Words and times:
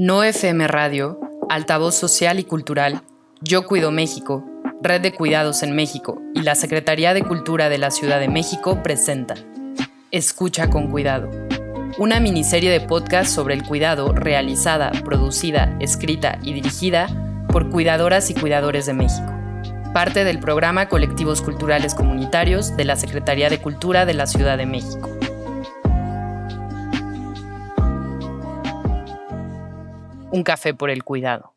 No 0.00 0.22
FM 0.22 0.68
Radio, 0.68 1.18
Altavoz 1.48 1.96
Social 1.96 2.38
y 2.38 2.44
Cultural, 2.44 3.02
Yo 3.40 3.66
Cuido 3.66 3.90
México, 3.90 4.44
Red 4.80 5.00
de 5.00 5.12
Cuidados 5.12 5.64
en 5.64 5.74
México 5.74 6.22
y 6.36 6.42
la 6.42 6.54
Secretaría 6.54 7.14
de 7.14 7.24
Cultura 7.24 7.68
de 7.68 7.78
la 7.78 7.90
Ciudad 7.90 8.20
de 8.20 8.28
México 8.28 8.80
presentan 8.80 9.38
Escucha 10.12 10.70
con 10.70 10.88
Cuidado, 10.88 11.28
una 11.98 12.20
miniserie 12.20 12.70
de 12.70 12.80
podcast 12.80 13.34
sobre 13.34 13.54
el 13.54 13.64
cuidado 13.64 14.12
realizada, 14.12 14.92
producida, 15.04 15.76
escrita 15.80 16.38
y 16.44 16.52
dirigida 16.52 17.08
por 17.48 17.68
cuidadoras 17.68 18.30
y 18.30 18.34
cuidadores 18.34 18.86
de 18.86 18.94
México. 18.94 19.32
Parte 19.92 20.22
del 20.22 20.38
programa 20.38 20.88
Colectivos 20.88 21.42
Culturales 21.42 21.96
Comunitarios 21.96 22.76
de 22.76 22.84
la 22.84 22.94
Secretaría 22.94 23.50
de 23.50 23.60
Cultura 23.60 24.06
de 24.06 24.14
la 24.14 24.28
Ciudad 24.28 24.58
de 24.58 24.66
México. 24.66 25.17
Un 30.30 30.42
café 30.42 30.74
por 30.74 30.90
el 30.90 31.04
cuidado. 31.04 31.54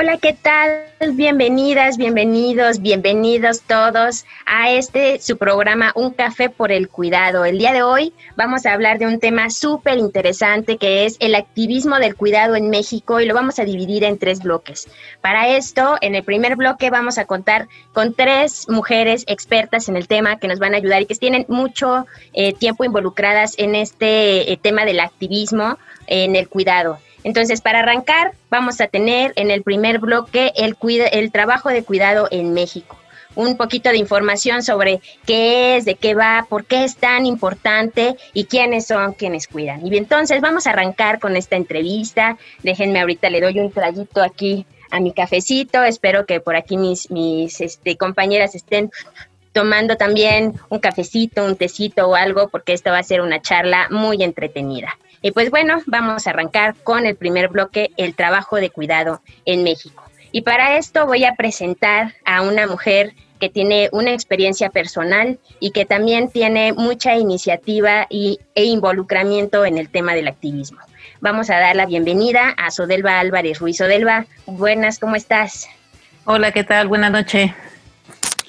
Hola, 0.00 0.16
¿qué 0.18 0.32
tal? 0.32 0.84
Bienvenidas, 1.14 1.96
bienvenidos, 1.96 2.80
bienvenidos 2.80 3.62
todos 3.62 4.26
a 4.46 4.70
este 4.70 5.20
su 5.20 5.36
programa 5.36 5.90
Un 5.96 6.12
café 6.12 6.50
por 6.50 6.70
el 6.70 6.88
cuidado. 6.88 7.44
El 7.44 7.58
día 7.58 7.72
de 7.72 7.82
hoy 7.82 8.12
vamos 8.36 8.64
a 8.64 8.74
hablar 8.74 9.00
de 9.00 9.08
un 9.08 9.18
tema 9.18 9.50
súper 9.50 9.98
interesante 9.98 10.76
que 10.76 11.04
es 11.04 11.16
el 11.18 11.34
activismo 11.34 11.96
del 11.96 12.14
cuidado 12.14 12.54
en 12.54 12.70
México 12.70 13.18
y 13.18 13.26
lo 13.26 13.34
vamos 13.34 13.58
a 13.58 13.64
dividir 13.64 14.04
en 14.04 14.18
tres 14.18 14.40
bloques. 14.40 14.86
Para 15.20 15.48
esto, 15.48 15.96
en 16.00 16.14
el 16.14 16.22
primer 16.22 16.54
bloque 16.54 16.90
vamos 16.90 17.18
a 17.18 17.24
contar 17.24 17.66
con 17.92 18.14
tres 18.14 18.68
mujeres 18.68 19.24
expertas 19.26 19.88
en 19.88 19.96
el 19.96 20.06
tema 20.06 20.38
que 20.38 20.46
nos 20.46 20.60
van 20.60 20.74
a 20.74 20.76
ayudar 20.76 21.02
y 21.02 21.06
que 21.06 21.16
tienen 21.16 21.44
mucho 21.48 22.06
eh, 22.34 22.52
tiempo 22.52 22.84
involucradas 22.84 23.58
en 23.58 23.74
este 23.74 24.52
eh, 24.52 24.56
tema 24.62 24.84
del 24.84 25.00
activismo 25.00 25.76
en 26.06 26.36
el 26.36 26.48
cuidado. 26.48 27.00
Entonces, 27.24 27.60
para 27.60 27.80
arrancar, 27.80 28.32
vamos 28.50 28.80
a 28.80 28.86
tener 28.86 29.32
en 29.36 29.50
el 29.50 29.62
primer 29.62 29.98
bloque 29.98 30.52
el, 30.56 30.76
el 31.12 31.32
trabajo 31.32 31.68
de 31.68 31.82
cuidado 31.82 32.28
en 32.30 32.54
México 32.54 32.98
un 33.38 33.56
poquito 33.56 33.90
de 33.90 33.98
información 33.98 34.64
sobre 34.64 35.00
qué 35.24 35.76
es, 35.76 35.84
de 35.84 35.94
qué 35.94 36.14
va, 36.14 36.46
por 36.48 36.64
qué 36.64 36.82
es 36.82 36.96
tan 36.96 37.24
importante 37.24 38.16
y 38.32 38.46
quiénes 38.46 38.86
son 38.86 39.12
quienes 39.12 39.46
cuidan. 39.46 39.86
Y 39.86 39.96
entonces 39.96 40.40
vamos 40.40 40.66
a 40.66 40.70
arrancar 40.70 41.20
con 41.20 41.36
esta 41.36 41.54
entrevista. 41.54 42.36
Déjenme 42.64 43.00
ahorita 43.00 43.30
le 43.30 43.40
doy 43.40 43.60
un 43.60 43.70
traguito 43.70 44.22
aquí 44.22 44.66
a 44.90 44.98
mi 44.98 45.12
cafecito. 45.12 45.84
Espero 45.84 46.26
que 46.26 46.40
por 46.40 46.56
aquí 46.56 46.76
mis, 46.76 47.12
mis 47.12 47.60
este, 47.60 47.96
compañeras 47.96 48.56
estén 48.56 48.90
tomando 49.52 49.96
también 49.96 50.54
un 50.68 50.80
cafecito, 50.80 51.44
un 51.44 51.54
tecito 51.54 52.08
o 52.08 52.16
algo, 52.16 52.48
porque 52.48 52.72
esta 52.72 52.90
va 52.90 52.98
a 52.98 53.04
ser 53.04 53.20
una 53.20 53.40
charla 53.40 53.86
muy 53.88 54.22
entretenida. 54.24 54.98
Y 55.22 55.32
pues 55.32 55.50
bueno, 55.50 55.82
vamos 55.86 56.26
a 56.26 56.30
arrancar 56.30 56.74
con 56.82 57.06
el 57.06 57.16
primer 57.16 57.48
bloque, 57.48 57.90
el 57.96 58.14
trabajo 58.14 58.56
de 58.56 58.70
cuidado 58.70 59.20
en 59.44 59.64
México. 59.64 60.02
Y 60.30 60.42
para 60.42 60.76
esto 60.76 61.06
voy 61.06 61.24
a 61.24 61.34
presentar 61.34 62.14
a 62.24 62.42
una 62.42 62.66
mujer 62.66 63.14
que 63.38 63.48
tiene 63.48 63.88
una 63.92 64.12
experiencia 64.12 64.70
personal 64.70 65.38
y 65.60 65.70
que 65.70 65.84
también 65.84 66.30
tiene 66.30 66.72
mucha 66.72 67.16
iniciativa 67.16 68.06
y, 68.10 68.40
e 68.54 68.64
involucramiento 68.64 69.64
en 69.64 69.78
el 69.78 69.88
tema 69.88 70.14
del 70.14 70.28
activismo. 70.28 70.78
Vamos 71.20 71.50
a 71.50 71.58
dar 71.58 71.76
la 71.76 71.86
bienvenida 71.86 72.50
a 72.56 72.70
Sodelva 72.70 73.20
Álvarez 73.20 73.58
Ruiz. 73.58 73.78
Sodelva, 73.78 74.26
buenas, 74.46 74.98
¿cómo 74.98 75.16
estás? 75.16 75.68
Hola, 76.24 76.52
¿qué 76.52 76.64
tal? 76.64 76.88
Buenas 76.88 77.10
noches. 77.10 77.52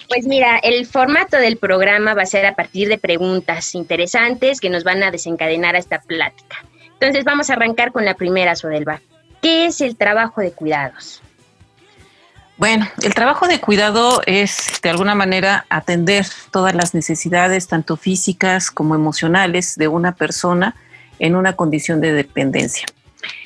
Pues 0.10 0.26
mira, 0.26 0.58
el 0.58 0.88
formato 0.88 1.38
del 1.38 1.58
programa 1.58 2.16
va 2.16 2.24
a 2.24 2.26
ser 2.26 2.48
a 2.48 2.56
partir 2.56 2.90
de 2.90 2.98
preguntas 2.98 3.76
interesantes 3.76 4.60
que 4.60 4.72
nos 4.72 4.84
van 4.84 5.04
a 5.04 5.12
desencadenar 5.12 5.76
a 5.76 5.80
esta 5.80 6.02
plática. 6.02 6.58
Entonces 6.94 7.24
vamos 7.24 7.50
a 7.50 7.54
arrancar 7.54 7.92
con 7.92 8.06
la 8.06 8.16
primera, 8.16 8.56
Sodelva. 8.56 9.02
¿Qué 9.40 9.68
es 9.68 9.82
el 9.82 9.96
trabajo 9.96 10.42
de 10.42 10.52
cuidados? 10.52 11.22
Bueno, 12.58 12.88
el 13.04 13.14
trabajo 13.14 13.48
de 13.48 13.62
cuidado 13.62 14.22
es 14.26 14.82
de 14.82 14.90
alguna 14.90 15.14
manera 15.14 15.66
atender 15.70 16.26
todas 16.52 16.74
las 16.74 16.94
necesidades, 16.96 17.68
tanto 17.68 17.96
físicas 17.96 18.72
como 18.72 18.96
emocionales, 18.96 19.76
de 19.76 19.88
una 19.88 20.16
persona 20.16 20.76
en 21.20 21.36
una 21.36 21.54
condición 21.54 22.02
de 22.02 22.14
dependencia. 22.14 22.88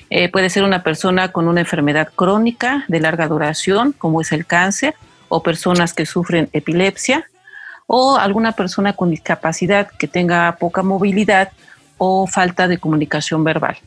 Eh, 0.10 0.30
puede 0.30 0.50
ser 0.50 0.64
una 0.64 0.82
persona 0.82 1.32
con 1.32 1.48
una 1.48 1.60
enfermedad 1.60 2.10
crónica 2.16 2.86
de 2.88 3.02
larga 3.02 3.28
duración, 3.28 3.92
como 3.92 4.22
es 4.22 4.32
el 4.32 4.46
cáncer, 4.46 4.96
o 5.34 5.42
personas 5.42 5.94
que 5.94 6.06
sufren 6.06 6.50
epilepsia 6.54 7.26
o 7.88 8.18
alguna 8.18 8.52
persona 8.52 8.94
con 8.94 9.10
discapacidad 9.10 9.88
que 9.98 10.08
tenga 10.08 10.58
poca 10.60 10.84
movilidad 10.84 11.52
o 11.98 12.28
falta 12.28 12.68
de 12.68 12.78
comunicación 12.78 13.44
verbal. 13.44 13.78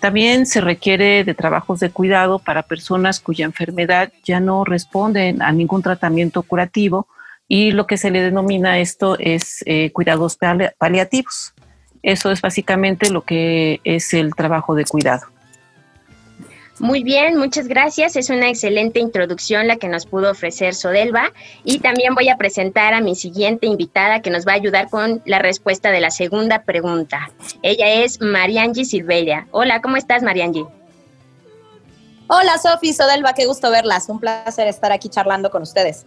También 0.00 0.44
se 0.44 0.60
requiere 0.60 1.24
de 1.24 1.34
trabajos 1.34 1.80
de 1.80 1.90
cuidado 1.90 2.38
para 2.38 2.62
personas 2.62 3.20
cuya 3.20 3.46
enfermedad 3.46 4.12
ya 4.24 4.40
no 4.40 4.64
responden 4.64 5.40
a 5.40 5.52
ningún 5.52 5.82
tratamiento 5.82 6.42
curativo 6.42 7.06
y 7.48 7.70
lo 7.70 7.86
que 7.86 7.96
se 7.96 8.10
le 8.10 8.20
denomina 8.20 8.78
esto 8.78 9.16
es 9.18 9.62
eh, 9.64 9.90
cuidados 9.92 10.36
paliativos. 10.78 11.54
Eso 12.02 12.30
es 12.30 12.42
básicamente 12.42 13.08
lo 13.08 13.22
que 13.22 13.80
es 13.84 14.12
el 14.12 14.34
trabajo 14.34 14.74
de 14.74 14.84
cuidado. 14.84 15.33
Muy 16.84 17.02
bien, 17.02 17.38
muchas 17.38 17.66
gracias. 17.66 18.14
Es 18.14 18.28
una 18.28 18.50
excelente 18.50 19.00
introducción 19.00 19.66
la 19.66 19.76
que 19.76 19.88
nos 19.88 20.04
pudo 20.04 20.30
ofrecer 20.30 20.74
Sodelva. 20.74 21.32
Y 21.64 21.78
también 21.78 22.14
voy 22.14 22.28
a 22.28 22.36
presentar 22.36 22.92
a 22.92 23.00
mi 23.00 23.16
siguiente 23.16 23.66
invitada 23.66 24.20
que 24.20 24.28
nos 24.28 24.46
va 24.46 24.52
a 24.52 24.56
ayudar 24.56 24.90
con 24.90 25.22
la 25.24 25.38
respuesta 25.38 25.90
de 25.90 26.02
la 26.02 26.10
segunda 26.10 26.64
pregunta. 26.64 27.30
Ella 27.62 28.04
es 28.04 28.20
Mariangi 28.20 28.84
Silveira. 28.84 29.46
Hola, 29.50 29.80
¿cómo 29.80 29.96
estás, 29.96 30.22
Mariangi? 30.22 30.66
Hola, 32.26 32.58
Sofi, 32.58 32.92
Sodelva, 32.92 33.32
qué 33.32 33.46
gusto 33.46 33.70
verlas. 33.70 34.10
Un 34.10 34.20
placer 34.20 34.68
estar 34.68 34.92
aquí 34.92 35.08
charlando 35.08 35.50
con 35.50 35.62
ustedes. 35.62 36.04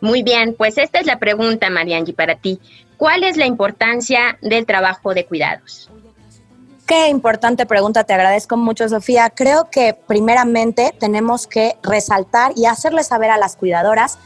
Muy 0.00 0.24
bien, 0.24 0.56
pues 0.58 0.78
esta 0.78 0.98
es 0.98 1.06
la 1.06 1.20
pregunta, 1.20 1.70
Mariangi, 1.70 2.12
para 2.12 2.34
ti. 2.34 2.58
¿Cuál 2.96 3.22
es 3.22 3.36
la 3.36 3.46
importancia 3.46 4.36
del 4.42 4.66
trabajo 4.66 5.14
de 5.14 5.26
cuidados? 5.26 5.88
Qué 6.88 7.08
importante 7.08 7.66
pregunta, 7.66 8.04
te 8.04 8.14
agradezco 8.14 8.56
mucho, 8.56 8.88
Sofía. 8.88 9.28
Creo 9.28 9.68
que 9.70 9.92
primeramente 9.92 10.94
tenemos 10.98 11.46
que 11.46 11.76
resaltar 11.82 12.52
y 12.56 12.64
hacerle 12.64 13.04
saber 13.04 13.30
a 13.30 13.36
las 13.36 13.56
cuidadoras 13.56 14.18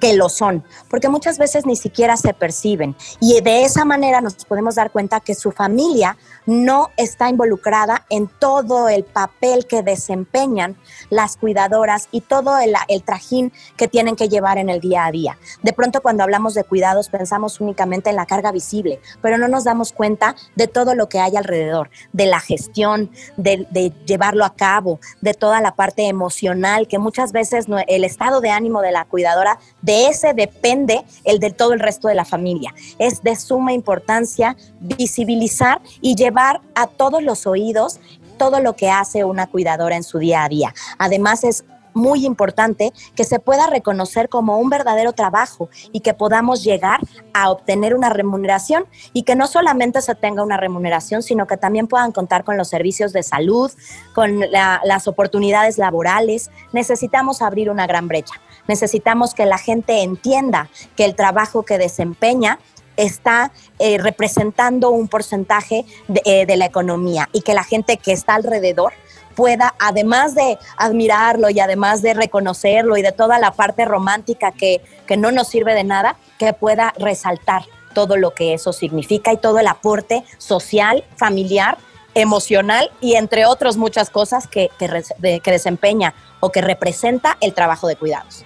que 0.00 0.14
lo 0.14 0.30
son, 0.30 0.64
porque 0.88 1.10
muchas 1.10 1.36
veces 1.36 1.66
ni 1.66 1.76
siquiera 1.76 2.16
se 2.16 2.32
perciben. 2.32 2.96
Y 3.20 3.38
de 3.42 3.64
esa 3.64 3.84
manera 3.84 4.22
nos 4.22 4.36
podemos 4.46 4.76
dar 4.76 4.90
cuenta 4.90 5.20
que 5.20 5.34
su 5.34 5.52
familia 5.52 6.16
no 6.48 6.88
está 6.96 7.28
involucrada 7.28 8.06
en 8.08 8.26
todo 8.26 8.88
el 8.88 9.04
papel 9.04 9.66
que 9.66 9.82
desempeñan 9.82 10.78
las 11.10 11.36
cuidadoras 11.36 12.08
y 12.10 12.22
todo 12.22 12.56
el, 12.58 12.74
trajín 13.04 13.52
que 13.76 13.86
tienen 13.86 14.16
que 14.16 14.30
llevar 14.30 14.56
en 14.56 14.70
el 14.70 14.80
día 14.80 15.04
a 15.04 15.12
día. 15.12 15.38
De 15.62 15.74
pronto 15.74 16.00
cuando 16.00 16.22
hablamos 16.22 16.54
de 16.54 16.64
cuidados 16.64 17.10
pensamos 17.10 17.60
únicamente 17.60 18.08
en 18.08 18.16
la 18.16 18.24
carga 18.24 18.50
visible, 18.50 18.98
pero 19.20 19.36
no 19.36 19.46
nos 19.46 19.64
damos 19.64 19.92
cuenta 19.92 20.36
de 20.56 20.68
todo 20.68 20.94
lo 20.94 21.10
que 21.10 21.20
hay 21.20 21.36
alrededor, 21.36 21.90
de 22.14 22.24
la 22.24 22.40
gestión, 22.40 23.10
de, 23.36 23.66
de 23.70 23.92
llevarlo 24.06 24.46
a 24.46 24.54
cabo, 24.54 25.00
de 25.20 25.34
toda 25.34 25.60
la 25.60 25.74
parte 25.74 26.08
emocional, 26.08 26.88
que 26.88 26.98
muchas 26.98 27.30
veces 27.32 27.66
el 27.88 28.04
estado 28.04 28.40
de 28.40 28.48
ánimo 28.48 28.80
de 28.80 28.92
la 28.92 29.04
cuidadora, 29.04 29.58
de 29.82 30.06
ese 30.06 30.32
depende 30.32 31.04
el 31.24 31.40
de 31.40 31.50
todo 31.50 31.74
el 31.74 31.80
resto 31.80 32.08
de 32.08 32.14
la 32.14 32.24
familia. 32.24 32.74
Es 32.98 33.22
de 33.22 33.36
suma 33.36 33.74
importancia 33.74 34.56
visibilizar 34.80 35.82
y 36.00 36.14
llevar 36.14 36.37
a 36.38 36.86
todos 36.86 37.22
los 37.22 37.46
oídos 37.46 38.00
todo 38.38 38.60
lo 38.60 38.74
que 38.74 38.88
hace 38.88 39.24
una 39.24 39.48
cuidadora 39.48 39.96
en 39.96 40.04
su 40.04 40.18
día 40.18 40.44
a 40.44 40.48
día. 40.48 40.72
Además 40.96 41.44
es 41.44 41.64
muy 41.94 42.24
importante 42.24 42.92
que 43.16 43.24
se 43.24 43.40
pueda 43.40 43.66
reconocer 43.66 44.28
como 44.28 44.58
un 44.58 44.70
verdadero 44.70 45.12
trabajo 45.12 45.68
y 45.90 46.00
que 46.00 46.14
podamos 46.14 46.62
llegar 46.62 47.00
a 47.34 47.50
obtener 47.50 47.94
una 47.94 48.08
remuneración 48.08 48.86
y 49.12 49.24
que 49.24 49.34
no 49.34 49.46
solamente 49.48 50.00
se 50.00 50.14
tenga 50.14 50.44
una 50.44 50.56
remuneración, 50.56 51.22
sino 51.22 51.46
que 51.46 51.56
también 51.56 51.88
puedan 51.88 52.12
contar 52.12 52.44
con 52.44 52.56
los 52.56 52.68
servicios 52.68 53.12
de 53.12 53.22
salud, 53.22 53.70
con 54.14 54.40
las 54.40 55.08
oportunidades 55.08 55.76
laborales. 55.76 56.50
Necesitamos 56.72 57.42
abrir 57.42 57.68
una 57.70 57.86
gran 57.86 58.06
brecha. 58.06 58.34
Necesitamos 58.68 59.34
que 59.34 59.46
la 59.46 59.58
gente 59.58 60.02
entienda 60.02 60.68
que 60.94 61.04
el 61.04 61.16
trabajo 61.16 61.64
que 61.64 61.78
desempeña 61.78 62.58
está 62.98 63.52
eh, 63.78 63.96
representando 63.96 64.90
un 64.90 65.08
porcentaje 65.08 65.86
eh, 66.24 66.44
de, 66.44 66.56
la 66.56 66.66
economía 66.66 67.30
y 67.32 67.40
que 67.40 67.54
la 67.54 67.64
gente 67.64 67.96
que 67.96 68.12
está 68.12 68.34
alrededor 68.34 68.92
pueda, 69.34 69.74
además 69.78 70.34
de 70.34 70.58
admirarlo 70.76 71.48
y 71.48 71.60
además 71.60 72.02
de 72.02 72.12
reconocerlo 72.12 72.96
y 72.96 73.02
de 73.02 73.12
toda 73.12 73.38
la 73.38 73.52
parte 73.52 73.84
romántica 73.84 74.50
que, 74.50 74.82
que 75.06 75.16
no 75.16 75.30
nos 75.30 75.48
sirve 75.48 75.74
de 75.74 75.84
nada, 75.84 76.16
que 76.38 76.52
pueda 76.52 76.92
resaltar 76.98 77.62
todo 77.94 78.16
lo 78.16 78.34
que 78.34 78.52
eso 78.52 78.72
significa 78.72 79.32
y 79.32 79.36
todo 79.36 79.60
el 79.60 79.68
aporte 79.68 80.24
social, 80.38 81.04
familiar, 81.16 81.78
emocional 82.14 82.90
y 83.00 83.14
entre 83.14 83.46
otras 83.46 83.76
muchas 83.76 84.10
cosas 84.10 84.48
que, 84.48 84.70
que, 84.76 85.40
que 85.40 85.50
desempeña 85.50 86.14
o 86.40 86.50
que 86.50 86.60
representa 86.60 87.38
el 87.40 87.54
trabajo 87.54 87.86
de 87.86 87.94
cuidados. 87.94 88.44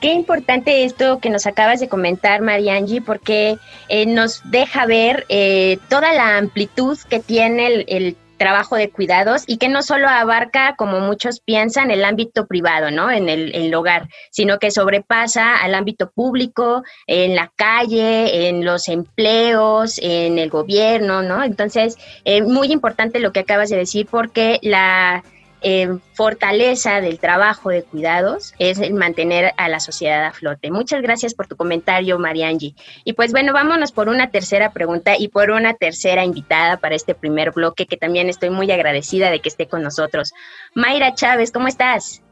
Qué 0.00 0.12
importante 0.12 0.84
esto 0.84 1.18
que 1.18 1.28
nos 1.28 1.46
acabas 1.46 1.80
de 1.80 1.88
comentar, 1.88 2.40
Mariangi, 2.40 3.00
porque 3.00 3.58
eh, 3.88 4.06
nos 4.06 4.48
deja 4.48 4.86
ver 4.86 5.26
eh, 5.28 5.78
toda 5.88 6.12
la 6.12 6.36
amplitud 6.36 6.96
que 7.08 7.18
tiene 7.18 7.84
el, 7.88 8.16
trabajo 8.38 8.76
de 8.76 8.90
cuidados 8.90 9.42
y 9.48 9.56
que 9.56 9.68
no 9.68 9.82
solo 9.82 10.06
abarca, 10.06 10.76
como 10.76 11.00
muchos 11.00 11.40
piensan, 11.40 11.90
el 11.90 12.04
ámbito 12.04 12.46
privado, 12.46 12.92
¿no? 12.92 13.10
En 13.10 13.28
el, 13.28 13.74
hogar, 13.74 14.08
sino 14.30 14.60
que 14.60 14.70
sobrepasa 14.70 15.56
al 15.56 15.74
ámbito 15.74 16.12
público, 16.12 16.84
en 17.08 17.34
la 17.34 17.50
calle, 17.56 18.48
en 18.48 18.64
los 18.64 18.86
empleos, 18.86 19.98
en 20.00 20.38
el 20.38 20.50
gobierno, 20.50 21.22
¿no? 21.22 21.42
Entonces, 21.42 21.98
es 22.24 22.46
muy 22.46 22.70
importante 22.70 23.18
lo 23.18 23.32
que 23.32 23.40
acabas 23.40 23.70
de 23.70 23.76
decir 23.78 24.06
porque 24.08 24.60
la 24.62 25.24
eh, 25.60 25.98
fortaleza 26.14 27.00
del 27.00 27.18
trabajo 27.18 27.70
de 27.70 27.82
cuidados 27.82 28.54
es 28.58 28.78
el 28.78 28.94
mantener 28.94 29.52
a 29.56 29.68
la 29.68 29.80
sociedad 29.80 30.24
a 30.24 30.32
flote. 30.32 30.70
Muchas 30.70 31.02
gracias 31.02 31.34
por 31.34 31.46
tu 31.46 31.56
comentario, 31.56 32.18
Mariangi. 32.18 32.76
Y 33.04 33.14
pues 33.14 33.32
bueno, 33.32 33.52
vámonos 33.52 33.92
por 33.92 34.08
una 34.08 34.30
tercera 34.30 34.72
pregunta 34.72 35.16
y 35.18 35.28
por 35.28 35.50
una 35.50 35.74
tercera 35.74 36.24
invitada 36.24 36.76
para 36.76 36.94
este 36.94 37.14
primer 37.14 37.52
bloque, 37.52 37.86
que 37.86 37.96
también 37.96 38.28
estoy 38.28 38.50
muy 38.50 38.70
agradecida 38.70 39.30
de 39.30 39.40
que 39.40 39.48
esté 39.48 39.66
con 39.66 39.82
nosotros. 39.82 40.32
Mayra 40.74 41.14
Chávez, 41.14 41.50
¿cómo 41.50 41.68
estás? 41.68 42.22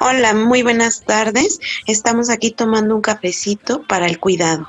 Hola, 0.00 0.32
muy 0.32 0.62
buenas 0.62 1.02
tardes. 1.02 1.58
Estamos 1.86 2.30
aquí 2.30 2.52
tomando 2.52 2.94
un 2.94 3.00
cafecito 3.00 3.82
para 3.82 4.06
el 4.06 4.20
cuidado. 4.20 4.68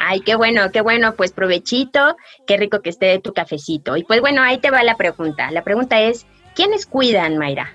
Ay, 0.00 0.20
qué 0.20 0.36
bueno, 0.36 0.70
qué 0.70 0.80
bueno, 0.80 1.16
pues 1.16 1.32
provechito, 1.32 2.16
qué 2.46 2.56
rico 2.56 2.80
que 2.80 2.90
esté 2.90 3.18
tu 3.18 3.32
cafecito. 3.32 3.96
Y 3.96 4.04
pues 4.04 4.20
bueno, 4.20 4.42
ahí 4.42 4.58
te 4.58 4.70
va 4.70 4.84
la 4.84 4.96
pregunta. 4.96 5.50
La 5.50 5.64
pregunta 5.64 6.00
es, 6.00 6.24
¿quiénes 6.54 6.86
cuidan, 6.86 7.36
Mayra? 7.36 7.74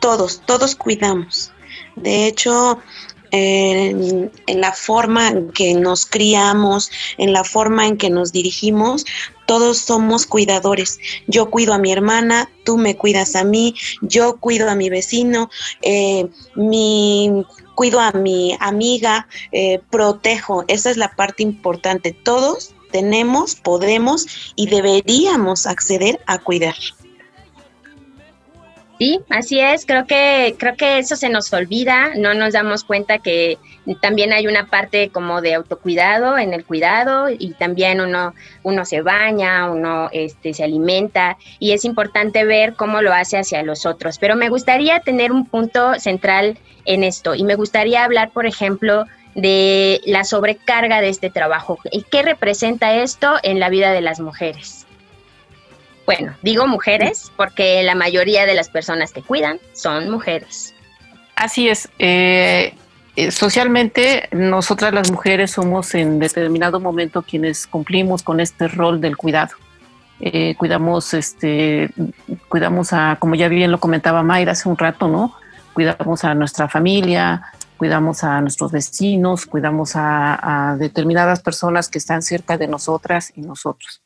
Todos, 0.00 0.40
todos 0.46 0.74
cuidamos. 0.74 1.52
De 1.96 2.26
hecho, 2.26 2.80
en, 3.36 4.60
la 4.60 4.72
forma 4.72 5.28
en 5.28 5.50
que 5.50 5.74
nos 5.74 6.06
criamos, 6.06 6.90
en 7.18 7.32
la 7.32 7.44
forma 7.44 7.86
en 7.86 7.96
que 7.96 8.10
nos 8.10 8.32
dirigimos, 8.32 9.04
todos 9.46 9.78
somos 9.78 10.26
cuidadores. 10.26 10.98
Yo 11.26 11.50
cuido 11.50 11.74
a 11.74 11.78
mi 11.78 11.92
hermana, 11.92 12.50
tú 12.64 12.78
me 12.78 12.96
cuidas 12.96 13.36
a 13.36 13.44
mí, 13.44 13.74
yo 14.00 14.36
cuido 14.38 14.70
a 14.70 14.74
mi 14.74 14.90
vecino, 14.90 15.50
eh, 15.82 16.28
mi 16.54 17.44
cuido 17.74 18.00
a 18.00 18.12
mi 18.12 18.56
amiga, 18.58 19.28
eh, 19.52 19.80
protejo. 19.90 20.64
Esa 20.66 20.90
es 20.90 20.96
la 20.96 21.14
parte 21.14 21.42
importante. 21.42 22.12
Todos 22.12 22.74
tenemos, 22.90 23.54
podemos 23.54 24.26
y 24.56 24.68
deberíamos 24.68 25.66
acceder 25.66 26.20
a 26.26 26.38
cuidar. 26.38 26.74
Sí, 28.98 29.20
así 29.28 29.60
es. 29.60 29.84
Creo 29.84 30.06
que 30.06 30.54
creo 30.58 30.74
que 30.74 30.98
eso 30.98 31.16
se 31.16 31.28
nos 31.28 31.52
olvida. 31.52 32.12
No 32.16 32.32
nos 32.32 32.54
damos 32.54 32.82
cuenta 32.82 33.18
que 33.18 33.58
también 34.00 34.32
hay 34.32 34.46
una 34.46 34.66
parte 34.66 35.10
como 35.10 35.42
de 35.42 35.54
autocuidado 35.54 36.38
en 36.38 36.54
el 36.54 36.64
cuidado 36.64 37.28
y 37.28 37.52
también 37.52 38.00
uno 38.00 38.32
uno 38.62 38.84
se 38.86 39.02
baña, 39.02 39.70
uno 39.70 40.08
este 40.12 40.54
se 40.54 40.64
alimenta 40.64 41.36
y 41.58 41.72
es 41.72 41.84
importante 41.84 42.44
ver 42.44 42.74
cómo 42.74 43.02
lo 43.02 43.12
hace 43.12 43.36
hacia 43.38 43.62
los 43.62 43.84
otros. 43.84 44.18
Pero 44.18 44.34
me 44.34 44.48
gustaría 44.48 45.00
tener 45.00 45.30
un 45.30 45.44
punto 45.44 46.00
central 46.00 46.58
en 46.86 47.04
esto 47.04 47.34
y 47.34 47.44
me 47.44 47.54
gustaría 47.54 48.02
hablar, 48.02 48.30
por 48.30 48.46
ejemplo, 48.46 49.04
de 49.34 50.00
la 50.06 50.24
sobrecarga 50.24 51.02
de 51.02 51.10
este 51.10 51.28
trabajo 51.28 51.78
y 51.92 52.02
qué 52.02 52.22
representa 52.22 52.94
esto 52.94 53.34
en 53.42 53.60
la 53.60 53.68
vida 53.68 53.92
de 53.92 54.00
las 54.00 54.20
mujeres. 54.20 54.85
Bueno, 56.06 56.36
digo 56.40 56.68
mujeres 56.68 57.32
porque 57.36 57.82
la 57.82 57.96
mayoría 57.96 58.46
de 58.46 58.54
las 58.54 58.68
personas 58.68 59.12
que 59.12 59.22
cuidan 59.22 59.58
son 59.72 60.08
mujeres. 60.08 60.72
Así 61.34 61.68
es. 61.68 61.88
Eh, 61.98 62.74
eh, 63.16 63.30
socialmente, 63.32 64.28
nosotras 64.30 64.94
las 64.94 65.10
mujeres 65.10 65.50
somos 65.50 65.94
en 65.96 66.20
determinado 66.20 66.78
momento 66.78 67.22
quienes 67.22 67.66
cumplimos 67.66 68.22
con 68.22 68.38
este 68.38 68.68
rol 68.68 69.00
del 69.00 69.16
cuidado. 69.16 69.56
Eh, 70.20 70.54
cuidamos, 70.56 71.12
este, 71.12 71.90
cuidamos 72.48 72.92
a, 72.92 73.16
como 73.18 73.34
ya 73.34 73.48
bien 73.48 73.72
lo 73.72 73.80
comentaba 73.80 74.22
Mayra 74.22 74.52
hace 74.52 74.68
un 74.68 74.78
rato, 74.78 75.08
¿no? 75.08 75.34
Cuidamos 75.74 76.24
a 76.24 76.34
nuestra 76.34 76.68
familia, 76.68 77.52
cuidamos 77.76 78.22
a 78.24 78.40
nuestros 78.40 78.72
vecinos, 78.72 79.44
cuidamos 79.44 79.92
a 79.94 80.76
determinadas 80.78 81.40
personas 81.40 81.88
que 81.88 81.98
están 81.98 82.22
cerca 82.22 82.56
de 82.56 82.68
nosotras 82.68 83.32
y 83.34 83.42
nosotros. 83.42 84.00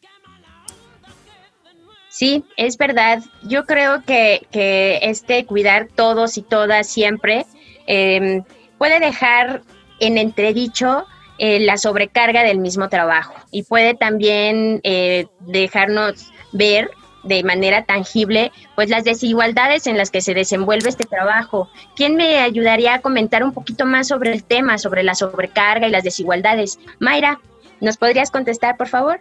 Sí, 2.11 2.45
es 2.57 2.77
verdad. 2.77 3.23
Yo 3.43 3.65
creo 3.65 4.03
que, 4.05 4.47
este 5.01 5.47
cuidar 5.47 5.89
todos 5.95 6.37
y 6.37 6.43
todas 6.43 6.89
siempre 6.89 7.47
em, 7.87 8.43
puede 8.79 8.99
dejar 8.99 9.63
en 10.01 10.19
entredicho 10.19 11.07
eh, 11.39 11.61
la 11.61 11.79
sobrecarga 11.79 12.43
del 12.43 12.59
mismo 12.59 12.89
trabajo 12.89 13.35
y 13.51 13.63
puede 13.63 13.95
también 13.95 14.81
eh, 14.83 15.27
dejarnos 15.41 16.33
ver 16.53 16.91
de 17.23 17.45
manera 17.45 17.85
tangible, 17.85 18.51
pues 18.75 18.89
las 18.89 19.05
desigualdades 19.05 19.87
en 19.87 19.97
las 19.97 20.11
que 20.11 20.21
se 20.21 20.35
desenvuelve 20.35 20.89
este 20.89 21.05
trabajo. 21.05 21.71
¿Quién 21.95 22.17
me 22.17 22.39
ayudaría 22.39 22.95
a 22.95 23.01
comentar 23.01 23.45
un 23.45 23.53
poquito 23.53 23.87
más 23.87 24.09
sobre 24.09 24.33
el 24.33 24.43
tema, 24.43 24.79
sobre 24.79 25.03
la 25.03 25.15
sobrecarga 25.15 25.87
y 25.87 25.91
las 25.91 26.03
desigualdades? 26.03 26.79
Mayra, 26.99 27.41
¿nos 27.81 27.99
podrías 27.99 28.31
contestar, 28.31 28.77
por 28.77 28.89
favor? 28.89 29.21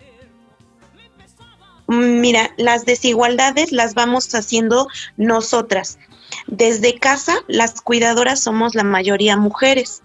Mira, 1.89 2.51
las 2.55 2.85
desigualdades 2.85 3.71
las 3.71 3.95
vamos 3.95 4.35
haciendo 4.35 4.87
nosotras. 5.17 5.97
Desde 6.45 6.99
casa, 6.99 7.37
las 7.47 7.81
cuidadoras 7.81 8.43
somos 8.43 8.75
la 8.75 8.83
mayoría 8.83 9.37
mujeres. 9.37 10.03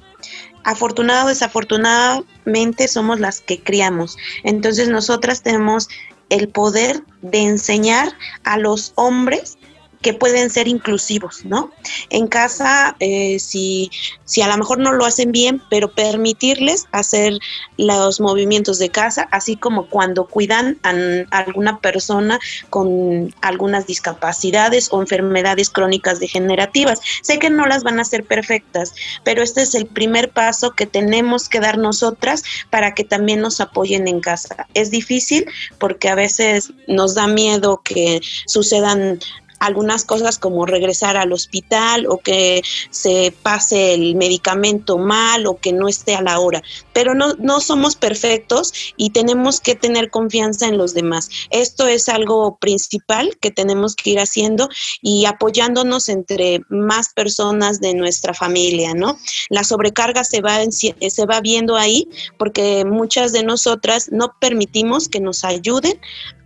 Afortunado 0.64 1.26
o 1.26 1.28
desafortunadamente 1.28 2.88
somos 2.88 3.20
las 3.20 3.42
que 3.42 3.62
criamos. 3.62 4.16
Entonces 4.44 4.88
nosotras 4.88 5.42
tenemos 5.42 5.90
el 6.30 6.48
poder 6.48 7.02
de 7.20 7.40
enseñar 7.40 8.14
a 8.44 8.56
los 8.56 8.94
hombres 8.94 9.58
que 10.04 10.12
pueden 10.12 10.50
ser 10.50 10.68
inclusivos, 10.68 11.46
¿no? 11.46 11.70
En 12.10 12.26
casa, 12.26 12.94
eh, 13.00 13.38
si, 13.38 13.90
si 14.26 14.42
a 14.42 14.48
lo 14.48 14.58
mejor 14.58 14.78
no 14.78 14.92
lo 14.92 15.06
hacen 15.06 15.32
bien, 15.32 15.62
pero 15.70 15.90
permitirles 15.90 16.86
hacer 16.92 17.38
los 17.78 18.20
movimientos 18.20 18.78
de 18.78 18.90
casa, 18.90 19.26
así 19.30 19.56
como 19.56 19.86
cuando 19.88 20.26
cuidan 20.26 20.78
a, 20.82 20.92
alguna 21.30 21.78
persona 21.78 22.38
con 22.68 23.34
algunas 23.40 23.86
discapacidades 23.86 24.88
o 24.92 25.00
enfermedades 25.00 25.70
crónicas 25.70 26.20
degenerativas. 26.20 27.00
Sé 27.22 27.38
que 27.38 27.48
no 27.48 27.64
las 27.64 27.82
van 27.82 27.98
a 27.98 28.02
hacer 28.02 28.24
perfectas, 28.24 28.92
pero 29.24 29.42
este 29.42 29.62
es 29.62 29.74
el 29.74 29.86
primer 29.86 30.32
paso 30.32 30.72
que 30.72 30.84
tenemos 30.84 31.48
que 31.48 31.60
dar 31.60 31.78
nosotras 31.78 32.42
para 32.68 32.92
que 32.92 33.04
también 33.04 33.40
nos 33.40 33.58
apoyen 33.62 34.06
en 34.06 34.20
casa. 34.20 34.66
Es 34.74 34.90
difícil 34.90 35.46
porque 35.78 36.10
a 36.10 36.14
veces 36.14 36.74
nos 36.88 37.14
da 37.14 37.26
miedo 37.26 37.80
que 37.82 38.20
sucedan 38.44 39.18
algunas 39.66 40.04
cosas 40.04 40.38
como 40.38 40.66
regresar 40.66 41.16
al 41.16 41.32
hospital 41.32 42.06
o 42.08 42.18
que 42.18 42.62
se 42.90 43.34
pase 43.42 43.94
el 43.94 44.14
medicamento 44.14 44.98
mal 44.98 45.46
o 45.46 45.58
que 45.58 45.72
no 45.72 45.88
esté 45.88 46.14
a 46.14 46.22
la 46.22 46.38
hora. 46.38 46.62
Pero 46.92 47.14
no, 47.14 47.34
no 47.34 47.60
somos 47.60 47.96
perfectos 47.96 48.72
y 48.96 49.10
tenemos 49.10 49.60
que 49.60 49.74
tener 49.74 50.10
confianza 50.10 50.66
en 50.66 50.78
los 50.78 50.94
demás. 50.94 51.30
Esto 51.50 51.88
es 51.88 52.08
algo 52.08 52.56
principal 52.58 53.36
que 53.40 53.50
tenemos 53.50 53.96
que 53.96 54.10
ir 54.10 54.20
haciendo 54.20 54.68
y 55.02 55.26
apoyándonos 55.26 56.08
entre 56.08 56.60
más 56.68 57.12
personas 57.12 57.80
de 57.80 57.94
nuestra 57.94 58.34
familia, 58.34 58.94
¿no? 58.94 59.18
La 59.48 59.64
sobrecarga 59.64 60.24
se 60.24 60.40
va, 60.40 60.58
se 60.70 61.26
va 61.26 61.40
viendo 61.40 61.76
ahí 61.76 62.08
porque 62.38 62.84
muchas 62.84 63.32
de 63.32 63.42
nosotras 63.42 64.10
no 64.12 64.34
permitimos 64.40 65.08
que 65.08 65.20
nos 65.20 65.44
ayuden 65.44 66.00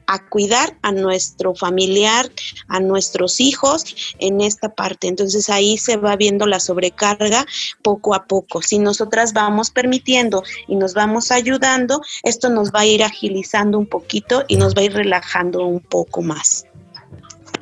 a 0.09 0.27
cuidar 0.27 0.77
a 0.83 0.91
nuestro 0.91 1.55
familiar, 1.55 2.31
a 2.67 2.81
nuestros 2.81 3.41
hijos 3.41 4.15
en 4.19 4.41
esta 4.41 4.75
parte. 4.75 5.07
Entonces 5.07 5.51
ahí 5.51 5.77
se 5.77 5.99
va 5.99 6.17
viendo 6.17 6.47
la 6.47 6.61
sobrecarga 6.61 7.47
poco 7.83 8.15
a 8.15 8.25
poco. 8.25 8.63
Si 8.63 8.79
nosotras 8.79 9.35
vamos 9.35 9.71
permitiendo 9.71 10.43
y 10.67 10.77
nos 10.77 10.95
vamos 10.95 11.31
ayudando, 11.31 12.01
esto 12.23 12.49
nos 12.49 12.73
va 12.73 12.81
a 12.81 12.87
ir 12.87 13.05
agilizando 13.05 13.79
un 13.79 13.87
poquito 13.87 14.45
y 14.49 14.57
nos 14.57 14.75
va 14.75 14.81
a 14.81 14.85
ir 14.85 14.95
relajando 14.95 15.67
un 15.67 15.81
poco 15.81 16.23
más. 16.23 16.65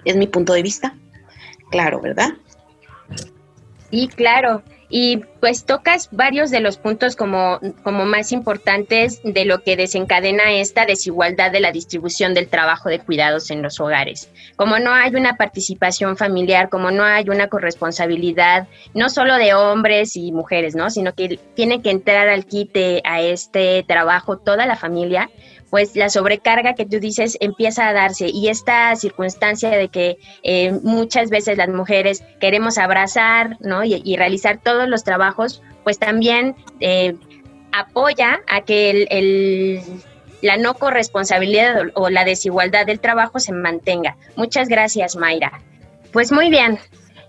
Es 0.04 0.16
mi 0.16 0.28
punto 0.28 0.52
de 0.52 0.62
vista. 0.62 0.96
Claro, 1.72 2.00
¿verdad? 2.00 2.34
Sí, 3.90 4.06
claro. 4.06 4.62
Y 4.98 5.18
pues 5.40 5.66
tocas 5.66 6.08
varios 6.10 6.50
de 6.50 6.60
los 6.60 6.78
puntos 6.78 7.16
como, 7.16 7.60
como 7.82 8.06
más 8.06 8.32
importantes 8.32 9.20
de 9.22 9.44
lo 9.44 9.62
que 9.62 9.76
desencadena 9.76 10.54
esta 10.54 10.86
desigualdad 10.86 11.52
de 11.52 11.60
la 11.60 11.70
distribución 11.70 12.32
del 12.32 12.48
trabajo 12.48 12.88
de 12.88 13.00
cuidados 13.00 13.50
en 13.50 13.60
los 13.60 13.78
hogares. 13.78 14.30
Como 14.56 14.78
no 14.78 14.94
hay 14.94 15.14
una 15.14 15.36
participación 15.36 16.16
familiar, 16.16 16.70
como 16.70 16.90
no 16.90 17.04
hay 17.04 17.28
una 17.28 17.48
corresponsabilidad, 17.48 18.68
no 18.94 19.10
solo 19.10 19.36
de 19.36 19.52
hombres 19.52 20.16
y 20.16 20.32
mujeres, 20.32 20.74
¿no? 20.74 20.88
Sino 20.88 21.12
que 21.12 21.38
tiene 21.54 21.82
que 21.82 21.90
entrar 21.90 22.30
al 22.30 22.46
quite 22.46 23.02
a 23.04 23.20
este 23.20 23.84
trabajo 23.86 24.38
toda 24.38 24.64
la 24.64 24.76
familia, 24.76 25.28
pues 25.70 25.96
la 25.96 26.08
sobrecarga 26.08 26.74
que 26.74 26.86
tú 26.86 27.00
dices 27.00 27.36
empieza 27.40 27.88
a 27.88 27.92
darse 27.92 28.28
y 28.28 28.48
esta 28.48 28.94
circunstancia 28.96 29.70
de 29.70 29.88
que 29.88 30.18
eh, 30.42 30.72
muchas 30.82 31.30
veces 31.30 31.58
las 31.58 31.68
mujeres 31.68 32.22
queremos 32.40 32.78
abrazar 32.78 33.56
¿no? 33.60 33.84
y, 33.84 34.16
realizar 34.16 34.60
todos 34.62 34.88
los 34.88 35.04
trabajos, 35.04 35.62
pues 35.84 35.98
también 35.98 36.56
eh, 36.80 37.16
apoya 37.72 38.40
a 38.48 38.62
que 38.62 39.06
el, 39.10 39.80
la 40.42 40.56
no 40.56 40.74
corresponsabilidad 40.74 41.86
o 41.94 42.08
la 42.08 42.24
desigualdad 42.24 42.86
del 42.86 43.00
trabajo 43.00 43.40
se 43.40 43.52
mantenga. 43.52 44.16
Muchas 44.36 44.68
gracias, 44.68 45.16
Mayra. 45.16 45.60
Pues 46.12 46.32
muy 46.32 46.48
bien, 46.48 46.78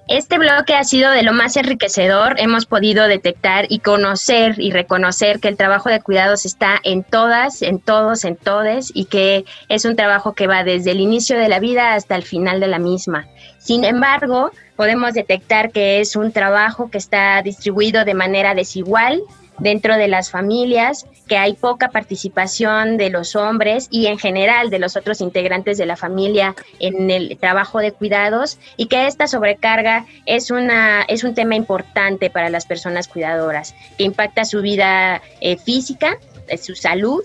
este 0.08 0.38
bloque 0.38 0.74
ha 0.74 0.84
sido 0.84 1.12
de 1.12 1.24
lo 1.24 1.34
más 1.34 1.58
enriquecedor. 1.58 2.40
Hemos 2.40 2.66
podido 2.66 3.08
detectar 3.08 3.66
y 3.70 3.80
conocer 3.80 4.56
y 4.58 4.72
reconocer 4.72 5.40
que 5.40 5.50
el 5.50 5.58
trabajo 5.58 5.90
de 5.90 6.02
cuidados 6.02 6.46
está 6.46 6.80
en 6.84 7.04
todas, 7.04 7.62
en 7.62 7.80
todos, 7.80 8.24
en 8.24 8.38
todes 8.38 8.92
y 8.94 9.06
que 9.06 9.46
es 9.68 9.84
un 9.86 9.96
trabajo 9.96 10.34
que 10.34 10.48
va 10.48 10.64
desde 10.64 10.92
el 10.92 11.02
inicio 11.02 11.38
de 11.38 11.50
la 11.50 11.60
vida 11.60 11.94
hasta 11.94 12.16
el 12.16 12.24
final 12.24 12.60
de 12.60 12.68
la 12.68 12.80
misma. 12.80 13.28
Sin 13.58 13.84
embargo, 13.84 14.52
podemos 14.78 15.14
detectar 15.14 15.72
que 15.72 16.00
es 16.00 16.16
un 16.16 16.32
trabajo 16.32 16.90
que 16.90 16.98
está 16.98 17.42
distribuido 17.42 18.06
de 18.06 18.14
manera 18.14 18.56
desigual 18.56 19.22
dentro 19.60 19.98
de 19.98 20.08
las 20.08 20.30
familias, 20.32 21.06
que 21.28 21.38
hay 21.38 21.54
poca 21.54 21.90
participación 21.90 22.98
de 22.98 23.10
los 23.10 23.36
hombres 23.36 23.88
y 23.92 24.08
en 24.08 24.18
general 24.18 24.70
de 24.70 24.80
los 24.80 24.96
otros 24.96 25.22
integrantes 25.22 25.78
de 25.78 25.86
la 25.86 25.98
familia 25.98 26.56
en 26.80 27.10
el 27.10 27.38
trabajo 27.38 27.80
de 27.80 27.92
cuidados 27.92 28.58
y 28.78 28.88
que 28.88 29.08
esta 29.08 29.28
sobrecarga 29.28 30.06
es, 30.26 30.52
una, 30.52 31.04
es 31.04 31.24
un 31.24 31.34
tema 31.34 31.56
importante 31.56 32.30
para 32.30 32.50
las 32.50 32.66
personas 32.66 33.08
cuidadoras, 33.08 33.76
que 33.98 34.04
impacta 34.04 34.46
su 34.46 34.62
vida 34.62 35.22
eh, 35.42 35.58
física, 35.58 36.18
eh, 36.48 36.58
su 36.58 36.76
salud 36.76 37.24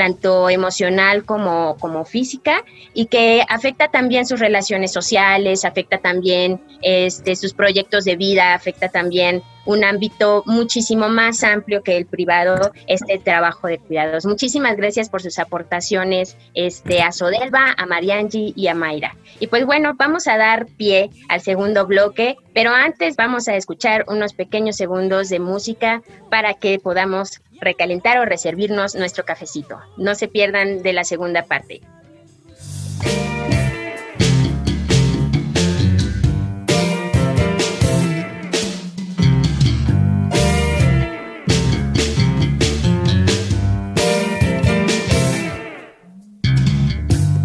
tanto 0.00 0.48
emocional 0.48 1.26
como, 1.26 1.76
como 1.78 2.06
física, 2.06 2.64
y 2.94 3.04
que 3.04 3.44
afecta 3.50 3.88
también 3.88 4.24
sus 4.24 4.40
relaciones 4.40 4.92
sociales, 4.92 5.66
afecta 5.66 5.98
también 5.98 6.58
este, 6.80 7.36
sus 7.36 7.52
proyectos 7.52 8.06
de 8.06 8.16
vida, 8.16 8.54
afecta 8.54 8.88
también 8.88 9.42
un 9.66 9.84
ámbito 9.84 10.42
muchísimo 10.46 11.10
más 11.10 11.44
amplio 11.44 11.82
que 11.82 11.98
el 11.98 12.06
privado, 12.06 12.72
este 12.86 13.18
trabajo 13.18 13.68
de 13.68 13.78
cuidados. 13.78 14.24
Muchísimas 14.24 14.74
gracias 14.78 15.10
por 15.10 15.20
sus 15.20 15.38
aportaciones 15.38 16.38
este, 16.54 17.02
a 17.02 17.12
Sodelva, 17.12 17.74
a 17.76 17.84
Mariangi 17.84 18.54
y 18.56 18.68
a 18.68 18.74
Mayra. 18.74 19.14
Y 19.38 19.48
pues 19.48 19.66
bueno, 19.66 19.92
vamos 19.98 20.28
a 20.28 20.38
dar 20.38 20.64
pie 20.64 21.10
al 21.28 21.42
segundo 21.42 21.86
bloque, 21.86 22.36
pero 22.54 22.70
antes 22.70 23.16
vamos 23.16 23.48
a 23.48 23.54
escuchar 23.54 24.06
unos 24.08 24.32
pequeños 24.32 24.76
segundos 24.76 25.28
de 25.28 25.40
música 25.40 26.02
para 26.30 26.54
que 26.54 26.78
podamos 26.78 27.42
recalentar 27.60 28.18
o 28.18 28.24
reservirnos 28.24 28.94
nuestro 28.94 29.24
cafecito. 29.24 29.80
No 29.96 30.14
se 30.14 30.28
pierdan 30.28 30.82
de 30.82 30.92
la 30.92 31.04
segunda 31.04 31.44
parte. 31.44 31.80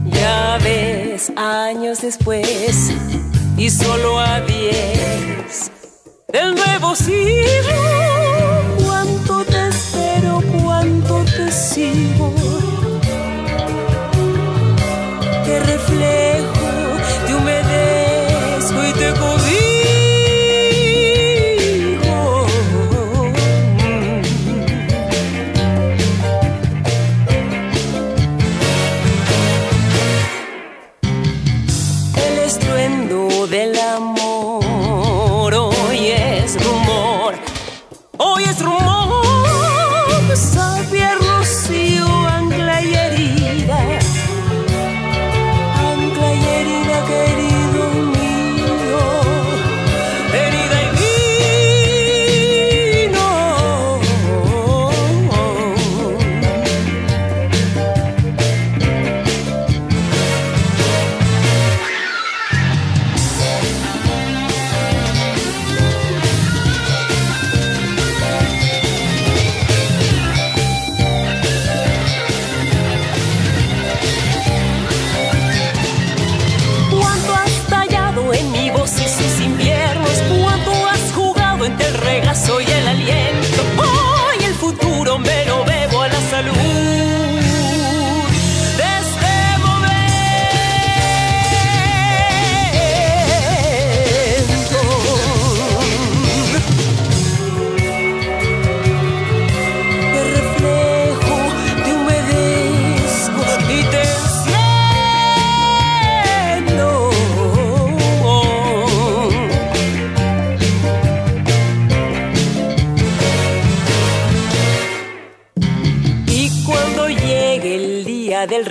Ya 0.05 0.57
ves, 0.63 1.31
años 1.35 2.01
después, 2.01 2.91
y 3.57 3.69
solo 3.69 4.19
a 4.19 4.41
diez 4.41 5.71
del 6.27 6.55
nuevo 6.55 6.95
siglo 6.95 7.94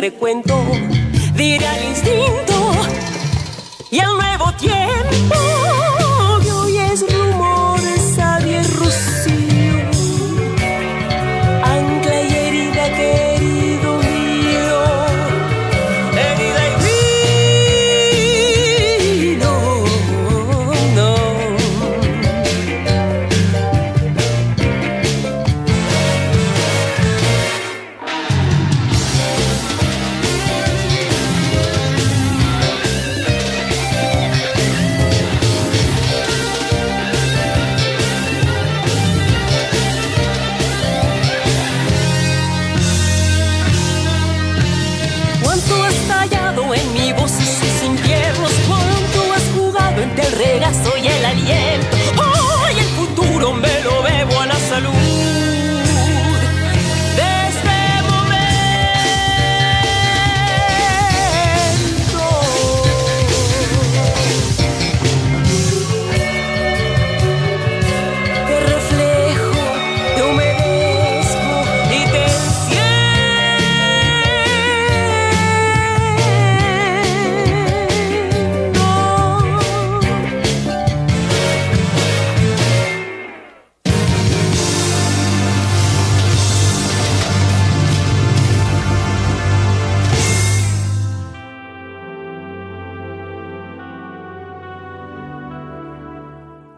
recuento, 0.04 0.54
dirá 1.34 1.78
el 1.78 1.84
instinto 1.88 2.43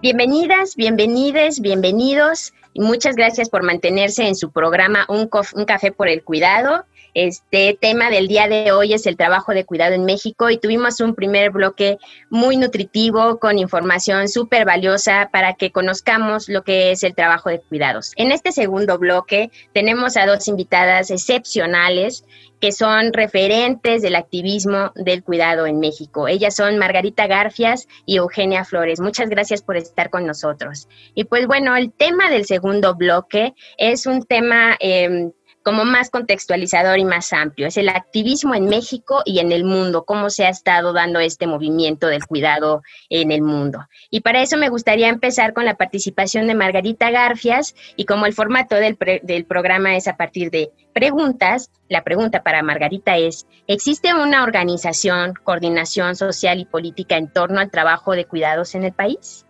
Bienvenidas, 0.06 0.76
bienvenides, 0.76 1.58
bienvenidos 1.58 2.54
y 2.72 2.80
muchas 2.80 3.16
gracias 3.16 3.50
por 3.50 3.64
mantenerse 3.64 4.28
en 4.28 4.36
su 4.36 4.52
programa 4.52 5.04
Un, 5.08 5.28
un 5.54 5.64
Café 5.64 5.90
por 5.90 6.06
el 6.06 6.22
Cuidado. 6.22 6.84
Este 7.12 7.76
tema 7.80 8.08
del 8.08 8.28
día 8.28 8.46
de 8.46 8.70
hoy 8.70 8.92
es 8.92 9.04
el 9.06 9.16
trabajo 9.16 9.52
de 9.52 9.64
cuidado 9.64 9.94
en 9.94 10.04
México 10.04 10.48
y 10.48 10.58
tuvimos 10.58 11.00
un 11.00 11.16
primer 11.16 11.50
bloque 11.50 11.98
muy 12.30 12.56
nutritivo 12.56 13.40
con 13.40 13.58
información 13.58 14.28
súper 14.28 14.64
valiosa 14.64 15.28
para 15.32 15.54
que 15.54 15.72
conozcamos 15.72 16.48
lo 16.48 16.62
que 16.62 16.92
es 16.92 17.02
el 17.02 17.16
trabajo 17.16 17.48
de 17.48 17.60
cuidados. 17.60 18.12
En 18.14 18.30
este 18.30 18.52
segundo 18.52 18.98
bloque 18.98 19.50
tenemos 19.72 20.16
a 20.16 20.26
dos 20.26 20.46
invitadas 20.46 21.10
excepcionales 21.10 22.24
que 22.60 22.72
son 22.72 23.12
referentes 23.12 24.02
del 24.02 24.16
activismo 24.16 24.92
del 24.94 25.22
cuidado 25.22 25.66
en 25.66 25.78
México. 25.78 26.28
Ellas 26.28 26.56
son 26.56 26.78
Margarita 26.78 27.26
Garfias 27.26 27.86
y 28.04 28.16
Eugenia 28.16 28.64
Flores. 28.64 29.00
Muchas 29.00 29.28
gracias 29.28 29.62
por 29.62 29.76
estar 29.76 30.10
con 30.10 30.26
nosotros. 30.26 30.88
Y 31.14 31.24
pues 31.24 31.46
bueno, 31.46 31.76
el 31.76 31.92
tema 31.92 32.30
del 32.30 32.46
segundo 32.46 32.94
bloque 32.94 33.54
es 33.78 34.06
un 34.06 34.24
tema... 34.24 34.76
Eh, 34.80 35.32
como 35.66 35.84
más 35.84 36.10
contextualizador 36.10 37.00
y 37.00 37.04
más 37.04 37.32
amplio. 37.32 37.66
Es 37.66 37.76
el 37.76 37.88
activismo 37.88 38.54
en 38.54 38.66
México 38.66 39.22
y 39.24 39.40
en 39.40 39.50
el 39.50 39.64
mundo, 39.64 40.04
cómo 40.04 40.30
se 40.30 40.46
ha 40.46 40.48
estado 40.48 40.92
dando 40.92 41.18
este 41.18 41.48
movimiento 41.48 42.06
del 42.06 42.24
cuidado 42.24 42.84
en 43.10 43.32
el 43.32 43.42
mundo. 43.42 43.80
Y 44.08 44.20
para 44.20 44.42
eso 44.42 44.56
me 44.58 44.68
gustaría 44.68 45.08
empezar 45.08 45.54
con 45.54 45.64
la 45.64 45.76
participación 45.76 46.46
de 46.46 46.54
Margarita 46.54 47.10
Garfias 47.10 47.74
y 47.96 48.04
como 48.04 48.26
el 48.26 48.32
formato 48.32 48.76
del, 48.76 48.96
del 49.24 49.44
programa 49.44 49.96
es 49.96 50.06
a 50.06 50.16
partir 50.16 50.52
de 50.52 50.70
preguntas, 50.94 51.72
la 51.88 52.04
pregunta 52.04 52.44
para 52.44 52.62
Margarita 52.62 53.16
es, 53.16 53.48
¿existe 53.66 54.14
una 54.14 54.44
organización, 54.44 55.34
coordinación 55.42 56.14
social 56.14 56.60
y 56.60 56.64
política 56.64 57.16
en 57.16 57.32
torno 57.32 57.58
al 57.58 57.72
trabajo 57.72 58.12
de 58.12 58.26
cuidados 58.26 58.76
en 58.76 58.84
el 58.84 58.92
país? 58.92 59.45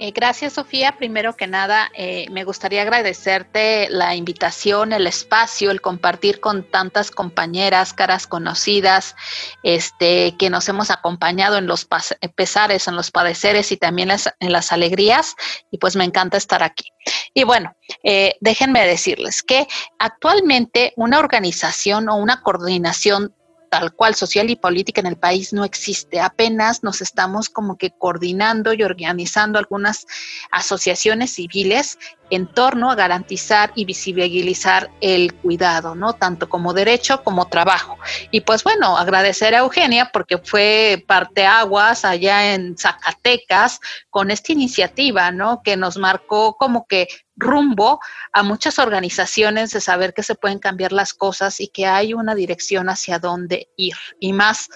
Eh, 0.00 0.12
gracias, 0.12 0.52
Sofía. 0.52 0.96
Primero 0.96 1.34
que 1.34 1.48
nada, 1.48 1.90
eh, 1.92 2.26
me 2.30 2.44
gustaría 2.44 2.82
agradecerte 2.82 3.88
la 3.90 4.14
invitación, 4.14 4.92
el 4.92 5.08
espacio, 5.08 5.72
el 5.72 5.80
compartir 5.80 6.38
con 6.38 6.62
tantas 6.62 7.10
compañeras, 7.10 7.94
caras 7.94 8.28
conocidas, 8.28 9.16
este, 9.64 10.36
que 10.38 10.50
nos 10.50 10.68
hemos 10.68 10.92
acompañado 10.92 11.58
en 11.58 11.66
los 11.66 11.88
pesares, 12.36 12.86
en 12.86 12.94
los 12.94 13.10
padeceres 13.10 13.72
y 13.72 13.76
también 13.76 14.10
en 14.10 14.52
las 14.52 14.70
alegrías. 14.70 15.34
Y 15.72 15.78
pues 15.78 15.96
me 15.96 16.04
encanta 16.04 16.36
estar 16.36 16.62
aquí. 16.62 16.92
Y 17.34 17.42
bueno, 17.42 17.74
eh, 18.04 18.36
déjenme 18.40 18.86
decirles 18.86 19.42
que 19.42 19.66
actualmente 19.98 20.92
una 20.96 21.18
organización 21.18 22.08
o 22.08 22.16
una 22.16 22.40
coordinación 22.42 23.34
tal 23.68 23.92
cual 23.92 24.14
social 24.14 24.50
y 24.50 24.56
política 24.56 25.00
en 25.00 25.06
el 25.06 25.16
país 25.16 25.52
no 25.52 25.64
existe. 25.64 26.20
Apenas 26.20 26.82
nos 26.82 27.00
estamos 27.00 27.48
como 27.48 27.76
que 27.76 27.90
coordinando 27.90 28.72
y 28.72 28.82
organizando 28.82 29.58
algunas 29.58 30.06
asociaciones 30.50 31.34
civiles 31.34 31.98
en 32.30 32.46
torno 32.46 32.90
a 32.90 32.94
garantizar 32.94 33.72
y 33.74 33.84
visibilizar 33.84 34.90
el 35.00 35.34
cuidado, 35.34 35.94
¿no? 35.94 36.12
Tanto 36.12 36.48
como 36.48 36.74
derecho 36.74 37.22
como 37.22 37.48
trabajo. 37.48 37.96
Y 38.30 38.42
pues 38.42 38.64
bueno, 38.64 38.98
agradecer 38.98 39.54
a 39.54 39.58
Eugenia 39.58 40.10
porque 40.12 40.38
fue 40.38 41.04
parte 41.06 41.46
aguas 41.46 42.04
allá 42.04 42.54
en 42.54 42.76
Zacatecas 42.76 43.80
con 44.10 44.30
esta 44.30 44.52
iniciativa, 44.52 45.30
¿no? 45.30 45.62
Que 45.62 45.76
nos 45.76 45.96
marcó 45.96 46.56
como 46.56 46.86
que 46.86 47.08
rumbo 47.38 48.00
a 48.32 48.42
muchas 48.42 48.78
organizaciones 48.78 49.70
de 49.70 49.80
saber 49.80 50.12
que 50.12 50.22
se 50.22 50.34
pueden 50.34 50.58
cambiar 50.58 50.92
las 50.92 51.14
cosas 51.14 51.60
y 51.60 51.68
que 51.68 51.86
hay 51.86 52.12
una 52.12 52.34
dirección 52.34 52.88
hacia 52.88 53.18
dónde 53.18 53.68
ir. 53.76 53.96
Y 54.20 54.32
más 54.32 54.68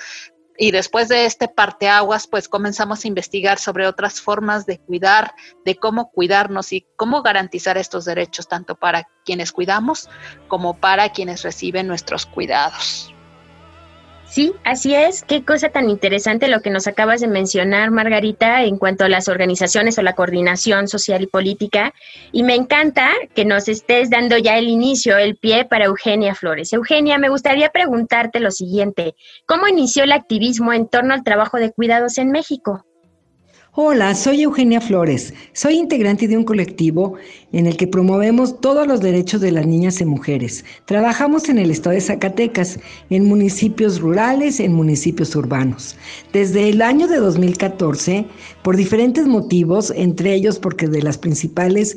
y 0.59 0.71
después 0.71 1.09
de 1.09 1.25
este 1.25 1.49
parteaguas, 1.49 2.27
pues 2.27 2.49
comenzamos 2.49 3.05
a 3.05 3.09
investigar 3.09 3.59
sobre 3.59 3.87
otras 3.87 4.21
formas 4.21 4.67
de 4.67 4.79
cuidar, 4.79 5.35
de 5.65 5.77
cómo 5.77 6.11
cuidarnos 6.13 6.73
y 6.73 6.87
cómo 6.97 7.23
garantizar 7.23 7.79
estos 7.79 8.05
derechos, 8.05 8.49
tanto 8.49 8.77
para 8.77 9.09
quienes 9.25 9.51
cuidamos 9.51 10.09
como 10.49 10.79
para 10.79 11.09
quienes 11.11 11.43
reciben 11.43 11.89
nuestros 11.89 12.27
cuidados. 12.27 13.12
Sí, 14.33 14.55
así 14.65 14.95
es. 14.95 15.25
Qué 15.25 15.45
cosa 15.45 15.69
tan 15.69 15.91
interesante 15.91 16.49
lo 16.49 16.63
que 16.63 16.71
nos 16.71 16.87
acabas 16.87 17.21
de 17.21 17.29
mencionar, 17.29 17.91
Margarita, 17.91 18.65
en 18.65 18.79
cuanto 18.79 19.05
a 19.05 19.11
las 19.11 19.29
organizaciones 19.29 19.99
o 19.99 20.03
la 20.03 20.15
coordinación 20.15 20.89
social 20.89 21.21
y 21.21 21.27
política. 21.27 21.93
Y 22.33 22.43
me 22.43 22.55
encanta 22.55 23.11
que 23.35 23.45
nos 23.45 23.69
estés 23.69 24.09
dando 24.09 24.39
ya 24.39 24.57
el 24.57 24.69
inicio, 24.69 25.19
el 25.19 25.37
pie 25.37 25.67
para 25.67 25.85
Eugenia 25.85 26.35
Flores. 26.35 26.73
Eugenia, 26.73 27.19
me 27.19 27.29
gustaría 27.29 27.69
preguntarte 27.69 28.41
lo 28.41 28.51
siguiente. 28.51 29.17
¿Cómo 29.45 29.69
inició 29.69 30.05
el 30.05 30.13
activismo 30.13 30.73
en 30.73 30.89
torno 30.89 31.13
al 31.13 31.25
trabajo 31.25 31.59
de 31.59 31.71
cuidados 31.71 32.17
en 32.17 32.31
México? 32.31 32.87
Hola, 33.75 34.15
soy 34.15 34.43
Eugenia 34.43 34.83
Flores. 34.83 35.33
Soy 35.55 35.79
integrante 35.79 36.29
de 36.29 36.37
un 36.37 36.45
colectivo 36.45 37.15
en 37.53 37.67
el 37.67 37.79
que 37.79 37.87
promovemos 37.87 38.61
todos 38.61 38.87
los 38.87 39.01
derechos 39.01 39.41
de 39.41 39.51
las 39.51 39.67
niñas 39.67 39.99
y 40.03 40.05
mujeres. 40.05 40.63
Trabajamos 40.85 41.49
en 41.49 41.57
el 41.57 41.71
estado 41.71 41.95
de 41.95 42.03
Zacatecas, 42.03 42.79
en 43.09 43.25
municipios 43.25 43.99
rurales, 43.99 44.61
en 44.61 44.75
municipios 44.75 45.35
urbanos. 45.35 45.97
Desde 46.35 46.69
el 46.69 46.83
año 46.83 47.09
de 47.09 47.17
2014, 47.17 48.27
por 48.61 48.77
diferentes 48.77 49.27
motivos, 49.27 49.91
entre 49.97 50.35
ellos 50.35 50.59
porque 50.59 50.87
de 50.87 51.01
las 51.01 51.17
principales 51.17 51.97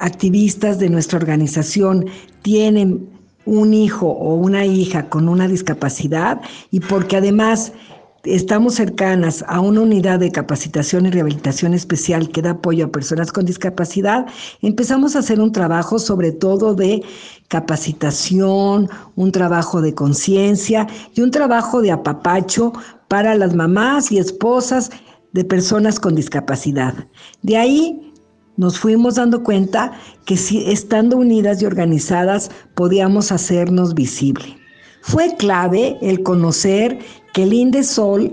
activistas 0.00 0.80
de 0.80 0.90
nuestra 0.90 1.20
organización 1.20 2.06
tienen 2.42 3.08
un 3.44 3.74
hijo 3.74 4.08
o 4.08 4.34
una 4.34 4.66
hija 4.66 5.08
con 5.08 5.28
una 5.28 5.46
discapacidad 5.46 6.40
y 6.72 6.80
porque 6.80 7.16
además 7.16 7.72
estamos 8.24 8.74
cercanas 8.74 9.44
a 9.48 9.60
una 9.60 9.80
unidad 9.80 10.20
de 10.20 10.30
capacitación 10.30 11.06
y 11.06 11.10
rehabilitación 11.10 11.74
especial 11.74 12.28
que 12.30 12.42
da 12.42 12.50
apoyo 12.50 12.86
a 12.86 12.92
personas 12.92 13.32
con 13.32 13.46
discapacidad, 13.46 14.26
empezamos 14.62 15.16
a 15.16 15.20
hacer 15.20 15.40
un 15.40 15.52
trabajo 15.52 15.98
sobre 15.98 16.32
todo 16.32 16.74
de 16.74 17.02
capacitación, 17.48 18.88
un 19.16 19.32
trabajo 19.32 19.80
de 19.80 19.94
conciencia 19.94 20.86
y 21.14 21.22
un 21.22 21.30
trabajo 21.30 21.80
de 21.80 21.92
apapacho 21.92 22.72
para 23.08 23.34
las 23.34 23.54
mamás 23.54 24.12
y 24.12 24.18
esposas 24.18 24.90
de 25.32 25.44
personas 25.44 25.98
con 25.98 26.14
discapacidad. 26.14 26.94
De 27.42 27.56
ahí 27.56 28.12
nos 28.56 28.78
fuimos 28.78 29.14
dando 29.14 29.42
cuenta 29.42 29.92
que 30.26 30.36
si 30.36 30.70
estando 30.70 31.16
unidas 31.16 31.62
y 31.62 31.66
organizadas 31.66 32.50
podíamos 32.74 33.32
hacernos 33.32 33.94
visible. 33.94 34.60
Fue 35.02 35.34
clave 35.36 35.96
el 36.02 36.22
conocer 36.22 36.98
que 37.32 37.44
el 37.44 37.52
INDESOL 37.52 38.32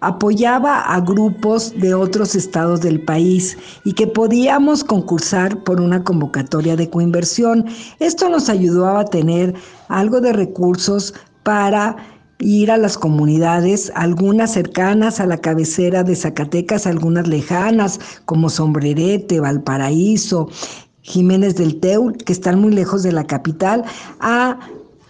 apoyaba 0.00 0.80
a 0.80 1.00
grupos 1.00 1.72
de 1.78 1.94
otros 1.94 2.34
estados 2.34 2.80
del 2.80 3.02
país 3.02 3.56
y 3.84 3.92
que 3.92 4.06
podíamos 4.06 4.82
concursar 4.82 5.62
por 5.62 5.80
una 5.80 6.02
convocatoria 6.02 6.74
de 6.76 6.88
coinversión. 6.88 7.66
Esto 7.98 8.28
nos 8.28 8.48
ayudó 8.48 8.96
a 8.96 9.04
tener 9.04 9.54
algo 9.88 10.20
de 10.20 10.32
recursos 10.32 11.14
para 11.42 11.96
ir 12.38 12.70
a 12.70 12.78
las 12.78 12.96
comunidades, 12.96 13.92
algunas 13.94 14.52
cercanas 14.52 15.20
a 15.20 15.26
la 15.26 15.36
cabecera 15.36 16.02
de 16.02 16.16
Zacatecas, 16.16 16.86
algunas 16.86 17.28
lejanas, 17.28 18.00
como 18.24 18.48
Sombrerete, 18.48 19.40
Valparaíso, 19.40 20.48
Jiménez 21.02 21.56
del 21.56 21.78
Teul, 21.80 22.16
que 22.16 22.32
están 22.32 22.58
muy 22.58 22.72
lejos 22.72 23.02
de 23.02 23.12
la 23.12 23.26
capital, 23.26 23.84
a 24.20 24.58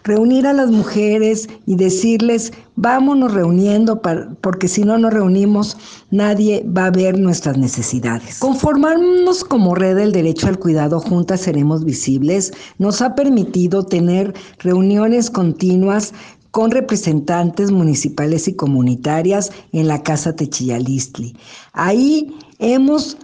reunir 0.04 0.46
a 0.46 0.52
las 0.52 0.70
mujeres 0.70 1.48
y 1.66 1.76
decirles, 1.76 2.52
vámonos 2.76 3.32
reuniendo, 3.32 4.00
porque 4.40 4.68
si 4.68 4.82
no 4.82 4.98
nos 4.98 5.12
reunimos, 5.12 5.76
nadie 6.10 6.64
va 6.66 6.86
a 6.86 6.90
ver 6.90 7.18
nuestras 7.18 7.58
necesidades. 7.58 8.38
Conformarnos 8.38 9.44
como 9.44 9.74
red 9.74 9.96
del 9.96 10.12
derecho 10.12 10.48
al 10.48 10.58
cuidado 10.58 11.00
juntas 11.00 11.42
seremos 11.42 11.84
visibles 11.84 12.52
nos 12.78 13.02
ha 13.02 13.14
permitido 13.14 13.84
tener 13.84 14.34
reuniones 14.58 15.30
continuas 15.30 16.12
con 16.50 16.70
representantes 16.70 17.70
municipales 17.70 18.48
y 18.48 18.54
comunitarias 18.54 19.52
en 19.72 19.86
la 19.86 20.02
Casa 20.02 20.34
Techillalistli. 20.34 21.36
Ahí 21.72 22.34
hemos 22.58 23.16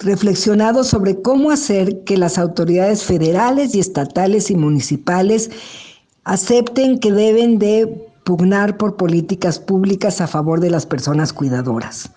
reflexionado 0.00 0.82
sobre 0.82 1.20
cómo 1.20 1.50
hacer 1.50 2.04
que 2.04 2.16
las 2.16 2.38
autoridades 2.38 3.04
federales 3.04 3.74
y 3.74 3.80
estatales 3.80 4.50
y 4.50 4.56
municipales 4.56 5.50
acepten 6.24 6.98
que 6.98 7.12
deben 7.12 7.58
de 7.58 7.86
pugnar 8.24 8.76
por 8.76 8.96
políticas 8.96 9.58
públicas 9.58 10.20
a 10.20 10.26
favor 10.26 10.60
de 10.60 10.70
las 10.70 10.86
personas 10.86 11.32
cuidadoras. 11.32 12.10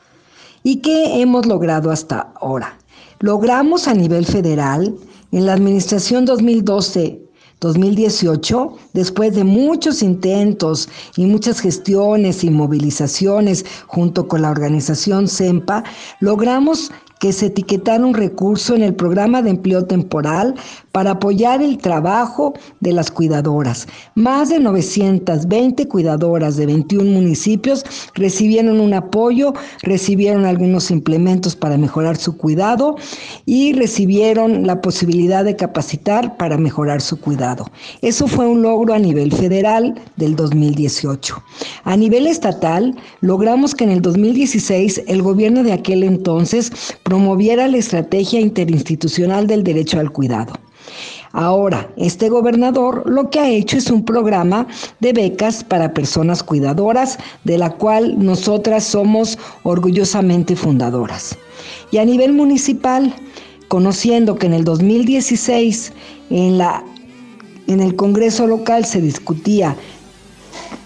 ¿Y 0.64 0.78
qué 0.78 1.22
hemos 1.22 1.46
logrado 1.46 1.92
hasta 1.92 2.32
ahora? 2.40 2.78
Logramos 3.20 3.88
a 3.88 3.94
nivel 3.94 4.26
federal, 4.26 4.96
en 5.32 5.46
la 5.46 5.54
administración 5.54 6.26
2012 6.26 7.24
2018, 7.64 8.74
después 8.92 9.34
de 9.36 9.46
muchos 9.46 10.04
intentos 10.04 10.90
y 11.16 11.26
muchas 11.26 11.62
gestiones 11.62 12.44
y 12.44 12.50
movilizaciones 12.50 13.66
junto 13.88 14.28
con 14.28 14.42
la 14.42 14.52
organización 14.52 15.30
CEMPA, 15.30 15.86
logramos 16.20 16.92
que 17.24 17.32
se 17.32 17.46
etiquetara 17.46 18.06
un 18.06 18.14
recurso 18.14 18.76
en 18.76 18.84
el 18.84 18.96
programa 18.96 19.42
de 19.42 19.52
empleo 19.52 19.86
temporal 19.86 20.56
para 20.92 21.12
apoyar 21.12 21.62
el 21.62 21.78
trabajo 21.78 22.54
de 22.82 22.92
las 22.92 23.10
cuidadoras. 23.10 23.88
Más 24.16 24.50
de 24.50 24.60
920 24.60 25.88
cuidadoras 25.88 26.58
de 26.58 26.66
21 26.66 27.10
municipios 27.10 27.86
recibieron 28.14 28.82
un 28.82 28.94
apoyo, 28.94 29.54
recibieron 29.84 30.44
algunos 30.44 30.92
implementos 30.92 31.56
para 31.56 31.78
mejorar 31.78 32.18
su 32.18 32.36
cuidado 32.36 32.98
y 33.46 33.72
recibieron 33.72 34.68
la 34.68 34.82
posibilidad 34.82 35.46
de 35.46 35.56
capacitar 35.56 36.36
para 36.36 36.58
mejorar 36.58 37.00
su 37.00 37.18
cuidado. 37.18 37.72
Eso 38.02 38.28
fue 38.28 38.46
un 38.46 38.64
logro 38.64 38.94
a 38.94 39.00
nivel 39.00 39.32
federal 39.32 39.96
del 40.18 40.36
2018. 40.36 41.42
A 41.86 41.96
nivel 41.96 42.28
estatal, 42.28 42.98
logramos 43.22 43.74
que 43.74 43.86
en 43.86 43.92
el 43.92 44.02
2016 44.02 45.04
el 45.08 45.22
gobierno 45.22 45.64
de 45.64 45.72
aquel 45.72 46.04
entonces 46.04 46.70
promoviera 47.14 47.68
la 47.68 47.78
estrategia 47.78 48.40
interinstitucional 48.40 49.46
del 49.46 49.64
derecho 49.64 50.00
al 50.00 50.12
cuidado. 50.12 50.54
Ahora, 51.32 51.88
este 51.96 52.28
gobernador 52.28 53.04
lo 53.06 53.30
que 53.30 53.40
ha 53.40 53.48
hecho 53.52 53.78
es 53.78 53.92
un 53.92 54.04
programa 54.04 54.66
de 55.00 55.14
becas 55.14 55.64
para 55.64 55.94
personas 55.94 56.42
cuidadoras, 56.42 57.20
de 57.44 57.60
la 57.60 57.70
cual 57.70 58.16
nosotras 58.18 58.84
somos 58.86 59.38
orgullosamente 59.62 60.56
fundadoras. 60.56 61.38
Y 61.92 62.00
a 62.00 62.06
nivel 62.06 62.34
municipal, 62.34 63.14
conociendo 63.68 64.34
que 64.34 64.48
en 64.48 64.54
el 64.54 64.64
2016 64.64 65.94
en, 66.32 66.58
la, 66.58 66.84
en 67.68 67.80
el 67.80 67.96
Congreso 67.96 68.48
local 68.48 68.86
se 68.86 69.02
discutía 69.02 69.78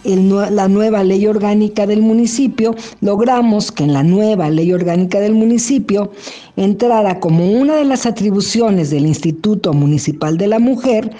la 0.03 0.67
nueva 0.67 1.03
ley 1.03 1.27
orgánica 1.27 1.85
del 1.85 2.01
municipio, 2.01 2.75
logramos 3.01 3.71
que 3.71 3.83
en 3.83 3.93
la 3.93 4.03
nueva 4.03 4.49
ley 4.49 4.71
orgánica 4.71 5.19
del 5.19 5.33
municipio 5.33 6.11
entrara 6.55 7.19
como 7.19 7.51
una 7.51 7.75
de 7.75 7.85
las 7.85 8.05
atribuciones 8.05 8.89
del 8.89 9.05
Instituto 9.05 9.73
Municipal 9.73 10.37
de 10.37 10.47
la 10.47 10.59
Mujer 10.59 11.11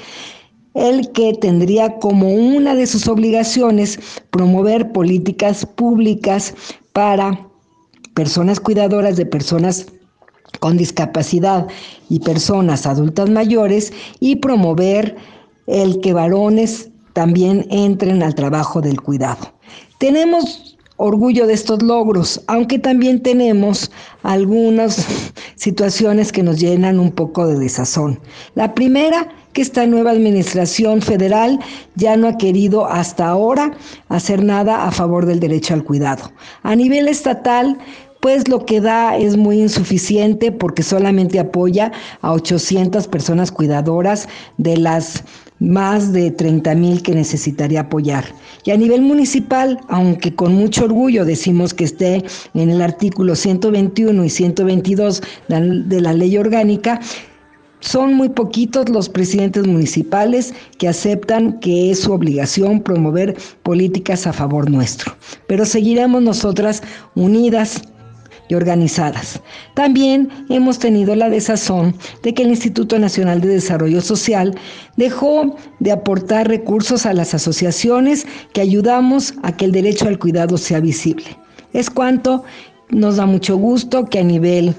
el 0.74 1.12
que 1.12 1.34
tendría 1.34 1.98
como 1.98 2.32
una 2.32 2.76
de 2.76 2.86
sus 2.86 3.08
obligaciones 3.08 4.00
promover 4.30 4.92
políticas 4.92 5.66
públicas 5.66 6.54
para 6.94 7.48
personas 8.14 8.60
cuidadoras 8.60 9.18
de 9.18 9.26
personas 9.26 9.88
con 10.60 10.78
discapacidad 10.78 11.68
y 12.10 12.20
personas 12.20 12.86
adultas 12.86 13.30
mayores 13.30 13.92
y 14.20 14.38
promover 14.38 15.16
el 15.66 16.00
que 16.00 16.14
varones 16.14 16.90
también 17.18 17.66
entren 17.72 18.22
al 18.22 18.36
trabajo 18.36 18.80
del 18.80 19.02
cuidado. 19.02 19.52
Tenemos 19.98 20.78
orgullo 20.98 21.48
de 21.48 21.54
estos 21.54 21.82
logros, 21.82 22.44
aunque 22.46 22.78
también 22.78 23.24
tenemos 23.24 23.90
algunas 24.22 25.04
situaciones 25.56 26.32
que 26.32 26.44
nos 26.44 26.60
llenan 26.60 27.00
un 27.00 27.12
poco 27.12 27.48
de 27.48 27.58
desazón. 27.58 28.20
La 28.54 28.76
primera, 28.76 29.30
que 29.54 29.64
esta 29.64 29.88
nueva 29.88 30.12
administración 30.12 31.02
federal 31.02 31.60
ya 31.96 32.16
no 32.18 32.28
ha 32.28 32.38
querido 32.38 32.86
hasta 32.86 33.28
ahora 33.28 33.72
hacer 34.10 34.44
nada 34.44 34.86
a 34.86 34.92
favor 34.92 35.26
del 35.26 35.40
derecho 35.40 35.74
al 35.74 35.84
cuidado. 35.84 36.32
A 36.62 36.76
nivel 36.76 37.08
estatal, 37.08 37.80
pues 38.20 38.48
lo 38.48 38.66
que 38.66 38.82
da 38.82 39.18
es 39.18 39.38
muy 39.38 39.62
insuficiente 39.62 40.52
porque 40.52 40.84
solamente 40.84 41.40
apoya 41.40 41.92
a 42.22 42.34
800 42.34 43.08
personas 43.08 43.52
cuidadoras 43.52 44.28
de 44.58 44.78
las 44.78 45.24
más 45.60 46.14
de 46.14 46.32
30 46.32 46.76
mil 46.76 47.02
que 47.02 47.14
necesitaría 47.14 47.82
apoyar. 47.82 48.26
Y 48.64 48.72
a 48.72 48.78
nivel 48.78 49.02
municipal, 49.02 49.80
aunque 49.88 50.36
con 50.36 50.54
mucho 50.54 50.86
orgullo 50.86 51.26
decimos 51.26 51.74
que 51.74 51.86
esté 51.86 52.24
en 52.54 52.70
el 52.70 52.82
artículo 52.82 53.36
121 53.36 54.24
y 54.24 54.30
122 54.30 55.22
de 55.48 56.02
la 56.02 56.14
ley 56.14 56.38
orgánica, 56.38 57.00
son 57.80 58.16
muy 58.16 58.30
poquitos 58.30 58.90
los 58.90 59.08
presidentes 59.08 59.68
municipales 59.68 60.54
que 60.80 60.88
aceptan 60.88 61.60
que 61.60 61.92
es 61.92 62.00
su 62.00 62.12
obligación 62.12 62.82
promover 62.82 63.36
políticas 63.64 64.26
a 64.26 64.34
favor 64.34 64.70
nuestro. 64.70 65.16
Pero 65.48 65.66
seguiremos 65.66 66.22
nosotras 66.22 66.82
unidas 67.16 67.84
y 68.48 68.56
organizadas. 68.56 69.42
También 69.74 70.30
hemos 70.50 70.80
tenido 70.80 71.16
la 71.16 71.30
desazón 71.30 71.96
de 72.24 72.34
que 72.34 72.44
el 72.44 72.50
Instituto 72.50 72.98
Nacional 73.00 73.42
de 73.42 73.50
Desarrollo 73.50 74.02
Social 74.02 74.56
dejó 74.96 75.56
de 75.80 75.92
aportar 75.92 76.48
recursos 76.48 77.06
a 77.06 77.14
las 77.14 77.34
asociaciones 77.34 78.26
que 78.54 78.62
ayudamos 78.62 79.34
a 79.44 79.56
que 79.56 79.66
el 79.66 79.72
derecho 79.72 80.08
al 80.08 80.20
cuidado 80.20 80.58
sea 80.58 80.80
visible. 80.80 81.26
Es 81.74 81.90
cuanto 81.90 82.44
nos 82.90 83.18
da 83.18 83.26
mucho 83.26 83.58
gusto 83.58 84.06
que 84.06 84.20
a 84.20 84.24
nivel 84.24 84.74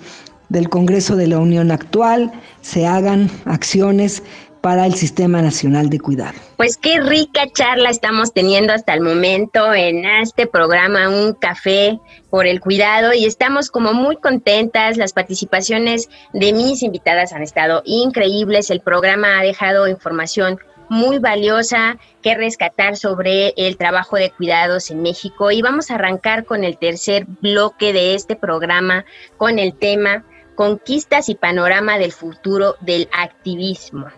del 0.49 0.69
Congreso 0.69 1.15
de 1.17 1.27
la 1.27 1.39
Unión 1.39 1.71
actual 1.71 2.33
se 2.63 2.87
hagan 2.87 3.31
acciones 3.45 4.23
para 4.61 4.87
el 4.87 4.95
Sistema 4.95 5.43
Nacional 5.43 5.91
de 5.91 6.01
Cuidado. 6.01 6.39
Pues 6.57 6.77
qué 6.77 7.01
rica 7.01 7.47
charla 7.53 7.91
estamos 7.91 8.33
teniendo 8.33 8.73
hasta 8.73 8.95
el 8.95 9.01
momento 9.01 9.73
en 9.75 10.05
este 10.05 10.47
programa 10.47 11.09
Un 11.09 11.35
Café 11.35 11.99
por 12.31 12.47
el 12.47 12.61
Cuidado 12.61 13.13
y 13.15 13.25
estamos 13.25 13.71
como 13.71 13.93
muy 13.93 14.17
contentas. 14.17 14.97
Las 14.97 15.13
participaciones 15.13 16.09
de 16.33 16.53
mis 16.53 16.83
invitadas 16.83 17.33
han 17.33 17.43
estado 17.43 17.83
increíbles. 17.85 18.71
El 18.71 18.81
programa 18.81 19.39
ha 19.39 19.43
dejado 19.43 19.89
información 19.89 20.59
muy 20.89 21.19
valiosa 21.19 21.99
que 22.23 22.35
rescatar 22.35 22.97
sobre 22.97 23.53
el 23.57 23.77
trabajo 23.77 24.17
de 24.17 24.31
cuidados 24.31 24.91
en 24.91 25.03
México 25.03 25.51
y 25.51 25.63
vamos 25.63 25.91
a 25.91 25.97
arrancar 25.97 26.45
con 26.45 26.65
el 26.65 26.79
tercer 26.79 27.27
bloque 27.27 27.93
de 27.93 28.15
este 28.15 28.37
programa 28.37 29.05
con 29.37 29.59
el 29.59 29.75
tema 29.75 30.25
Conquistas 30.55 31.29
y 31.29 31.37
panorama 31.37 31.99
del 31.99 32.11
futuro 32.11 32.75
del 32.81 33.09
activismo. 33.13 34.09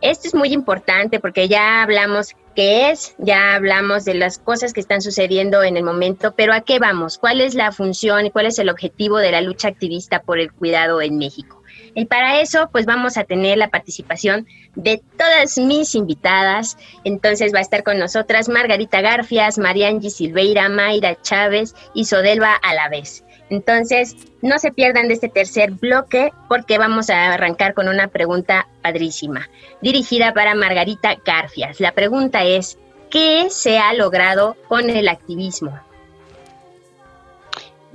Esto 0.00 0.28
es 0.28 0.34
muy 0.34 0.52
importante 0.52 1.20
porque 1.20 1.48
ya 1.48 1.82
hablamos 1.82 2.34
qué 2.54 2.90
es, 2.90 3.14
ya 3.18 3.54
hablamos 3.54 4.04
de 4.04 4.14
las 4.14 4.38
cosas 4.38 4.72
que 4.72 4.80
están 4.80 5.00
sucediendo 5.00 5.62
en 5.62 5.76
el 5.76 5.84
momento, 5.84 6.34
pero 6.36 6.52
¿a 6.52 6.60
qué 6.60 6.78
vamos? 6.78 7.18
¿Cuál 7.18 7.40
es 7.40 7.54
la 7.54 7.72
función 7.72 8.26
y 8.26 8.30
cuál 8.30 8.46
es 8.46 8.58
el 8.58 8.68
objetivo 8.68 9.18
de 9.18 9.30
la 9.30 9.40
lucha 9.40 9.68
activista 9.68 10.22
por 10.22 10.38
el 10.38 10.52
cuidado 10.52 11.00
en 11.00 11.18
México? 11.18 11.61
Y 11.94 12.06
para 12.06 12.40
eso, 12.40 12.68
pues 12.72 12.86
vamos 12.86 13.16
a 13.16 13.24
tener 13.24 13.58
la 13.58 13.68
participación 13.68 14.46
de 14.74 15.02
todas 15.18 15.58
mis 15.58 15.94
invitadas. 15.94 16.78
Entonces 17.04 17.52
va 17.54 17.58
a 17.58 17.62
estar 17.62 17.82
con 17.82 17.98
nosotras 17.98 18.48
Margarita 18.48 19.00
Garfias, 19.00 19.58
Mariangi 19.58 20.10
Silveira, 20.10 20.68
Mayra 20.68 21.20
Chávez 21.20 21.74
y 21.94 22.06
Sodelva 22.06 22.54
Alavés. 22.54 23.24
Entonces, 23.50 24.16
no 24.40 24.58
se 24.58 24.72
pierdan 24.72 25.08
de 25.08 25.14
este 25.14 25.28
tercer 25.28 25.72
bloque 25.72 26.32
porque 26.48 26.78
vamos 26.78 27.10
a 27.10 27.34
arrancar 27.34 27.74
con 27.74 27.86
una 27.86 28.08
pregunta 28.08 28.66
padrísima, 28.80 29.50
dirigida 29.82 30.32
para 30.32 30.54
Margarita 30.54 31.18
Garfias. 31.22 31.78
La 31.78 31.92
pregunta 31.92 32.44
es, 32.44 32.78
¿qué 33.10 33.48
se 33.50 33.78
ha 33.78 33.92
logrado 33.92 34.56
con 34.68 34.88
el 34.88 35.06
activismo? 35.06 35.78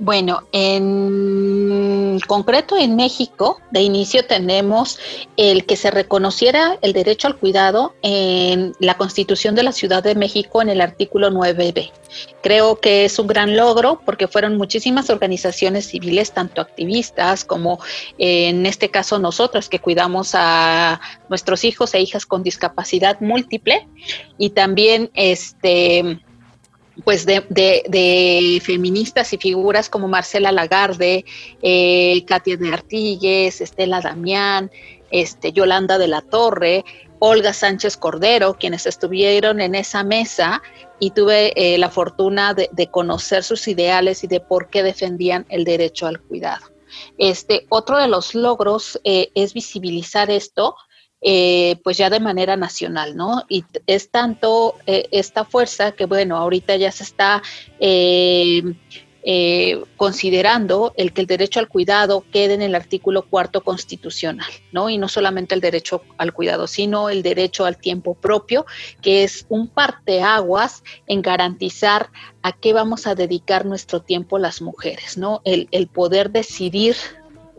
Bueno, 0.00 0.46
en 0.52 2.20
concreto 2.28 2.76
en 2.78 2.94
México, 2.94 3.60
de 3.72 3.80
inicio 3.80 4.24
tenemos 4.24 5.00
el 5.36 5.66
que 5.66 5.74
se 5.74 5.90
reconociera 5.90 6.78
el 6.82 6.92
derecho 6.92 7.26
al 7.26 7.36
cuidado 7.36 7.94
en 8.02 8.74
la 8.78 8.96
Constitución 8.96 9.56
de 9.56 9.64
la 9.64 9.72
Ciudad 9.72 10.04
de 10.04 10.14
México 10.14 10.62
en 10.62 10.68
el 10.68 10.80
artículo 10.80 11.30
9b. 11.30 11.90
Creo 12.42 12.78
que 12.78 13.06
es 13.06 13.18
un 13.18 13.26
gran 13.26 13.56
logro 13.56 14.00
porque 14.06 14.28
fueron 14.28 14.56
muchísimas 14.56 15.10
organizaciones 15.10 15.86
civiles, 15.86 16.32
tanto 16.32 16.60
activistas 16.60 17.44
como 17.44 17.80
eh, 18.18 18.50
en 18.50 18.66
este 18.66 18.90
caso 18.90 19.18
nosotros 19.18 19.68
que 19.68 19.80
cuidamos 19.80 20.30
a 20.34 21.00
nuestros 21.28 21.64
hijos 21.64 21.92
e 21.94 22.00
hijas 22.00 22.24
con 22.24 22.44
discapacidad 22.44 23.20
múltiple 23.20 23.88
y 24.38 24.50
también 24.50 25.10
este 25.14 26.20
pues 27.08 27.24
de, 27.24 28.60
feministas 28.62 29.32
y 29.32 29.38
figuras 29.38 29.88
como 29.88 30.08
Marcela 30.08 30.52
Lagarde, 30.52 31.24
eh, 31.62 32.22
Katia 32.26 32.58
de 32.58 32.70
Artigues, 32.70 33.62
Estela 33.62 34.02
Damián, 34.02 34.70
este, 35.10 35.54
Yolanda 35.54 35.96
de 35.96 36.06
la 36.06 36.20
Torre, 36.20 36.84
Olga 37.18 37.54
Sánchez 37.54 37.96
Cordero, 37.96 38.58
quienes 38.58 38.84
estuvieron 38.84 39.62
en 39.62 39.74
esa 39.74 40.04
mesa 40.04 40.60
y 41.00 41.12
tuve 41.12 41.54
eh, 41.56 41.78
la 41.78 41.88
fortuna 41.88 42.52
de, 42.52 42.88
conocer 42.90 43.42
sus 43.42 43.66
ideales 43.68 44.22
y 44.22 44.26
de 44.26 44.40
por 44.40 44.68
qué 44.68 44.82
defendían 44.82 45.46
el 45.48 45.64
derecho 45.64 46.08
al 46.08 46.20
cuidado. 46.20 46.66
Este, 47.16 47.64
otro 47.70 47.96
de 47.96 48.08
los 48.08 48.34
logros 48.34 49.00
eh, 49.04 49.30
es 49.34 49.54
visibilizar 49.54 50.30
esto 50.30 50.76
eh, 51.20 51.80
pues 51.82 51.96
ya 51.96 52.10
de 52.10 52.20
manera 52.20 52.56
nacional, 52.56 53.16
¿no? 53.16 53.44
Y 53.48 53.64
es 53.86 54.10
tanto 54.10 54.76
eh, 54.86 55.08
esta 55.10 55.44
fuerza 55.44 55.92
que, 55.92 56.06
bueno, 56.06 56.36
ahorita 56.36 56.76
ya 56.76 56.92
se 56.92 57.02
está 57.02 57.42
eh, 57.80 58.62
considerando 59.96 60.94
el 60.96 61.12
que 61.12 61.20
el 61.20 61.26
derecho 61.26 61.58
al 61.58 61.68
cuidado 61.68 62.24
quede 62.32 62.54
en 62.54 62.62
el 62.62 62.76
artículo 62.76 63.26
cuarto 63.28 63.64
constitucional, 63.64 64.48
¿no? 64.70 64.90
Y 64.90 64.96
no 64.96 65.08
solamente 65.08 65.56
el 65.56 65.60
derecho 65.60 66.02
al 66.18 66.32
cuidado, 66.32 66.68
sino 66.68 67.10
el 67.10 67.22
derecho 67.22 67.64
al 67.64 67.78
tiempo 67.78 68.14
propio, 68.14 68.64
que 69.02 69.24
es 69.24 69.44
un 69.48 69.66
parteaguas 69.66 70.84
en 71.08 71.20
garantizar 71.20 72.10
a 72.42 72.52
qué 72.52 72.72
vamos 72.72 73.08
a 73.08 73.16
dedicar 73.16 73.66
nuestro 73.66 74.02
tiempo 74.02 74.38
las 74.38 74.62
mujeres, 74.62 75.18
¿no? 75.18 75.42
El 75.44 75.88
poder 75.88 76.30
decidir 76.30 76.94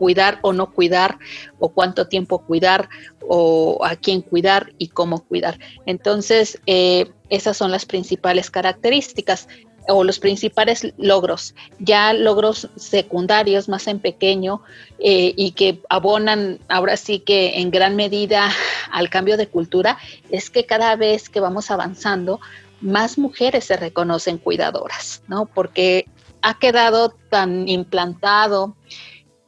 cuidar 0.00 0.38
o 0.40 0.54
no 0.54 0.72
cuidar, 0.72 1.18
o 1.58 1.68
cuánto 1.68 2.08
tiempo 2.08 2.38
cuidar, 2.38 2.88
o 3.28 3.84
a 3.84 3.96
quién 3.96 4.22
cuidar 4.22 4.72
y 4.78 4.88
cómo 4.88 5.22
cuidar. 5.22 5.58
Entonces, 5.84 6.58
eh, 6.64 7.12
esas 7.28 7.58
son 7.58 7.70
las 7.70 7.84
principales 7.84 8.50
características 8.50 9.46
o 9.88 10.02
los 10.02 10.18
principales 10.18 10.94
logros, 10.96 11.54
ya 11.78 12.14
logros 12.14 12.68
secundarios 12.76 13.68
más 13.68 13.88
en 13.88 13.98
pequeño 13.98 14.62
eh, 14.98 15.34
y 15.36 15.52
que 15.52 15.80
abonan 15.90 16.60
ahora 16.68 16.96
sí 16.96 17.18
que 17.18 17.60
en 17.60 17.70
gran 17.70 17.94
medida 17.94 18.50
al 18.90 19.10
cambio 19.10 19.36
de 19.36 19.48
cultura, 19.48 19.98
es 20.30 20.48
que 20.48 20.64
cada 20.64 20.96
vez 20.96 21.28
que 21.28 21.40
vamos 21.40 21.70
avanzando, 21.70 22.40
más 22.80 23.18
mujeres 23.18 23.64
se 23.64 23.76
reconocen 23.76 24.38
cuidadoras, 24.38 25.22
¿no? 25.28 25.44
Porque 25.44 26.06
ha 26.42 26.58
quedado 26.58 27.14
tan 27.28 27.68
implantado 27.68 28.74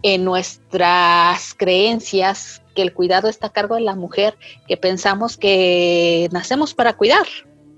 en 0.03 0.25
nuestras 0.25 1.55
creencias 1.55 2.63
que 2.75 2.83
el 2.83 2.93
cuidado 2.93 3.29
está 3.29 3.49
a 3.49 3.53
cargo 3.53 3.75
de 3.77 3.83
la 3.83 3.95
mujer 3.95 4.37
que 4.67 4.77
pensamos 4.77 5.37
que 5.37 6.29
nacemos 6.33 6.75
para 6.75 6.95
cuidar, 6.95 7.27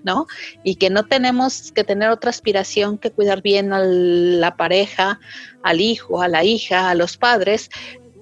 ¿no? 0.04 0.26
Y 0.62 0.76
que 0.76 0.90
no 0.90 1.04
tenemos 1.04 1.72
que 1.72 1.84
tener 1.84 2.10
otra 2.10 2.30
aspiración 2.30 2.98
que 2.98 3.10
cuidar 3.10 3.42
bien 3.42 3.72
a 3.72 3.80
la 3.80 4.56
pareja, 4.56 5.20
al 5.62 5.80
hijo, 5.80 6.22
a 6.22 6.28
la 6.28 6.44
hija, 6.44 6.90
a 6.90 6.94
los 6.94 7.16
padres, 7.16 7.70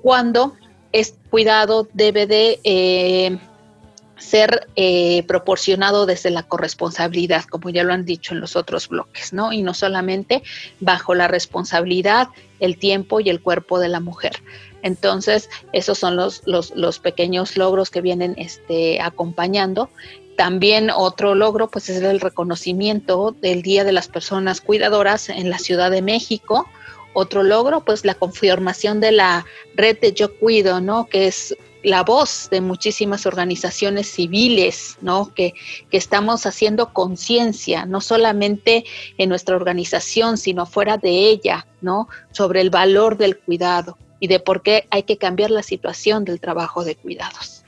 cuando 0.02 0.54
es 0.92 1.14
cuidado 1.30 1.88
debe 1.92 2.26
de 2.26 2.60
eh, 2.64 3.38
ser 4.18 4.68
eh, 4.76 5.24
proporcionado 5.26 6.06
desde 6.06 6.30
la 6.30 6.42
corresponsabilidad, 6.44 7.44
como 7.44 7.70
ya 7.70 7.82
lo 7.82 7.92
han 7.92 8.04
dicho 8.04 8.34
en 8.34 8.40
los 8.40 8.56
otros 8.56 8.88
bloques, 8.88 9.32
¿no? 9.32 9.52
Y 9.52 9.62
no 9.62 9.74
solamente 9.74 10.42
bajo 10.80 11.14
la 11.14 11.28
responsabilidad, 11.28 12.28
el 12.60 12.78
tiempo 12.78 13.20
y 13.20 13.30
el 13.30 13.40
cuerpo 13.40 13.80
de 13.80 13.88
la 13.88 14.00
mujer. 14.00 14.42
Entonces, 14.82 15.48
esos 15.72 15.98
son 15.98 16.16
los, 16.16 16.42
los, 16.46 16.98
pequeños 16.98 17.56
logros 17.56 17.90
que 17.90 18.00
vienen 18.00 18.34
este, 18.36 19.00
acompañando 19.00 19.90
también 20.36 20.90
otro 20.90 21.34
logro 21.34 21.68
pues 21.68 21.88
es 21.88 22.02
el 22.02 22.20
reconocimiento 22.20 23.34
del 23.40 23.62
Día 23.62 23.84
de 23.84 23.92
las 23.92 24.08
Personas 24.08 24.60
Cuidadoras 24.60 25.28
en 25.28 25.50
la 25.50 25.58
Ciudad 25.58 25.90
de 25.90 26.02
México. 26.02 26.66
Otro 27.12 27.42
logro 27.42 27.84
pues 27.84 28.04
la 28.04 28.14
conformación 28.14 29.00
de 29.00 29.12
la 29.12 29.44
red 29.76 29.98
de 30.00 30.12
Yo 30.12 30.36
Cuido, 30.38 30.80
¿no? 30.80 31.06
Que 31.06 31.26
es 31.26 31.54
la 31.82 32.02
voz 32.02 32.48
de 32.50 32.60
muchísimas 32.60 33.26
organizaciones 33.26 34.10
civiles, 34.10 34.98
¿no? 35.00 35.32
Que, 35.34 35.54
que 35.90 35.96
estamos 35.96 36.46
haciendo 36.46 36.92
conciencia, 36.92 37.86
no 37.86 38.00
solamente 38.00 38.84
en 39.18 39.28
nuestra 39.28 39.56
organización, 39.56 40.38
sino 40.38 40.66
fuera 40.66 40.96
de 40.96 41.10
ella, 41.10 41.66
¿no? 41.80 42.08
Sobre 42.30 42.60
el 42.60 42.70
valor 42.70 43.16
del 43.16 43.38
cuidado 43.38 43.98
y 44.20 44.28
de 44.28 44.38
por 44.38 44.62
qué 44.62 44.86
hay 44.90 45.02
que 45.02 45.18
cambiar 45.18 45.50
la 45.50 45.62
situación 45.62 46.24
del 46.24 46.40
trabajo 46.40 46.84
de 46.84 46.94
cuidados. 46.94 47.62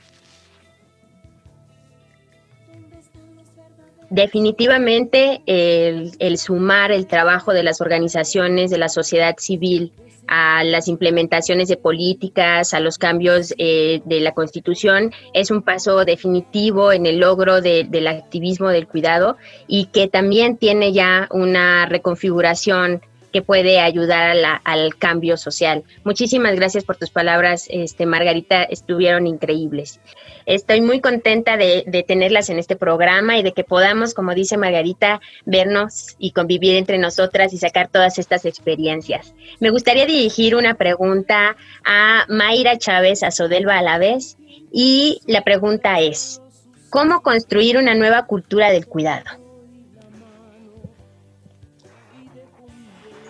Definitivamente 4.09 5.41
el, 5.45 6.37
sumar 6.37 6.93
el 6.93 7.07
trabajo 7.07 7.51
de 7.51 7.63
las 7.63 7.81
organizaciones 7.81 8.71
de 8.71 8.77
la 8.77 8.87
sociedad 8.87 9.35
civil 9.37 9.91
a 10.27 10.63
las 10.63 10.87
implementaciones 10.87 11.67
de 11.67 11.77
políticas, 11.77 12.73
a 12.73 12.79
los 12.79 12.97
cambios 12.97 13.53
eh, 13.57 14.01
de 14.05 14.19
la 14.19 14.33
Constitución, 14.33 15.11
es 15.33 15.51
un 15.51 15.61
paso 15.61 16.05
definitivo 16.05 16.91
en 16.91 17.05
el 17.05 17.19
logro 17.19 17.61
del 17.61 18.07
activismo 18.07 18.69
del 18.69 18.87
cuidado 18.87 19.37
y 19.67 19.85
que 19.87 20.07
también 20.07 20.57
tiene 20.57 20.93
ya 20.93 21.27
una 21.31 21.85
reconfiguración 21.85 23.01
que 23.35 23.41
puede 23.41 23.81
ayudar 23.81 24.33
al 24.63 24.95
cambio 24.95 25.35
social. 25.35 25.83
Muchísimas 26.05 26.55
gracias 26.55 26.85
por 26.85 26.95
tus 26.95 27.09
palabras, 27.09 27.67
este, 27.69 28.05
Margarita, 28.05 28.63
estuvieron 28.63 29.27
increíbles. 29.27 29.99
Estoy 30.45 30.79
muy 30.79 31.01
contenta 31.01 31.57
de, 31.57 32.05
tenerlas 32.07 32.49
en 32.49 32.59
este 32.59 32.77
programa 32.77 33.37
y 33.37 33.43
de 33.43 33.51
que 33.51 33.65
podamos, 33.65 34.13
como 34.13 34.33
dice 34.33 34.55
Margarita, 34.55 35.19
vernos 35.45 36.15
y 36.17 36.31
convivir 36.31 36.75
entre 36.77 36.97
nosotras 36.97 37.51
y 37.51 37.57
sacar 37.57 37.89
todas 37.89 38.19
estas 38.19 38.45
experiencias. 38.45 39.35
Me 39.59 39.69
gustaría 39.69 40.05
dirigir 40.05 40.55
una 40.55 40.75
pregunta 40.75 41.57
a 41.83 42.23
Mayra 42.29 42.77
Chávez 42.77 43.21
a 43.21 43.31
Sodelva 43.31 43.79
a 43.79 43.81
la 43.81 43.97
vez 43.97 44.37
y 44.71 45.19
la 45.27 45.43
pregunta 45.43 45.99
es, 45.99 46.41
¿cómo 46.89 47.19
construir 47.19 47.77
una 47.77 47.95
nueva 47.95 48.27
cultura 48.27 48.71
del 48.71 48.87
cuidado? 48.87 49.44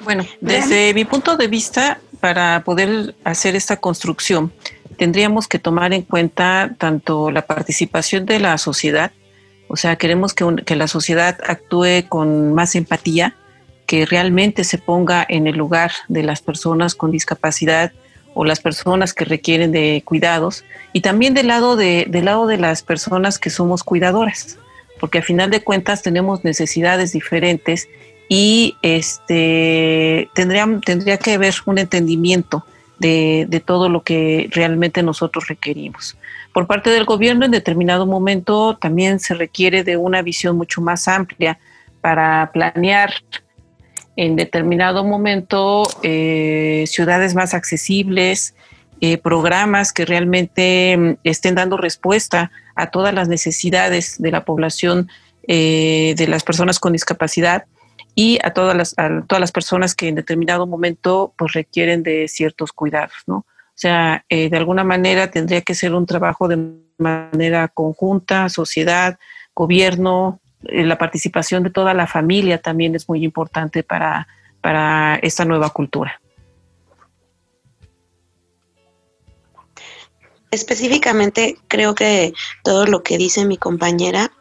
Bueno, 0.05 0.23
desde 0.39 0.93
mi 0.93 1.03
punto 1.03 1.35
de 1.35 1.47
vista, 1.47 1.99
para 2.19 2.63
poder 2.63 3.15
hacer 3.23 3.55
esta 3.55 3.77
construcción, 3.77 4.53
tendríamos 4.97 5.47
que 5.47 5.57
tomar 5.57 5.93
en 5.93 6.03
cuenta 6.03 6.75
tanto 6.77 7.31
la 7.31 7.47
participación 7.47 8.27
de 8.27 8.39
la 8.39 8.55
sociedad, 8.59 9.11
o 9.67 9.75
sea, 9.77 9.95
queremos 9.95 10.35
que, 10.35 10.45
que, 10.63 10.75
la 10.75 10.87
sociedad 10.87 11.39
actúe 11.43 12.07
con 12.07 12.53
más 12.53 12.75
empatía, 12.75 13.35
que 13.87 14.05
realmente 14.05 14.63
se 14.63 14.77
ponga 14.77 15.25
en 15.27 15.47
el 15.47 15.57
lugar 15.57 15.91
de 16.07 16.21
las 16.21 16.39
personas 16.39 16.93
con 16.93 17.09
discapacidad 17.09 17.91
o 18.35 18.45
las 18.45 18.59
personas 18.59 19.11
que 19.11 19.25
requieren 19.25 19.71
de 19.71 20.03
cuidados, 20.05 20.65
y 20.93 21.01
también 21.01 21.33
del 21.33 21.47
lado 21.47 21.75
de, 21.75 22.05
del 22.07 22.25
lado 22.25 22.45
de 22.45 22.57
las 22.57 22.83
personas 22.83 23.39
que 23.39 23.49
somos 23.49 23.83
cuidadoras, 23.83 24.59
porque 24.99 25.17
a 25.17 25.23
final 25.23 25.49
de 25.49 25.63
cuentas 25.63 26.03
tenemos 26.03 26.43
necesidades 26.43 27.11
diferentes 27.11 27.89
y 28.29 28.75
este 28.81 30.29
tendría, 30.33 30.67
tendría 30.83 31.17
que 31.17 31.33
haber 31.33 31.53
un 31.65 31.77
entendimiento 31.77 32.65
de, 32.99 33.45
de, 33.49 33.59
todo 33.59 33.89
lo 33.89 34.03
que 34.03 34.49
realmente 34.51 35.03
nosotros 35.03 35.47
requerimos. 35.47 36.17
Por 36.53 36.65
parte 36.65 36.89
del 36.89 37.03
gobierno, 37.03 37.45
en 37.45 37.51
determinado 37.51 38.05
momento 38.05 38.77
también 38.77 39.19
se 39.19 39.33
requiere 39.33 39.83
de 39.83 39.97
una 39.97 40.21
visión 40.21 40.55
mucho 40.55 40.81
más 40.81 41.07
amplia 41.07 41.59
para 42.01 42.51
planear 42.53 43.13
en 44.15 44.35
determinado 44.35 45.03
momento 45.03 45.83
eh, 46.03 46.85
ciudades 46.87 47.35
más 47.35 47.53
accesibles, 47.53 48.55
eh, 49.01 49.17
programas 49.17 49.91
que 49.91 50.05
realmente 50.05 50.95
mm, 50.97 51.17
estén 51.23 51.55
dando 51.55 51.77
respuesta 51.77 52.51
a 52.75 52.91
todas 52.91 53.13
las 53.13 53.27
necesidades 53.27 54.21
de 54.21 54.31
la 54.31 54.45
población, 54.45 55.09
eh, 55.47 56.15
de 56.17 56.27
las 56.27 56.43
personas 56.43 56.79
con 56.79 56.93
discapacidad 56.93 57.65
y 58.15 58.39
a 58.43 58.51
todas 58.51 58.75
las, 58.75 58.97
a 58.97 59.21
todas 59.27 59.41
las 59.41 59.51
personas 59.51 59.93
que 59.93 60.07
en 60.07 60.15
determinado 60.15 60.65
momento 60.65 61.33
pues 61.37 61.53
requieren 61.53 62.01
de 62.01 62.27
ciertos 62.27 62.71
cuidados, 62.71 63.13
¿no? 63.27 63.37
O 63.37 63.77
sea, 63.77 64.23
eh, 64.29 64.49
de 64.49 64.57
alguna 64.57 64.85
manera 64.85 65.29
tendría 65.29 65.61
que 65.61 65.75
ser 65.75 65.93
un 65.93 66.05
trabajo 66.05 66.47
de 66.47 66.75
manera 66.97 67.67
conjunta, 67.67 68.47
sociedad, 68.47 69.19
gobierno, 69.53 70.39
eh, 70.63 70.85
la 70.85 70.97
participación 70.97 71.63
de 71.63 71.69
toda 71.69 71.93
la 71.93 72.07
familia 72.07 72.61
también 72.61 72.95
es 72.95 73.09
muy 73.09 73.23
importante 73.23 73.83
para, 73.83 74.27
para 74.61 75.15
esta 75.15 75.43
nueva 75.43 75.69
cultura. 75.71 76.21
Específicamente, 80.51 81.57
creo 81.67 81.95
que 81.95 82.31
todo 82.63 82.85
lo 82.85 83.03
que 83.03 83.17
dice 83.17 83.45
mi 83.45 83.57
compañera 83.57 84.31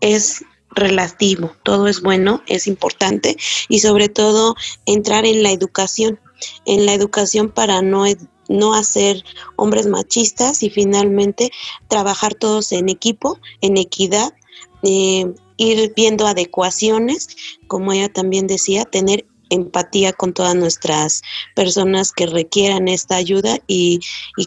es 0.00 0.44
relativo, 0.70 1.52
todo 1.62 1.88
es 1.88 2.00
bueno, 2.00 2.42
es 2.46 2.66
importante 2.66 3.36
y 3.68 3.80
sobre 3.80 4.08
todo 4.08 4.54
entrar 4.86 5.26
en 5.26 5.42
la 5.42 5.52
educación, 5.52 6.20
en 6.64 6.86
la 6.86 6.94
educación 6.94 7.50
para 7.50 7.82
no, 7.82 8.04
no 8.48 8.74
hacer 8.74 9.24
hombres 9.56 9.86
machistas 9.86 10.62
y 10.62 10.70
finalmente 10.70 11.50
trabajar 11.88 12.34
todos 12.34 12.72
en 12.72 12.88
equipo, 12.88 13.38
en 13.60 13.76
equidad, 13.76 14.34
eh, 14.82 15.32
ir 15.56 15.92
viendo 15.94 16.26
adecuaciones, 16.26 17.28
como 17.66 17.92
ella 17.92 18.10
también 18.10 18.46
decía, 18.46 18.84
tener 18.84 19.26
empatía 19.50 20.12
con 20.12 20.32
todas 20.32 20.54
nuestras 20.54 21.22
personas 21.54 22.12
que 22.12 22.26
requieran 22.26 22.88
esta 22.88 23.16
ayuda 23.16 23.58
y, 23.66 24.00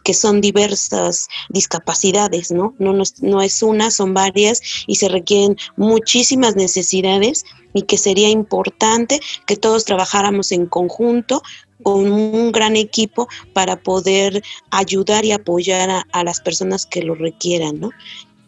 que 0.04 0.14
son 0.14 0.42
diversas 0.42 1.28
discapacidades, 1.50 2.52
¿no? 2.52 2.74
No, 2.80 2.94
no 3.22 3.42
es 3.42 3.64
una, 3.64 3.92
son 3.92 4.14
varias 4.14 4.62
y 4.88 4.96
se 4.96 5.08
requieren 5.08 5.58
muchísimas 5.78 6.56
necesidades 6.56 7.46
y 7.74 7.84
que 7.84 7.98
sería 7.98 8.30
importante 8.30 9.20
que 9.46 9.56
todos 9.56 9.86
trabajáramos 9.86 10.52
en 10.52 10.66
conjunto 10.66 11.42
con 11.84 12.12
un 12.12 12.52
gran 12.52 12.76
equipo 12.76 13.28
para 13.54 13.76
poder 13.76 14.42
ayudar 14.72 15.26
y 15.26 15.34
apoyar 15.34 16.06
a, 16.12 16.24
las 16.24 16.40
personas 16.40 16.86
que 16.86 17.04
lo 17.04 17.14
requieran, 17.14 17.80
¿no? 17.80 17.92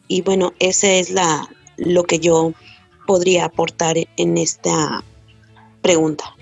Y 0.07 0.21
bueno, 0.21 0.53
esa 0.59 0.87
es 0.87 1.11
la 1.11 1.49
lo 1.77 2.05
que 2.05 2.19
yo 2.19 2.53
podría 3.05 3.45
aportar 3.45 3.97
en 4.15 4.37
esta 4.37 5.03
pregunta. 5.81 6.35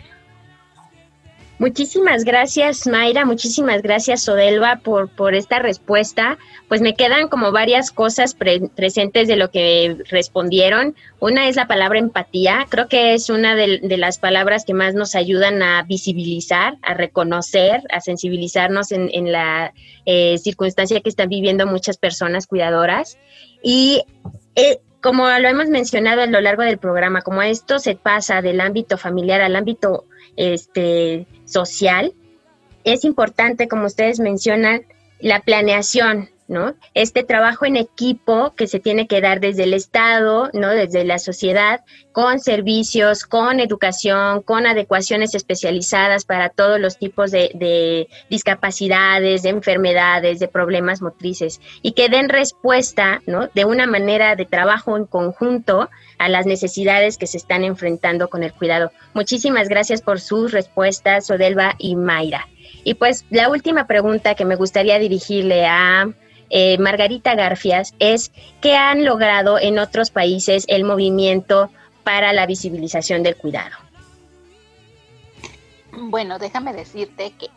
Muchísimas 1.64 2.26
gracias, 2.26 2.88
Mayra. 2.88 3.24
Muchísimas 3.24 3.82
gracias, 3.82 4.24
Sodelva, 4.24 4.82
por, 4.84 5.08
por 5.08 5.34
esta 5.34 5.60
respuesta. 5.60 6.38
Pues 6.68 6.82
me 6.82 6.94
quedan 6.94 7.30
como 7.30 7.54
varias 7.54 7.90
cosas 7.90 8.36
presentes 8.36 9.30
de 9.30 9.38
lo 9.38 9.50
que 9.50 9.96
respondieron. 10.10 10.94
Una 11.22 11.48
es 11.48 11.56
la 11.56 11.66
palabra 11.66 12.00
empatía. 12.00 12.68
Creo 12.68 12.90
que 12.90 13.14
es 13.14 13.30
una 13.30 13.56
de, 13.56 13.80
las 13.98 14.20
palabras 14.20 14.66
que 14.66 14.74
más 14.74 14.94
nos 14.94 15.16
ayudan 15.16 15.64
a 15.64 15.84
visibilizar, 15.84 16.76
a 16.82 16.96
reconocer, 16.96 17.82
a 17.94 18.02
sensibilizarnos 18.02 18.92
en, 18.92 19.32
la 19.32 19.74
eh, 20.06 20.38
circunstancia 20.40 21.00
que 21.00 21.08
están 21.08 21.30
viviendo 21.30 21.66
muchas 21.66 21.96
personas 21.96 22.46
cuidadoras. 22.46 23.18
Y 23.64 24.04
eh, 24.56 24.80
como 25.00 25.30
lo 25.30 25.48
hemos 25.48 25.70
mencionado 25.70 26.24
a 26.24 26.26
lo 26.26 26.42
largo 26.42 26.64
del 26.64 26.78
programa, 26.78 27.22
como 27.22 27.42
esto 27.42 27.80
se 27.80 27.96
pasa 27.96 28.42
del 28.42 28.60
ámbito 28.60 28.98
familiar 28.98 29.40
al 29.40 29.56
ámbito 29.56 30.08
este, 30.36 31.26
social, 31.46 32.14
es 32.84 33.06
importante, 33.06 33.68
como 33.68 33.86
ustedes 33.86 34.20
mencionan, 34.20 34.86
la 35.20 35.42
planeación, 35.42 36.30
¿no? 36.48 36.76
Este 36.94 37.24
trabajo 37.24 37.66
en 37.66 37.76
equipo 37.76 38.54
que 38.56 38.68
se 38.68 38.80
tiene 38.80 39.08
que 39.08 39.22
dar 39.22 39.40
desde 39.40 39.64
el 39.64 39.74
Estado, 39.74 40.50
¿no? 40.54 40.70
Desde 40.70 41.04
la 41.04 41.20
sociedad, 41.20 41.82
con 42.12 42.40
servicios, 42.40 43.26
con 43.26 43.60
educación, 43.60 44.42
con 44.42 44.66
adecuaciones 44.66 45.36
especializadas 45.36 46.26
para 46.26 46.50
todos 46.50 46.80
los 46.80 46.98
tipos 46.98 47.32
de, 47.32 47.52
de 47.56 48.08
discapacidades, 48.30 49.44
de 49.44 49.50
enfermedades, 49.50 50.40
de 50.40 50.48
problemas 50.48 51.02
motrices 51.02 51.62
y 51.82 51.94
que 51.94 52.10
den 52.10 52.30
respuesta, 52.30 53.22
¿no? 53.26 53.48
De 53.54 53.66
una 53.66 53.88
manera 53.88 54.36
de 54.36 54.46
trabajo 54.46 54.98
en 54.98 55.06
conjunto 55.06 55.90
a 56.18 56.30
las 56.30 56.46
necesidades 56.46 57.18
que 57.18 57.28
se 57.28 57.38
están 57.38 57.64
enfrentando 57.64 58.30
con 58.30 58.44
el 58.44 58.54
cuidado. 58.54 58.92
Muchísimas 59.14 59.70
gracias 59.70 60.02
por 60.02 60.20
sus 60.20 60.52
respuestas, 60.52 61.28
Sodelva 61.28 61.76
y 61.78 61.96
Mayra. 61.96 62.48
Y 62.84 62.96
pues 62.96 63.26
la 63.30 63.50
última 63.50 63.88
pregunta 63.88 64.36
que 64.36 64.46
me 64.46 64.56
gustaría 64.56 65.00
dirigirle 65.00 65.66
a 65.66 66.10
eh, 66.50 66.78
Margarita 66.78 67.36
Garfias 67.36 67.94
es 68.00 68.32
qué 68.62 68.76
han 68.76 69.06
logrado 69.06 69.60
en 69.60 69.80
otros 69.80 70.12
países 70.12 70.66
el 70.68 70.84
movimiento 70.84 71.72
para 72.04 72.34
la 72.34 72.46
visibilización 72.46 73.24
del 73.24 73.36
cuidado. 73.36 73.76
Bueno, 75.94 76.40
déjame 76.40 76.74
decirte 76.74 77.34
que 77.40 77.50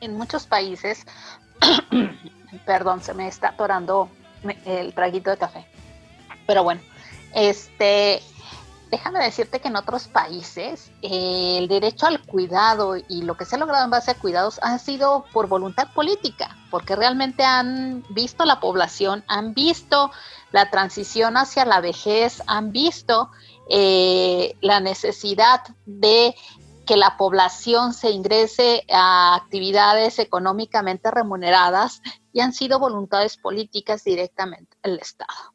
en 0.00 0.16
muchos 0.16 0.46
países, 0.46 1.06
perdón, 2.66 3.02
se 3.02 3.14
me 3.14 3.28
está 3.28 3.48
atorando 3.50 4.08
el 4.66 4.92
traguito 4.92 5.30
de 5.30 5.36
café, 5.36 5.64
pero 6.46 6.62
bueno, 6.64 6.80
este, 7.34 8.20
déjame 8.94 9.24
decirte 9.24 9.58
que 9.58 9.66
en 9.66 9.74
otros 9.74 10.06
países 10.06 10.92
eh, 11.02 11.58
el 11.58 11.66
derecho 11.66 12.06
al 12.06 12.22
cuidado 12.22 12.96
y 12.96 13.22
lo 13.22 13.36
que 13.36 13.44
se 13.44 13.56
ha 13.56 13.58
logrado 13.58 13.84
en 13.84 13.90
base 13.90 14.12
a 14.12 14.14
cuidados 14.14 14.60
ha 14.62 14.78
sido 14.78 15.24
por 15.32 15.48
voluntad 15.48 15.92
política, 15.92 16.56
porque 16.70 16.94
realmente 16.94 17.42
han 17.42 18.04
visto 18.10 18.44
la 18.44 18.60
población, 18.60 19.24
han 19.26 19.52
visto 19.52 20.12
la 20.52 20.70
transición 20.70 21.36
hacia 21.36 21.64
la 21.64 21.80
vejez, 21.80 22.40
han 22.46 22.70
visto 22.70 23.30
eh, 23.68 24.56
la 24.60 24.78
necesidad 24.78 25.62
de 25.86 26.36
que 26.86 26.96
la 26.96 27.16
población 27.16 27.94
se 27.94 28.10
ingrese 28.10 28.84
a 28.92 29.34
actividades 29.34 30.20
económicamente 30.20 31.10
remuneradas 31.10 32.00
y 32.32 32.42
han 32.42 32.52
sido 32.52 32.78
voluntades 32.78 33.38
políticas 33.38 34.04
directamente 34.04 34.76
del 34.84 35.00
Estado. 35.00 35.53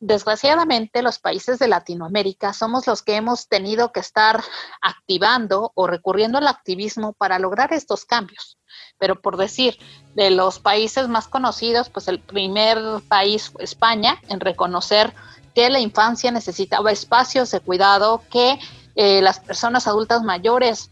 Desgraciadamente, 0.00 1.02
los 1.02 1.18
países 1.18 1.58
de 1.58 1.66
Latinoamérica 1.66 2.52
somos 2.52 2.86
los 2.86 3.02
que 3.02 3.16
hemos 3.16 3.48
tenido 3.48 3.92
que 3.92 3.98
estar 3.98 4.44
activando 4.80 5.72
o 5.74 5.88
recurriendo 5.88 6.38
al 6.38 6.46
activismo 6.46 7.14
para 7.14 7.40
lograr 7.40 7.72
estos 7.72 8.04
cambios. 8.04 8.58
Pero 8.98 9.20
por 9.20 9.36
decir, 9.36 9.76
de 10.14 10.30
los 10.30 10.60
países 10.60 11.08
más 11.08 11.26
conocidos, 11.26 11.90
pues 11.90 12.06
el 12.06 12.20
primer 12.20 12.78
país 13.08 13.50
fue 13.50 13.64
España 13.64 14.20
en 14.28 14.38
reconocer 14.38 15.12
que 15.52 15.68
la 15.68 15.80
infancia 15.80 16.30
necesitaba 16.30 16.92
espacios 16.92 17.50
de 17.50 17.58
cuidado, 17.58 18.22
que 18.30 18.56
eh, 18.94 19.20
las 19.20 19.40
personas 19.40 19.88
adultas 19.88 20.22
mayores 20.22 20.90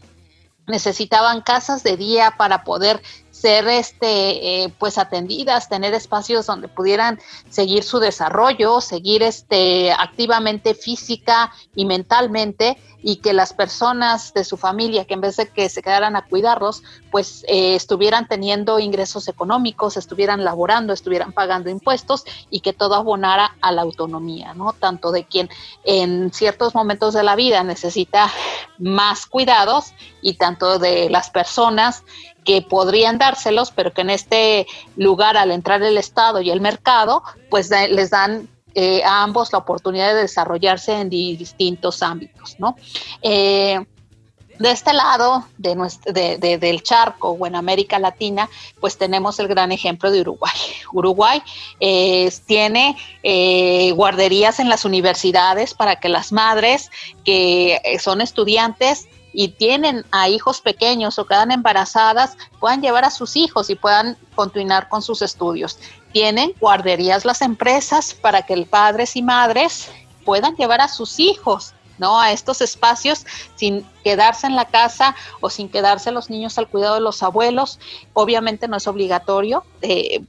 necesitaban 0.67 1.41
casas 1.41 1.81
de 1.81 1.95
día 1.95 2.33
para 2.37 2.65
poder 2.65 3.01
ser 3.39 3.67
este 3.67 4.63
eh, 4.63 4.73
pues 4.79 4.97
atendidas, 4.97 5.69
tener 5.69 5.93
espacios 5.93 6.45
donde 6.45 6.67
pudieran 6.67 7.19
seguir 7.49 7.83
su 7.83 7.99
desarrollo, 7.99 8.81
seguir 8.81 9.21
este 9.23 9.91
activamente 9.91 10.73
física 10.73 11.51
y 11.75 11.85
mentalmente 11.85 12.77
y 13.03 13.17
que 13.17 13.33
las 13.33 13.53
personas 13.53 14.33
de 14.33 14.43
su 14.43 14.57
familia 14.57 15.05
que 15.05 15.13
en 15.13 15.21
vez 15.21 15.37
de 15.37 15.47
que 15.49 15.69
se 15.69 15.83
quedaran 15.83 16.15
a 16.15 16.25
cuidarlos, 16.25 16.81
pues 17.11 17.45
eh, 17.47 17.75
estuvieran 17.75 18.27
teniendo 18.27 18.79
ingresos 18.79 19.27
económicos, 19.27 19.97
estuvieran 19.97 20.43
laborando, 20.43 20.93
estuvieran 20.93 21.31
pagando 21.31 21.69
impuestos 21.69 22.25
y 22.49 22.61
que 22.61 22.73
todo 22.73 22.95
abonara 22.95 23.55
a 23.61 23.71
la 23.71 23.83
autonomía, 23.83 24.55
¿no? 24.55 24.73
Tanto 24.73 25.11
de 25.11 25.25
quien 25.25 25.49
en 25.83 26.33
ciertos 26.33 26.73
momentos 26.73 27.13
de 27.13 27.23
la 27.23 27.35
vida 27.35 27.63
necesita 27.63 28.31
más 28.79 29.25
cuidados 29.27 29.93
y 30.21 30.33
tanto 30.33 30.79
de 30.79 31.09
las 31.09 31.29
personas 31.29 32.03
que 32.47 32.61
podrían 32.61 33.17
dárselos, 33.17 33.71
pero 33.71 33.91
que 33.91 34.01
en 34.01 34.09
este 34.09 34.67
lugar, 34.95 35.35
al 35.35 35.51
entrar 35.51 35.83
el 35.83 35.97
Estado 35.97 36.39
y 36.39 36.49
el 36.49 36.61
mercado, 36.61 37.21
pues 37.49 37.69
les 37.69 38.09
dan 38.09 38.47
eh, 38.73 39.03
a 39.03 39.23
ambos 39.23 39.51
la 39.51 39.59
oportunidad 39.59 40.15
de 40.15 40.21
desarrollarse 40.21 40.93
en 40.93 41.09
distintos 41.09 42.01
ámbitos, 42.01 42.55
¿no? 42.57 42.77
Eh, 43.21 43.85
de 44.59 44.71
este 44.71 44.93
lado 44.93 45.45
de 45.57 46.57
del 46.57 46.81
charco 46.83 47.31
o 47.31 47.45
en 47.45 47.55
América 47.55 47.99
Latina, 47.99 48.49
pues 48.79 48.97
tenemos 48.97 49.39
el 49.39 49.49
gran 49.49 49.73
ejemplo 49.73 50.09
de 50.09 50.21
Uruguay. 50.21 50.55
Uruguay 50.93 51.43
eh, 51.81 52.31
tiene 52.45 52.95
guarderías 53.93 54.61
en 54.61 54.69
las 54.69 54.85
universidades 54.85 55.73
para 55.73 55.97
que 55.97 56.07
las 56.07 56.31
madres 56.31 56.89
que 57.25 57.81
son 57.99 58.21
estudiantes 58.21 59.09
y 59.33 59.49
tienen 59.49 60.05
a 60.11 60.29
hijos 60.29 60.61
pequeños 60.61 61.19
o 61.19 61.25
quedan 61.25 61.51
embarazadas, 61.51 62.37
puedan 62.59 62.81
llevar 62.81 63.05
a 63.05 63.11
sus 63.11 63.35
hijos 63.35 63.69
y 63.69 63.75
puedan 63.75 64.17
continuar 64.35 64.89
con 64.89 65.01
sus 65.01 65.21
estudios. 65.21 65.79
Tienen 66.11 66.53
guarderías 66.59 67.25
las 67.25 67.41
empresas 67.41 68.13
para 68.13 68.41
que 68.43 68.65
padres 68.65 69.15
y 69.15 69.21
madres 69.21 69.89
puedan 70.25 70.55
llevar 70.55 70.81
a 70.81 70.87
sus 70.87 71.19
hijos 71.19 71.73
¿no? 71.97 72.19
A 72.19 72.31
estos 72.31 72.61
espacios 72.61 73.25
sin 73.55 73.83
quedarse 74.03 74.47
en 74.47 74.55
la 74.55 74.65
casa 74.65 75.15
o 75.41 75.49
sin 75.49 75.69
quedarse 75.69 76.11
los 76.11 76.29
niños 76.29 76.57
al 76.57 76.67
cuidado 76.67 76.95
de 76.95 77.01
los 77.01 77.23
abuelos. 77.23 77.79
Obviamente 78.13 78.67
no 78.67 78.77
es 78.77 78.87
obligatorio, 78.87 79.65
eh, 79.81 80.21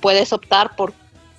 puedes 0.00 0.32
optar 0.32 0.76
por 0.76 0.92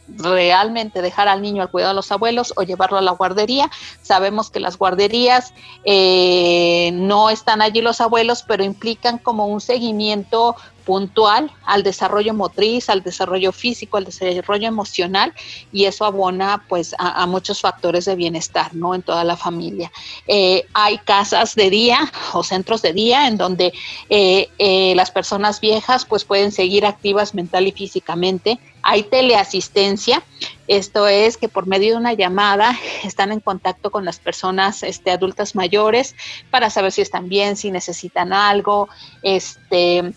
realmente 0.07 1.01
dejar 1.01 1.27
al 1.27 1.41
niño 1.41 1.61
al 1.61 1.69
cuidado 1.69 1.91
de 1.91 1.95
los 1.95 2.11
abuelos 2.11 2.53
o 2.55 2.63
llevarlo 2.63 2.97
a 2.97 3.01
la 3.01 3.11
guardería. 3.11 3.69
Sabemos 4.01 4.49
que 4.49 4.59
las 4.59 4.77
guarderías 4.77 5.53
eh, 5.83 6.91
no 6.93 7.29
están 7.29 7.61
allí 7.61 7.81
los 7.81 8.01
abuelos, 8.01 8.43
pero 8.47 8.63
implican 8.63 9.17
como 9.17 9.47
un 9.47 9.61
seguimiento 9.61 10.55
puntual 10.85 11.51
al 11.65 11.83
desarrollo 11.83 12.33
motriz, 12.33 12.89
al 12.89 13.01
desarrollo 13.01 13.51
físico, 13.51 13.97
al 13.97 14.05
desarrollo 14.05 14.67
emocional 14.67 15.33
y 15.73 15.85
eso 15.85 16.05
abona 16.05 16.63
pues 16.69 16.95
a, 16.97 17.25
muchos 17.25 17.59
factores 17.59 18.05
de 18.05 18.15
bienestar, 18.15 18.73
¿no? 18.73 18.93
En 18.93 19.01
toda 19.01 19.23
la 19.23 19.35
familia. 19.35 19.91
Eh, 20.27 20.65
hay 20.73 20.97
casas 20.99 21.55
de 21.55 21.69
día 21.69 22.11
o 22.33 22.43
centros 22.43 22.81
de 22.81 22.93
día 22.93 23.27
en 23.27 23.37
donde 23.37 23.73
eh, 24.09 24.49
eh, 24.59 24.93
las 24.95 25.11
personas 25.11 25.59
viejas 25.59 26.05
pues 26.05 26.23
pueden 26.23 26.51
seguir 26.51 26.85
activas 26.85 27.33
mental 27.33 27.67
y 27.67 27.71
físicamente. 27.71 28.59
Hay 28.87 29.01
teleasistencia, 29.01 30.21
esto 30.67 31.07
es 31.07 31.37
que 31.37 31.49
por 31.49 31.65
medio 31.65 31.93
de 31.93 31.97
una 31.97 32.13
llamada 32.13 32.77
están 33.03 33.31
en 33.31 33.39
contacto 33.39 33.89
con 33.89 34.05
las 34.05 34.19
personas 34.19 34.83
este, 34.83 35.09
adultas 35.09 35.55
mayores 35.55 36.15
para 36.51 36.69
saber 36.69 36.91
si 36.91 37.01
están 37.01 37.27
bien, 37.27 37.55
si 37.55 37.71
necesitan 37.71 38.31
algo, 38.31 38.87
este, 39.23 40.13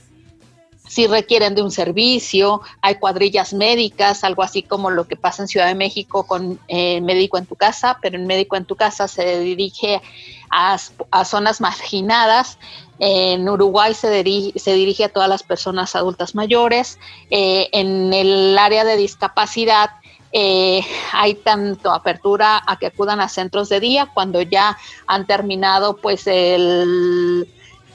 si 0.89 1.07
requieren 1.07 1.55
de 1.55 1.63
un 1.63 1.71
servicio, 1.71 2.63
hay 2.81 2.97
cuadrillas 2.97 3.53
médicas, 3.53 4.25
algo 4.25 4.43
así 4.43 4.63
como 4.63 4.91
lo 4.91 5.07
que 5.07 5.17
pasa 5.17 5.43
en 5.43 5.49
Ciudad 5.49 5.67
de 5.67 5.75
México 5.75 6.27
con 6.27 6.59
eh, 6.67 7.01
Médico 7.03 7.39
en 7.39 7.47
tu 7.47 7.55
casa, 7.55 7.99
pero 8.01 8.17
el 8.17 8.25
Médico 8.25 8.57
en 8.57 8.65
tu 8.65 8.75
casa 8.75 9.07
se 9.07 9.39
dirige 9.41 10.01
a, 10.51 10.79
zonas 11.25 11.61
marginadas. 11.61 12.59
En 12.99 13.49
Uruguay 13.49 13.95
se, 13.95 14.11
dirige, 14.11 15.05
a 15.05 15.09
todas 15.09 15.29
las 15.29 15.43
personas 15.43 15.95
adultas 15.95 16.35
mayores. 16.35 16.99
Eh, 17.31 17.69
en 17.73 18.13
el 18.13 18.59
área 18.59 18.85
de 18.85 18.97
discapacidad 18.97 19.91
eh, 20.33 20.83
hay 21.13 21.35
tanto 21.35 21.91
apertura 21.91 22.63
a 22.67 22.79
que 22.79 22.87
acudan 22.87 23.21
a 23.21 23.29
centros 23.29 23.69
de 23.69 23.81
día 23.81 24.11
cuando 24.13 24.43
ya 24.43 24.77
han 25.07 25.27
terminado 25.27 25.97
pues 25.97 26.27
el 26.27 27.49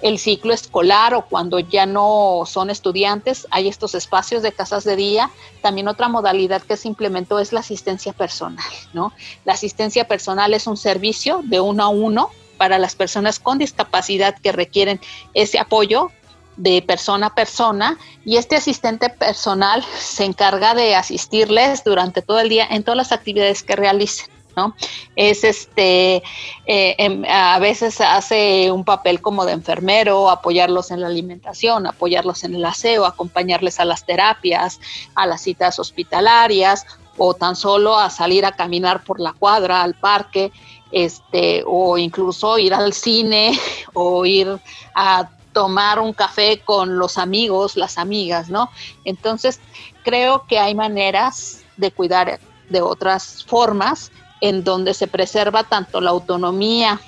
el 0.04 0.20
ciclo 0.20 0.54
escolar 0.54 1.14
o 1.16 1.26
cuando 1.26 1.60
ya 1.60 1.86
no 1.86 2.43
son 2.45 2.70
estudiantes, 2.70 3.47
hay 3.51 3.70
estos 3.70 3.95
espacios 3.95 4.43
de 4.43 4.51
casas 4.51 4.84
de 4.84 4.97
día. 4.97 5.32
También 5.62 5.88
otra 5.88 6.10
modalidad 6.10 6.62
que 6.62 6.76
se 6.76 6.89
implementó 6.89 7.39
es 7.39 7.54
la 7.54 7.62
asistencia 7.62 8.12
personal, 8.12 8.66
¿no? 8.93 9.14
La 9.45 9.54
asistencia 9.54 10.06
personal 10.06 10.54
es 10.54 10.68
un 10.68 10.76
servicio 10.76 11.41
de 11.45 11.62
uno 11.62 11.84
a 11.84 11.88
uno 11.88 12.30
para 12.58 12.78
las 12.80 12.95
personas 12.95 13.39
con 13.39 13.58
discapacidad 13.58 14.38
que 14.38 14.51
requieren 14.51 14.99
ese 15.34 15.58
apoyo 15.58 16.12
de 16.58 16.82
persona 16.82 17.28
a 17.28 17.36
persona 17.36 17.97
y 18.26 18.36
este 18.36 18.58
asistente 18.58 19.10
personal 19.10 19.84
se 19.97 20.26
encarga 20.26 20.76
de 20.76 20.95
asistirles 20.95 21.84
durante 21.86 22.22
todo 22.22 22.41
el 22.41 22.49
día 22.49 22.68
en 22.70 22.84
todas 22.84 22.97
las 22.97 23.12
actividades 23.14 23.64
que 23.64 23.78
realicen. 23.78 24.33
¿No? 24.56 24.76
Es 25.16 25.43
este, 25.43 26.18
eh, 26.66 26.95
em, 26.97 27.24
a 27.28 27.60
veces 27.60 27.99
hace 28.01 28.72
un 28.72 28.84
papel 28.84 29.22
como 29.22 29.45
de 29.45 29.54
enfermero, 29.54 30.30
apoyarlos 30.30 30.91
en 30.91 31.01
la 31.01 31.08
alimentación, 31.08 31.88
apoyarlos 31.88 32.43
en 32.43 32.56
el 32.56 32.66
aseo, 32.66 33.06
acompañarles 33.06 33.80
a 33.80 33.86
las 33.86 34.06
terapias, 34.06 34.80
a 35.16 35.26
las 35.26 35.41
citas 35.41 35.80
hospitalarias 35.80 36.86
o 37.18 37.34
tan 37.34 37.56
solo 37.56 37.97
a 37.97 38.10
salir 38.10 38.45
a 38.45 38.54
caminar 38.54 39.04
por 39.04 39.20
la 39.20 39.34
cuadra, 39.34 39.84
al 39.84 39.93
parque, 39.93 40.51
este, 40.91 41.64
o 41.66 41.97
incluso 41.97 42.58
ir 42.58 42.74
al 42.74 42.93
cine 42.93 43.58
o 43.93 44.26
ir 44.26 44.60
a 44.95 45.30
tomar 45.54 45.99
un 45.99 46.14
café 46.14 46.60
con 46.60 46.97
los 46.97 47.18
amigos, 47.18 47.78
las 47.78 47.97
amigas, 47.97 48.49
¿no? 48.49 48.70
Entonces, 49.06 49.60
creo 50.04 50.45
que 50.47 50.60
hay 50.60 50.74
maneras 50.76 51.64
de 51.78 51.91
cuidar 51.91 52.39
de 52.70 52.82
otras 52.82 53.43
formas 53.45 54.12
en 54.44 54.66
donde 54.66 54.94
se 54.94 55.08
preserva 55.08 55.64
tanto 55.64 56.02
la 56.02 56.10
autonomía 56.10 57.00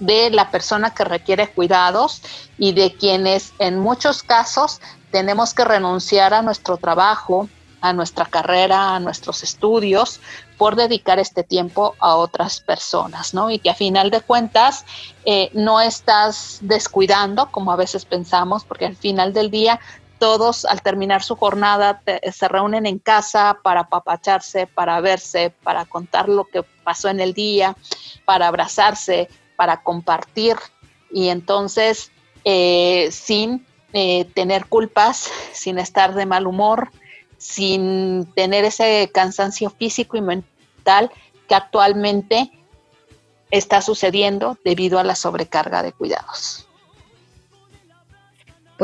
de 0.00 0.28
la 0.28 0.50
persona 0.50 0.92
que 0.92 1.04
requiere 1.04 1.48
cuidados 1.48 2.20
y 2.58 2.72
de 2.72 2.94
quienes 2.94 3.54
en 3.58 3.78
muchos 3.78 4.22
casos 4.22 4.82
tenemos 5.10 5.54
que 5.54 5.64
renunciar 5.64 6.34
a 6.34 6.42
nuestro 6.42 6.76
trabajo, 6.76 7.48
a 7.80 7.94
nuestra 7.94 8.26
carrera, 8.26 8.94
a 8.94 9.00
nuestros 9.00 9.42
estudios, 9.42 10.20
por 10.58 10.76
dedicar 10.76 11.18
este 11.18 11.42
tiempo 11.42 11.94
a 12.00 12.16
otras 12.16 12.60
personas, 12.60 13.32
¿no? 13.32 13.50
Y 13.50 13.60
que 13.60 13.70
a 13.70 13.74
final 13.74 14.10
de 14.10 14.20
cuentas 14.20 14.84
eh, 15.24 15.50
no 15.54 15.80
estás 15.80 16.58
descuidando, 16.60 17.50
como 17.50 17.72
a 17.72 17.76
veces 17.76 18.04
pensamos, 18.04 18.64
porque 18.64 18.84
al 18.84 18.96
final 18.96 19.32
del 19.32 19.50
día 19.50 19.80
todos 20.18 20.64
al 20.64 20.82
terminar 20.82 21.22
su 21.22 21.36
jornada 21.36 22.02
se 22.32 22.48
reúnen 22.48 22.86
en 22.86 22.98
casa 22.98 23.58
para 23.62 23.80
apapacharse, 23.80 24.66
para 24.66 25.00
verse, 25.00 25.52
para 25.62 25.84
contar 25.84 26.28
lo 26.28 26.44
que 26.44 26.62
pasó 26.82 27.08
en 27.08 27.20
el 27.20 27.34
día, 27.34 27.76
para 28.24 28.48
abrazarse, 28.48 29.28
para 29.56 29.82
compartir 29.82 30.56
y 31.10 31.28
entonces 31.28 32.10
eh, 32.44 33.08
sin 33.10 33.66
eh, 33.92 34.26
tener 34.34 34.66
culpas, 34.66 35.30
sin 35.52 35.78
estar 35.78 36.14
de 36.14 36.26
mal 36.26 36.46
humor, 36.46 36.90
sin 37.38 38.26
tener 38.34 38.64
ese 38.64 39.10
cansancio 39.12 39.70
físico 39.70 40.16
y 40.16 40.20
mental 40.22 41.10
que 41.48 41.54
actualmente 41.54 42.50
está 43.50 43.82
sucediendo 43.82 44.58
debido 44.64 44.98
a 44.98 45.04
la 45.04 45.14
sobrecarga 45.14 45.82
de 45.82 45.92
cuidados. 45.92 46.63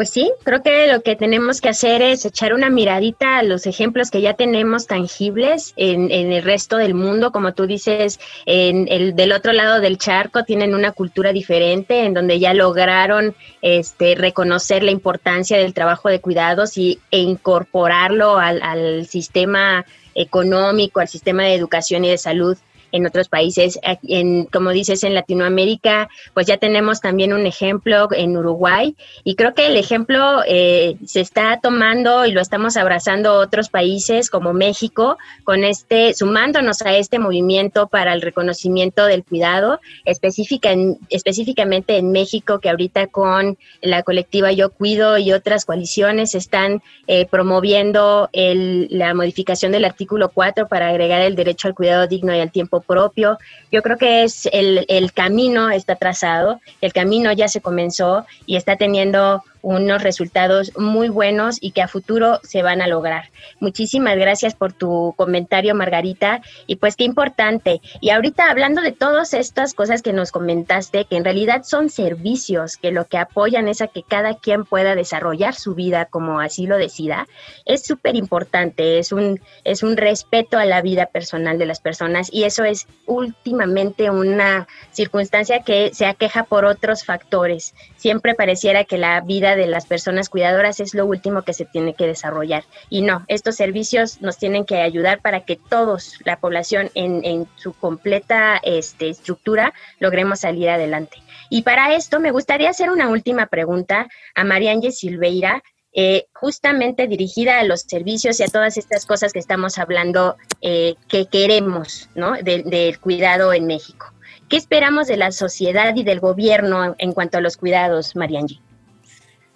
Pues 0.00 0.08
sí, 0.08 0.32
creo 0.44 0.62
que 0.62 0.90
lo 0.90 1.02
que 1.02 1.14
tenemos 1.14 1.60
que 1.60 1.68
hacer 1.68 2.00
es 2.00 2.24
echar 2.24 2.54
una 2.54 2.70
miradita 2.70 3.36
a 3.36 3.42
los 3.42 3.66
ejemplos 3.66 4.10
que 4.10 4.22
ya 4.22 4.32
tenemos 4.32 4.86
tangibles 4.86 5.74
en, 5.76 6.10
el 6.10 6.42
resto 6.42 6.78
del 6.78 6.94
mundo. 6.94 7.32
Como 7.32 7.52
tú 7.52 7.66
dices, 7.66 8.18
en 8.46 8.88
el 8.88 9.14
del 9.14 9.32
otro 9.32 9.52
lado 9.52 9.78
del 9.78 9.98
charco 9.98 10.44
tienen 10.44 10.74
una 10.74 10.92
cultura 10.92 11.34
diferente, 11.34 12.06
en 12.06 12.14
donde 12.14 12.38
ya 12.38 12.54
lograron 12.54 13.36
este, 13.60 14.14
reconocer 14.14 14.82
la 14.84 14.90
importancia 14.90 15.58
del 15.58 15.74
trabajo 15.74 16.08
de 16.08 16.22
cuidados 16.22 16.78
y, 16.78 16.98
e 17.10 17.18
incorporarlo 17.18 18.38
al 18.38 19.06
sistema 19.06 19.84
económico, 20.14 21.00
al 21.00 21.08
sistema 21.08 21.42
de 21.42 21.56
educación 21.56 22.06
y 22.06 22.08
de 22.08 22.16
salud 22.16 22.56
en 22.92 23.06
otros 23.06 23.28
países. 23.28 23.78
En, 23.82 24.44
como 24.46 24.70
dices, 24.70 25.04
en 25.04 25.14
Latinoamérica, 25.14 26.08
pues 26.34 26.46
ya 26.46 26.56
tenemos 26.56 27.00
también 27.00 27.32
un 27.32 27.46
ejemplo 27.46 28.08
en 28.12 28.36
Uruguay 28.36 28.96
y 29.24 29.34
creo 29.34 29.54
que 29.54 29.66
el 29.66 29.76
ejemplo 29.76 30.42
eh, 30.46 30.96
se 31.04 31.20
está 31.20 31.60
tomando 31.62 32.26
y 32.26 32.32
lo 32.32 32.40
estamos 32.40 32.76
abrazando 32.76 33.34
otros 33.34 33.68
países 33.68 34.30
como 34.30 34.52
México, 34.52 35.18
con 35.44 35.64
este, 35.64 36.14
sumándonos 36.14 36.82
a 36.82 36.96
este 36.96 37.18
movimiento 37.18 37.88
para 37.88 38.12
el 38.12 38.22
reconocimiento 38.22 39.06
del 39.06 39.24
cuidado, 39.24 39.80
específica 40.04 40.70
específicamente 41.08 41.96
en 41.96 42.12
México, 42.12 42.60
que 42.60 42.70
ahorita 42.70 43.06
con 43.08 43.58
la 43.82 44.02
colectiva 44.02 44.52
Yo 44.52 44.70
Cuido 44.70 45.18
y 45.18 45.32
otras 45.32 45.64
coaliciones 45.64 46.34
están 46.34 46.82
eh, 47.06 47.26
promoviendo 47.26 48.28
la 48.32 49.14
modificación 49.14 49.72
del 49.72 49.84
artículo 49.84 50.30
4 50.30 50.68
para 50.68 50.88
agregar 50.88 51.20
el 51.22 51.36
derecho 51.36 51.68
al 51.68 51.74
cuidado 51.74 52.06
digno 52.06 52.34
y 52.34 52.40
al 52.40 52.50
tiempo 52.50 52.79
propio. 52.80 53.38
Yo 53.70 53.82
creo 53.82 53.96
que 53.96 54.24
es 54.24 54.48
el, 54.52 54.84
el 54.88 55.12
camino 55.12 55.70
está 55.70 55.96
trazado, 55.96 56.60
el 56.80 56.92
camino 56.92 57.32
ya 57.32 57.48
se 57.48 57.60
comenzó 57.60 58.26
y 58.46 58.56
está 58.56 58.76
teniendo 58.76 59.42
unos 59.62 60.02
resultados 60.02 60.72
muy 60.76 61.08
buenos 61.08 61.58
y 61.60 61.72
que 61.72 61.82
a 61.82 61.88
futuro 61.88 62.40
se 62.42 62.62
van 62.62 62.80
a 62.80 62.86
lograr. 62.86 63.30
Muchísimas 63.58 64.16
gracias 64.16 64.54
por 64.54 64.72
tu 64.72 65.14
comentario, 65.16 65.74
Margarita. 65.74 66.40
Y 66.66 66.76
pues 66.76 66.96
qué 66.96 67.04
importante. 67.04 67.80
Y 68.00 68.10
ahorita 68.10 68.50
hablando 68.50 68.82
de 68.82 68.92
todas 68.92 69.34
estas 69.34 69.74
cosas 69.74 70.02
que 70.02 70.12
nos 70.12 70.32
comentaste, 70.32 71.04
que 71.04 71.16
en 71.16 71.24
realidad 71.24 71.62
son 71.64 71.90
servicios 71.90 72.76
que 72.76 72.92
lo 72.92 73.06
que 73.06 73.18
apoyan 73.18 73.68
es 73.68 73.80
a 73.80 73.88
que 73.88 74.02
cada 74.02 74.34
quien 74.34 74.64
pueda 74.64 74.94
desarrollar 74.94 75.54
su 75.54 75.74
vida 75.74 76.06
como 76.06 76.40
así 76.40 76.66
lo 76.66 76.76
decida, 76.76 77.26
es 77.64 77.84
súper 77.84 78.16
importante. 78.16 78.98
Es 78.98 79.12
un, 79.12 79.40
es 79.64 79.82
un 79.82 79.96
respeto 79.96 80.58
a 80.58 80.64
la 80.64 80.82
vida 80.82 81.06
personal 81.06 81.58
de 81.58 81.66
las 81.66 81.80
personas 81.80 82.28
y 82.32 82.44
eso 82.44 82.64
es 82.64 82.86
últimamente 83.06 84.10
una 84.10 84.66
circunstancia 84.92 85.62
que 85.62 85.90
se 85.92 86.06
aqueja 86.06 86.44
por 86.44 86.64
otros 86.64 87.04
factores. 87.04 87.74
Siempre 87.96 88.34
pareciera 88.34 88.84
que 88.84 88.98
la 88.98 89.20
vida 89.20 89.49
de 89.56 89.66
las 89.66 89.86
personas 89.86 90.28
cuidadoras 90.28 90.80
es 90.80 90.94
lo 90.94 91.06
último 91.06 91.42
que 91.42 91.52
se 91.52 91.64
tiene 91.64 91.94
que 91.94 92.06
desarrollar. 92.06 92.64
Y 92.88 93.02
no, 93.02 93.24
estos 93.28 93.56
servicios 93.56 94.20
nos 94.20 94.38
tienen 94.38 94.64
que 94.64 94.80
ayudar 94.80 95.20
para 95.20 95.44
que 95.44 95.56
todos, 95.56 96.14
la 96.24 96.38
población 96.38 96.90
en, 96.94 97.46
su 97.56 97.72
completa 97.72 98.60
este, 98.62 99.08
estructura, 99.08 99.72
logremos 99.98 100.40
salir 100.40 100.68
adelante. 100.70 101.18
Y 101.48 101.62
para 101.62 101.94
esto 101.94 102.20
me 102.20 102.30
gustaría 102.30 102.70
hacer 102.70 102.90
una 102.90 103.08
última 103.08 103.46
pregunta 103.46 104.08
a 104.34 104.44
María 104.44 104.72
Ángel 104.72 104.92
Silveira, 104.92 105.62
eh, 105.92 106.26
justamente 106.32 107.08
dirigida 107.08 107.58
a 107.58 107.64
los 107.64 107.80
servicios 107.80 108.38
y 108.38 108.44
a 108.44 108.48
todas 108.48 108.76
estas 108.76 109.06
cosas 109.06 109.32
que 109.32 109.40
estamos 109.40 109.76
hablando 109.78 110.36
eh, 110.60 110.94
que 111.08 111.26
queremos, 111.26 112.08
¿no? 112.14 112.34
del 112.34 113.00
cuidado 113.00 113.52
en 113.52 113.66
México. 113.66 114.12
¿Qué 114.48 114.56
esperamos 114.56 115.06
de 115.06 115.16
la 115.16 115.32
sociedad 115.32 115.94
y 115.94 116.02
del 116.02 116.20
gobierno 116.20 116.96
en 116.98 117.12
cuanto 117.12 117.38
a 117.38 117.40
los 117.40 117.56
cuidados, 117.56 118.16
Mariangi? 118.16 118.60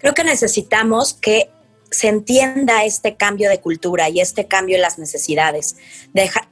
Creo 0.04 0.12
que 0.12 0.24
necesitamos 0.24 1.14
que 1.14 1.48
se 1.90 2.08
entienda 2.08 2.84
este 2.84 3.16
cambio 3.16 3.48
de 3.48 3.62
cultura 3.62 4.10
y 4.10 4.20
este 4.20 4.46
cambio 4.46 4.76
en 4.76 4.82
las 4.82 4.98
necesidades. 4.98 5.76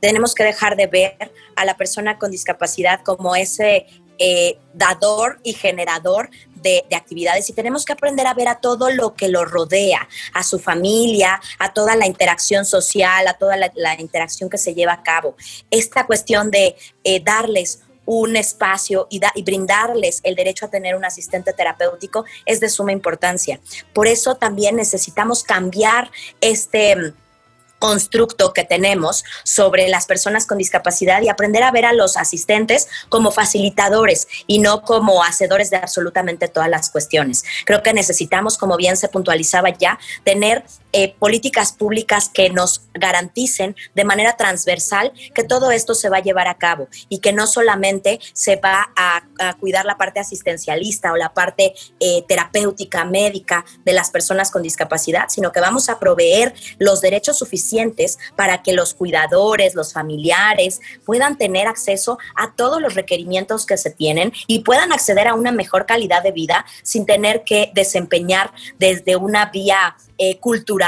tenemos 0.00 0.34
que 0.34 0.42
dejar 0.42 0.74
de 0.74 0.86
ver 0.86 1.30
a 1.54 1.66
la 1.66 1.76
persona 1.76 2.16
con 2.18 2.30
discapacidad 2.30 3.02
como 3.02 3.36
ese 3.36 3.84
eh, 4.18 4.58
dador 4.72 5.38
y 5.42 5.52
generador 5.52 6.30
de, 6.62 6.82
actividades 6.96 7.50
y 7.50 7.52
tenemos 7.52 7.84
que 7.84 7.92
aprender 7.92 8.26
a 8.26 8.32
ver 8.32 8.48
a 8.48 8.58
todo 8.58 8.88
lo 8.88 9.12
que 9.12 9.28
lo 9.28 9.44
rodea, 9.44 10.08
a 10.32 10.42
su 10.42 10.58
familia, 10.58 11.38
a 11.58 11.74
toda 11.74 11.94
la 11.94 12.06
interacción 12.06 12.64
social, 12.64 13.28
a 13.28 13.34
toda 13.34 13.58
la, 13.58 14.00
interacción 14.00 14.48
que 14.48 14.56
se 14.56 14.74
lleva 14.74 14.94
a 14.94 15.02
cabo. 15.02 15.36
Esta 15.70 16.06
cuestión 16.06 16.50
de 16.50 16.74
eh, 17.04 17.20
darles 17.22 17.81
un 18.04 18.36
espacio 18.36 19.06
y, 19.10 19.20
brindarles 19.42 20.20
el 20.22 20.34
derecho 20.34 20.66
a 20.66 20.70
tener 20.70 20.96
un 20.96 21.04
asistente 21.04 21.52
terapéutico 21.52 22.24
es 22.46 22.60
de 22.60 22.68
suma 22.68 22.92
importancia. 22.92 23.60
Por 23.92 24.06
eso 24.06 24.36
también 24.36 24.76
necesitamos 24.76 25.44
cambiar 25.44 26.10
este 26.40 27.14
constructo 27.78 28.52
que 28.52 28.62
tenemos 28.62 29.24
sobre 29.42 29.88
las 29.88 30.06
personas 30.06 30.46
con 30.46 30.56
discapacidad 30.56 31.20
y 31.20 31.28
aprender 31.28 31.64
a 31.64 31.72
ver 31.72 31.84
a 31.84 31.92
los 31.92 32.16
asistentes 32.16 32.86
como 33.08 33.32
facilitadores 33.32 34.28
y 34.46 34.60
no 34.60 34.82
como 34.82 35.24
hacedores 35.24 35.70
de 35.70 35.78
absolutamente 35.78 36.46
todas 36.46 36.68
las 36.68 36.90
cuestiones. 36.90 37.42
Creo 37.64 37.82
que 37.82 37.92
necesitamos, 37.92 38.56
como 38.56 38.76
bien 38.76 38.96
se 38.96 39.08
puntualizaba 39.08 39.70
ya, 39.70 39.98
tener 40.22 40.64
eh, 40.94 41.14
políticas 41.18 41.72
públicas 41.72 42.28
que 42.28 42.50
nos 42.50 42.82
garanticen 42.92 43.74
de 43.94 44.04
manera 44.04 44.36
transversal 44.36 45.10
que 45.34 45.42
todo 45.42 45.70
esto 45.70 45.94
se 45.94 46.10
va 46.10 46.18
a 46.18 46.22
llevar 46.22 46.48
a 46.48 46.58
cabo 46.58 46.88
y 47.08 47.20
que 47.20 47.32
no 47.32 47.46
solamente 47.46 48.20
se 48.34 48.56
va 48.56 48.92
a, 48.94 49.22
cuidar 49.58 49.84
la 49.84 49.96
parte 49.96 50.20
asistencialista 50.20 51.12
o 51.12 51.16
la 51.16 51.34
parte 51.34 51.74
eh, 51.98 52.24
terapéutica, 52.28 53.04
médica 53.04 53.64
de 53.84 53.92
las 53.92 54.10
personas 54.10 54.50
con 54.50 54.62
discapacidad, 54.62 55.28
sino 55.28 55.50
que 55.50 55.60
vamos 55.60 55.88
a 55.88 55.98
proveer 55.98 56.54
los 56.78 57.00
derechos 57.00 57.38
suficientes 57.38 58.18
para 58.36 58.62
que 58.62 58.72
los 58.72 58.94
cuidadores, 58.94 59.74
los 59.74 59.92
familiares 59.92 60.80
puedan 61.04 61.38
tener 61.38 61.66
acceso 61.66 62.18
a 62.36 62.54
todos 62.54 62.80
los 62.80 62.94
requerimientos 62.94 63.66
que 63.66 63.76
se 63.76 63.90
tienen 63.90 64.32
y 64.46 64.60
puedan 64.60 64.92
acceder 64.92 65.26
a 65.26 65.34
una 65.34 65.50
mejor 65.52 65.86
calidad 65.86 66.22
de 66.22 66.32
vida 66.32 66.64
sin 66.82 67.04
tener 67.06 67.42
que 67.42 67.72
desempeñar 67.74 68.52
desde 68.78 69.16
una 69.16 69.46
vía 69.46 69.96
eh, 70.18 70.38
cultural 70.38 70.81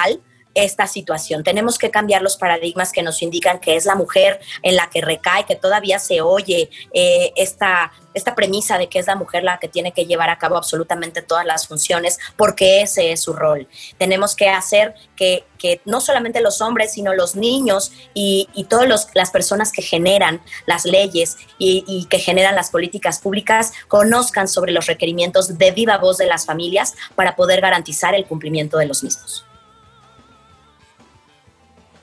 esta 0.55 0.87
situación. 0.87 1.43
Tenemos 1.43 1.79
que 1.79 1.91
cambiar 1.91 2.23
los 2.23 2.37
paradigmas 2.37 2.93
que 2.93 3.03
nos 3.03 3.23
indican 3.23 3.59
que 3.59 3.77
es 3.77 3.85
la 3.85 3.97
mujer 3.97 4.41
en 4.63 4.77
la 4.77 4.89
que 4.89 5.01
recae, 5.01 5.45
que 5.45 5.57
todavía 5.57 5.99
se 5.99 6.21
oye 6.21 6.71
eh, 6.93 7.33
esta, 7.37 7.93
esta 8.15 8.35
premisa 8.35 8.79
de 8.79 8.89
que 8.89 9.01
es 9.01 9.07
la 9.07 9.17
mujer 9.17 9.43
la 9.43 9.59
que 9.59 9.69
tiene 9.69 9.93
que 9.93 10.07
llevar 10.07 10.31
a 10.31 10.39
cabo 10.39 10.57
absolutamente 10.57 11.23
todas 11.23 11.45
las 11.45 11.67
funciones, 11.67 12.19
porque 12.37 12.83
ese 12.83 13.11
es 13.11 13.23
su 13.23 13.33
rol. 13.33 13.67
Tenemos 13.99 14.37
que 14.37 14.49
hacer 14.49 14.95
que, 15.17 15.45
no 15.87 16.03
solamente 16.03 16.43
los 16.43 16.61
hombres, 16.61 16.93
sino 16.93 17.15
los 17.15 17.37
niños 17.37 17.91
y, 18.13 18.49
todas 18.69 19.09
las 19.15 19.31
personas 19.31 19.73
que 19.73 19.81
generan 19.81 20.43
las 20.67 20.85
leyes 20.85 21.39
y, 21.59 21.85
y 21.87 22.05
que 22.07 22.19
generan 22.19 22.55
las 22.55 22.71
políticas 22.71 23.19
públicas 23.19 23.73
conozcan 23.89 24.47
sobre 24.47 24.73
los 24.73 24.87
requerimientos 24.87 25.57
de 25.57 25.71
viva 25.71 25.97
voz 25.97 26.19
de 26.19 26.27
las 26.27 26.45
familias 26.45 26.95
para 27.15 27.35
poder 27.35 27.63
garantizar 27.63 28.15
el 28.15 28.27
cumplimiento 28.27 28.77
de 28.77 28.87
los 28.87 29.03
mismos. 29.03 29.47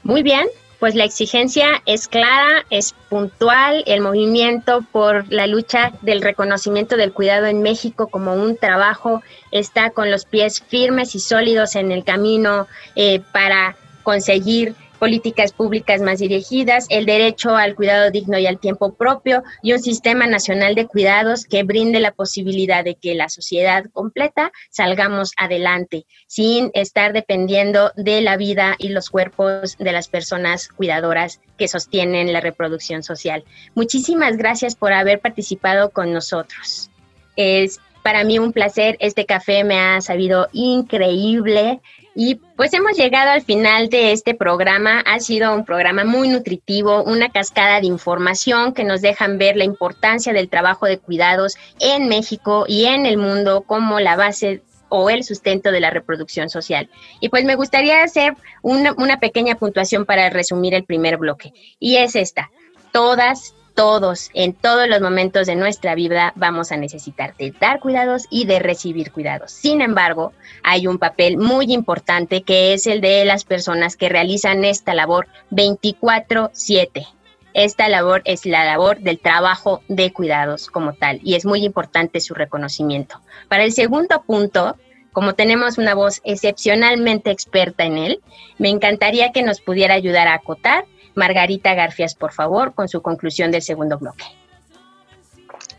Muy 0.04 0.24
bien, 0.24 0.48
pues 0.80 0.96
la 0.96 1.04
exigencia 1.04 1.82
es 1.86 2.08
clara, 2.08 2.66
es 2.72 2.96
puntual, 3.08 3.84
el 3.86 4.02
movimiento 4.02 4.84
por 4.92 5.32
la 5.32 5.46
lucha 5.46 5.92
del 6.02 6.24
reconocimiento 6.24 6.98
del 6.98 7.14
cuidado 7.14 7.46
en 7.46 7.62
México 7.62 8.08
como 8.08 8.34
un 8.34 8.58
trabajo 8.58 9.22
está 9.52 9.92
con 9.92 10.10
los 10.10 10.26
pies 10.26 10.60
firmes 10.60 11.14
y 11.14 11.20
sólidos 11.20 11.76
en 11.76 11.92
el 11.92 12.04
camino 12.04 12.68
eh, 12.96 13.22
para 13.32 13.76
conseguir 14.02 14.74
políticas 15.02 15.52
públicas 15.52 16.00
más 16.00 16.20
dirigidas, 16.20 16.86
el 16.90 17.08
derecho 17.08 17.56
al 17.56 17.74
cuidado 17.74 18.12
digno 18.12 18.38
y 18.38 18.46
al 18.46 18.60
tiempo 18.60 18.94
propio 18.94 19.42
y 19.64 19.74
un 19.74 19.80
sistema 19.80 20.28
nacional 20.28 20.76
de 20.76 20.86
cuidados 20.86 21.46
que 21.46 21.64
brinde 21.64 22.00
la 22.00 22.12
posibilidad 22.12 22.84
de 22.84 22.94
que 22.94 23.16
la 23.16 23.28
sociedad 23.28 23.86
completa 23.94 24.52
salgamos 24.70 25.32
adelante 25.38 26.06
sin 26.28 26.70
estar 26.76 27.14
dependiendo 27.14 27.92
de 27.96 28.22
la 28.22 28.38
vida 28.38 28.76
y 28.78 28.90
los 28.90 29.10
cuerpos 29.10 29.76
de 29.80 29.92
las 29.92 30.08
personas 30.08 30.68
cuidadoras 30.68 31.42
que 31.58 31.68
sostienen 31.68 32.32
la 32.32 32.40
reproducción 32.40 33.02
social. 33.02 33.44
Muchísimas 33.74 34.38
gracias 34.38 34.76
por 34.76 34.94
haber 34.94 35.20
participado 35.20 35.90
con 35.90 36.14
nosotros. 36.14 36.92
Es 37.36 37.80
para 38.04 38.24
mí 38.24 38.38
un 38.38 38.54
placer, 38.54 38.98
este 39.00 39.26
café 39.26 39.64
me 39.64 39.80
ha 39.80 40.02
sabido 40.02 40.48
increíble. 40.54 41.82
Y 42.14 42.36
pues 42.58 42.74
hemos 42.74 42.98
llegado 42.98 43.32
al 43.32 43.42
final 43.42 43.90
de 43.90 44.12
este 44.12 44.34
programa. 44.34 45.00
Ha 45.00 45.20
sido 45.20 45.56
un 45.56 45.64
programa 45.64 46.04
muy 46.04 46.28
nutritivo, 46.28 47.04
una 47.04 47.30
cascada 47.30 47.80
de 47.80 47.88
información 47.88 48.74
que 48.74 48.84
nos 48.84 49.02
dejan 49.02 49.38
ver 49.38 49.56
la 49.56 49.64
importancia 49.64 50.34
del 50.34 50.50
trabajo 50.50 50.86
de 50.86 51.00
cuidados 51.00 51.56
en 51.80 52.10
México 52.10 52.66
y 52.68 52.86
en 52.86 53.06
el 53.06 53.18
mundo 53.18 53.62
como 53.62 54.00
la 54.00 54.18
base 54.18 54.62
o 54.90 55.10
el 55.10 55.24
sustento 55.24 55.72
de 55.72 55.80
la 55.80 55.90
reproducción 55.90 56.50
social. 56.50 56.90
Y 57.22 57.30
pues 57.30 57.46
me 57.46 57.56
gustaría 57.56 58.04
hacer 58.04 58.36
una, 58.62 58.94
una 58.98 59.20
pequeña 59.20 59.56
puntuación 59.56 60.06
para 60.06 60.30
resumir 60.30 60.74
el 60.74 60.84
primer 60.84 61.16
bloque. 61.16 61.54
Y 61.80 61.96
es 61.96 62.18
esta. 62.18 62.52
Todas, 62.92 63.56
todos, 63.74 64.30
en 64.34 64.54
todos 64.54 64.88
los 64.88 65.02
momentos 65.02 65.48
de 65.48 65.56
nuestra 65.56 65.96
vida 65.96 66.34
vamos 66.36 66.72
a 66.72 66.78
necesitar 66.78 67.34
dar 67.60 67.80
cuidados 67.80 68.28
y 68.30 68.46
de 68.46 68.60
recibir 68.60 69.12
cuidados. 69.12 69.52
Sin 69.52 69.82
embargo, 69.82 70.34
hay 70.64 70.88
un 70.88 70.98
papel 70.98 71.38
muy 71.38 71.74
importante 71.74 72.44
que 72.44 72.74
es 72.74 72.88
el 72.88 73.02
de 73.02 73.26
las 73.26 73.44
personas 73.44 73.96
que 73.96 74.10
realizan 74.10 74.64
esta 74.66 74.94
labor 74.94 75.28
24/7. 75.50 77.08
Esta 77.54 77.90
labor 77.90 78.22
es 78.26 78.46
la 78.46 78.64
labor 78.64 79.00
del 79.00 79.20
trabajo 79.20 79.82
de 79.90 80.14
cuidados 80.14 80.68
como 80.68 80.94
tal 80.94 81.20
y 81.24 81.36
es 81.36 81.46
muy 81.46 81.66
importante 81.66 82.22
su 82.22 82.34
reconocimiento. 82.34 83.20
Para 83.50 83.64
el 83.64 83.74
segundo 83.74 84.22
punto, 84.22 84.78
como 85.12 85.36
tenemos 85.36 85.78
una 85.78 85.94
voz 85.94 86.22
excepcionalmente 86.24 87.32
experta 87.32 87.84
en 87.84 87.98
él, 87.98 88.22
me 88.58 88.70
encantaría 88.70 89.34
que 89.34 89.44
nos 89.44 89.60
pudiera 89.60 89.94
ayudar 89.94 90.30
a 90.30 90.36
acotar 90.36 90.86
Margarita 91.16 91.74
Garfias, 91.74 92.16
por 92.16 92.32
favor, 92.32 92.74
con 92.74 92.88
su 92.88 93.02
conclusión 93.02 93.52
del 93.52 93.62
segundo 93.62 93.98
bloque. 93.98 94.26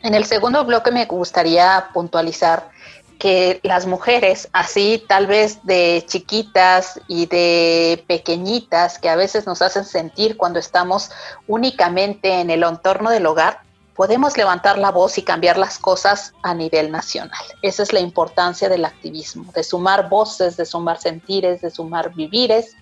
En 0.02 0.14
el 0.14 0.24
segundo 0.24 0.64
bloque 0.64 0.90
me 0.90 1.06
gustaría 1.06 1.88
puntualizar 1.94 2.70
que 3.18 3.60
las 3.62 3.86
mujeres, 3.86 4.48
así 4.52 5.04
tal 5.06 5.28
vez 5.28 5.64
de 5.64 6.04
chiquitas 6.08 7.00
y 7.06 7.26
de 7.26 8.04
pequeñitas, 8.08 8.98
que 8.98 9.08
a 9.08 9.14
veces 9.14 9.46
nos 9.46 9.62
hacen 9.62 9.84
sentir 9.84 10.36
cuando 10.36 10.58
estamos 10.58 11.12
únicamente 11.46 12.40
en 12.40 12.50
el 12.50 12.64
entorno 12.64 13.10
del 13.10 13.26
hogar, 13.26 13.60
podemos 13.94 14.36
levantar 14.36 14.76
la 14.76 14.90
voz 14.90 15.18
y 15.18 15.22
cambiar 15.22 15.56
las 15.56 15.78
cosas 15.78 16.34
a 16.42 16.52
nivel 16.52 16.90
nacional. 16.90 17.44
Esa 17.62 17.84
es 17.84 17.92
la 17.92 18.00
importancia 18.00 18.68
del 18.68 18.84
activismo, 18.84 19.52
de 19.52 19.62
sumar 19.62 20.08
voces, 20.08 20.56
de 20.56 20.66
sumar 20.66 20.98
sentires, 20.98 21.60
de 21.60 21.70
sumar 21.70 22.12
vivires 22.12 22.74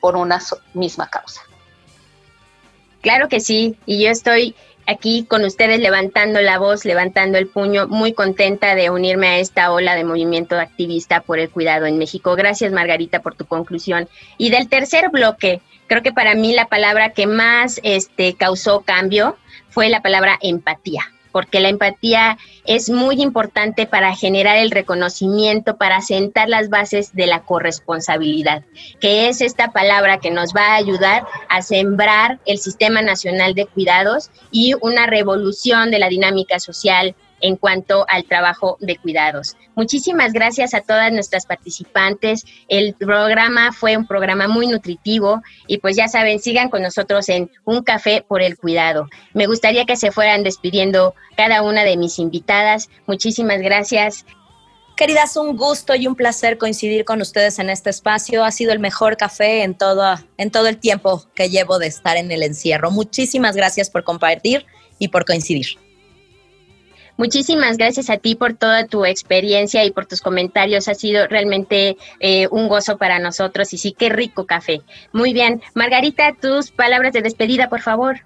por 0.00 0.16
una 0.16 0.40
misma 0.74 1.08
causa. 1.08 1.40
Claro 3.06 3.28
que 3.28 3.38
sí, 3.38 3.76
y 3.86 4.02
yo 4.02 4.10
estoy 4.10 4.56
aquí 4.84 5.26
con 5.26 5.44
ustedes 5.44 5.78
levantando 5.78 6.40
la 6.40 6.58
voz, 6.58 6.84
levantando 6.84 7.38
el 7.38 7.46
puño, 7.46 7.86
muy 7.86 8.12
contenta 8.12 8.74
de 8.74 8.90
unirme 8.90 9.28
a 9.28 9.38
esta 9.38 9.70
ola 9.70 9.94
de 9.94 10.02
movimiento 10.02 10.58
activista 10.58 11.20
por 11.20 11.38
el 11.38 11.48
cuidado 11.48 11.86
en 11.86 11.98
México. 11.98 12.34
Gracias 12.34 12.72
Margarita 12.72 13.22
por 13.22 13.36
tu 13.36 13.46
conclusión. 13.46 14.08
Y 14.38 14.50
del 14.50 14.68
tercer 14.68 15.10
bloque, 15.10 15.60
creo 15.86 16.02
que 16.02 16.10
para 16.10 16.34
mí 16.34 16.52
la 16.52 16.66
palabra 16.66 17.10
que 17.10 17.28
más 17.28 17.78
este, 17.84 18.34
causó 18.34 18.80
cambio 18.80 19.36
fue 19.68 19.88
la 19.88 20.02
palabra 20.02 20.36
empatía 20.42 21.04
porque 21.36 21.60
la 21.60 21.68
empatía 21.68 22.38
es 22.64 22.88
muy 22.88 23.20
importante 23.20 23.86
para 23.86 24.16
generar 24.16 24.56
el 24.56 24.70
reconocimiento, 24.70 25.76
para 25.76 26.00
sentar 26.00 26.48
las 26.48 26.70
bases 26.70 27.14
de 27.14 27.26
la 27.26 27.42
corresponsabilidad, 27.42 28.64
que 29.02 29.28
es 29.28 29.42
esta 29.42 29.70
palabra 29.70 30.16
que 30.18 30.30
nos 30.30 30.54
va 30.54 30.68
a 30.68 30.76
ayudar 30.76 31.26
a 31.50 31.60
sembrar 31.60 32.38
el 32.46 32.56
Sistema 32.56 33.02
Nacional 33.02 33.52
de 33.52 33.66
Cuidados 33.66 34.30
y 34.50 34.72
una 34.80 35.04
revolución 35.04 35.90
de 35.90 35.98
la 35.98 36.08
dinámica 36.08 36.58
social 36.58 37.14
en 37.40 37.56
cuanto 37.56 38.06
al 38.08 38.24
trabajo 38.24 38.76
de 38.80 38.96
cuidados. 38.96 39.56
Muchísimas 39.74 40.32
gracias 40.32 40.74
a 40.74 40.80
todas 40.80 41.12
nuestras 41.12 41.46
participantes. 41.46 42.44
El 42.68 42.94
programa 42.94 43.72
fue 43.72 43.96
un 43.96 44.06
programa 44.06 44.48
muy 44.48 44.66
nutritivo 44.66 45.42
y 45.66 45.78
pues 45.78 45.96
ya 45.96 46.08
saben, 46.08 46.40
sigan 46.40 46.70
con 46.70 46.82
nosotros 46.82 47.28
en 47.28 47.50
Un 47.64 47.82
Café 47.82 48.24
por 48.26 48.42
el 48.42 48.56
Cuidado. 48.56 49.08
Me 49.34 49.46
gustaría 49.46 49.84
que 49.84 49.96
se 49.96 50.12
fueran 50.12 50.42
despidiendo 50.42 51.14
cada 51.36 51.62
una 51.62 51.84
de 51.84 51.96
mis 51.96 52.18
invitadas. 52.18 52.88
Muchísimas 53.06 53.60
gracias. 53.60 54.24
Queridas, 54.96 55.36
un 55.36 55.58
gusto 55.58 55.94
y 55.94 56.06
un 56.06 56.14
placer 56.14 56.56
coincidir 56.56 57.04
con 57.04 57.20
ustedes 57.20 57.58
en 57.58 57.68
este 57.68 57.90
espacio. 57.90 58.44
Ha 58.44 58.50
sido 58.50 58.72
el 58.72 58.78
mejor 58.78 59.18
café 59.18 59.62
en 59.62 59.74
todo, 59.74 60.16
en 60.38 60.50
todo 60.50 60.68
el 60.68 60.78
tiempo 60.78 61.22
que 61.34 61.50
llevo 61.50 61.78
de 61.78 61.86
estar 61.86 62.16
en 62.16 62.32
el 62.32 62.42
encierro. 62.42 62.90
Muchísimas 62.90 63.54
gracias 63.56 63.90
por 63.90 64.04
compartir 64.04 64.64
y 64.98 65.08
por 65.08 65.26
coincidir. 65.26 65.85
Muchísimas 67.16 67.78
gracias 67.78 68.10
a 68.10 68.18
ti 68.18 68.34
por 68.34 68.54
toda 68.54 68.86
tu 68.86 69.04
experiencia 69.06 69.84
y 69.84 69.90
por 69.90 70.06
tus 70.06 70.20
comentarios. 70.20 70.88
Ha 70.88 70.94
sido 70.94 71.26
realmente 71.26 71.96
eh, 72.20 72.46
un 72.50 72.68
gozo 72.68 72.98
para 72.98 73.18
nosotros 73.18 73.72
y 73.72 73.78
sí, 73.78 73.92
qué 73.92 74.10
rico 74.10 74.46
café. 74.46 74.82
Muy 75.12 75.32
bien. 75.32 75.62
Margarita, 75.74 76.34
tus 76.40 76.70
palabras 76.70 77.12
de 77.12 77.22
despedida, 77.22 77.68
por 77.68 77.80
favor. 77.80 78.20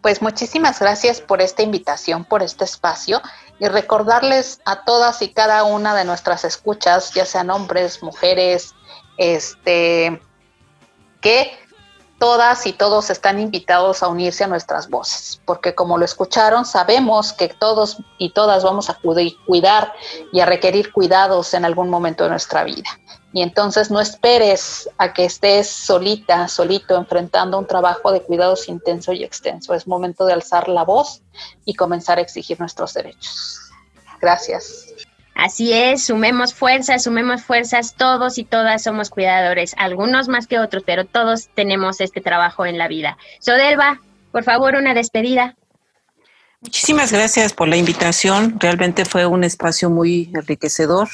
Pues 0.00 0.20
muchísimas 0.20 0.80
gracias 0.80 1.20
por 1.20 1.40
esta 1.40 1.62
invitación, 1.62 2.24
por 2.24 2.42
este 2.42 2.64
espacio 2.64 3.22
y 3.58 3.68
recordarles 3.68 4.60
a 4.64 4.84
todas 4.84 5.22
y 5.22 5.28
cada 5.32 5.64
una 5.64 5.94
de 5.94 6.04
nuestras 6.04 6.44
escuchas, 6.44 7.14
ya 7.14 7.24
sean 7.24 7.50
hombres, 7.50 8.02
mujeres, 8.02 8.74
este, 9.16 10.20
que 11.20 11.56
todas 12.24 12.66
y 12.66 12.72
todos 12.72 13.10
están 13.10 13.38
invitados 13.38 14.02
a 14.02 14.08
unirse 14.08 14.44
a 14.44 14.46
nuestras 14.46 14.88
voces, 14.88 15.42
porque 15.44 15.74
como 15.74 15.98
lo 15.98 16.06
escucharon, 16.06 16.64
sabemos 16.64 17.34
que 17.34 17.50
todos 17.50 17.98
y 18.16 18.32
todas 18.32 18.64
vamos 18.64 18.88
a 18.88 18.98
cuidar 19.44 19.92
y 20.32 20.40
a 20.40 20.46
requerir 20.46 20.90
cuidados 20.90 21.52
en 21.52 21.66
algún 21.66 21.90
momento 21.90 22.24
de 22.24 22.30
nuestra 22.30 22.64
vida. 22.64 22.88
Y 23.34 23.42
entonces 23.42 23.90
no 23.90 24.00
esperes 24.00 24.88
a 24.96 25.12
que 25.12 25.26
estés 25.26 25.68
solita, 25.68 26.48
solito, 26.48 26.96
enfrentando 26.96 27.58
un 27.58 27.66
trabajo 27.66 28.10
de 28.10 28.22
cuidados 28.22 28.70
intenso 28.70 29.12
y 29.12 29.22
extenso. 29.22 29.74
Es 29.74 29.86
momento 29.86 30.24
de 30.24 30.32
alzar 30.32 30.70
la 30.70 30.82
voz 30.82 31.20
y 31.66 31.74
comenzar 31.74 32.16
a 32.16 32.22
exigir 32.22 32.58
nuestros 32.58 32.94
derechos. 32.94 33.60
Gracias. 34.18 34.83
Así 35.44 35.74
es, 35.74 36.06
sumemos 36.06 36.54
fuerzas, 36.54 37.02
sumemos 37.02 37.42
fuerzas, 37.42 37.96
todos 37.98 38.38
y 38.38 38.44
todas 38.44 38.82
somos 38.82 39.10
cuidadores, 39.10 39.74
algunos 39.76 40.26
más 40.26 40.46
que 40.46 40.58
otros, 40.58 40.84
pero 40.86 41.04
todos 41.04 41.50
tenemos 41.54 42.00
este 42.00 42.22
trabajo 42.22 42.64
en 42.64 42.78
la 42.78 42.88
vida. 42.88 43.18
Sodelva, 43.40 44.00
por 44.32 44.42
favor, 44.42 44.74
una 44.74 44.94
despedida. 44.94 45.54
Muchísimas 46.62 47.12
gracias 47.12 47.52
por 47.52 47.68
la 47.68 47.76
invitación, 47.76 48.58
realmente 48.58 49.04
fue 49.04 49.26
un 49.26 49.44
espacio 49.44 49.90
muy 49.90 50.30
enriquecedor. 50.34 51.10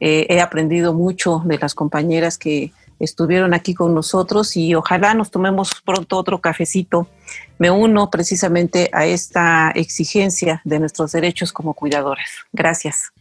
Eh, 0.00 0.26
he 0.28 0.40
aprendido 0.40 0.92
mucho 0.92 1.42
de 1.44 1.58
las 1.58 1.76
compañeras 1.76 2.36
que 2.36 2.72
estuvieron 2.98 3.54
aquí 3.54 3.74
con 3.74 3.94
nosotros 3.94 4.56
y 4.56 4.74
ojalá 4.74 5.14
nos 5.14 5.30
tomemos 5.30 5.80
pronto 5.84 6.16
otro 6.16 6.40
cafecito. 6.40 7.06
Me 7.58 7.70
uno 7.70 8.10
precisamente 8.10 8.90
a 8.92 9.06
esta 9.06 9.70
exigencia 9.70 10.62
de 10.64 10.80
nuestros 10.80 11.12
derechos 11.12 11.52
como 11.52 11.74
cuidadoras. 11.74 12.28
Gracias. 12.52 13.12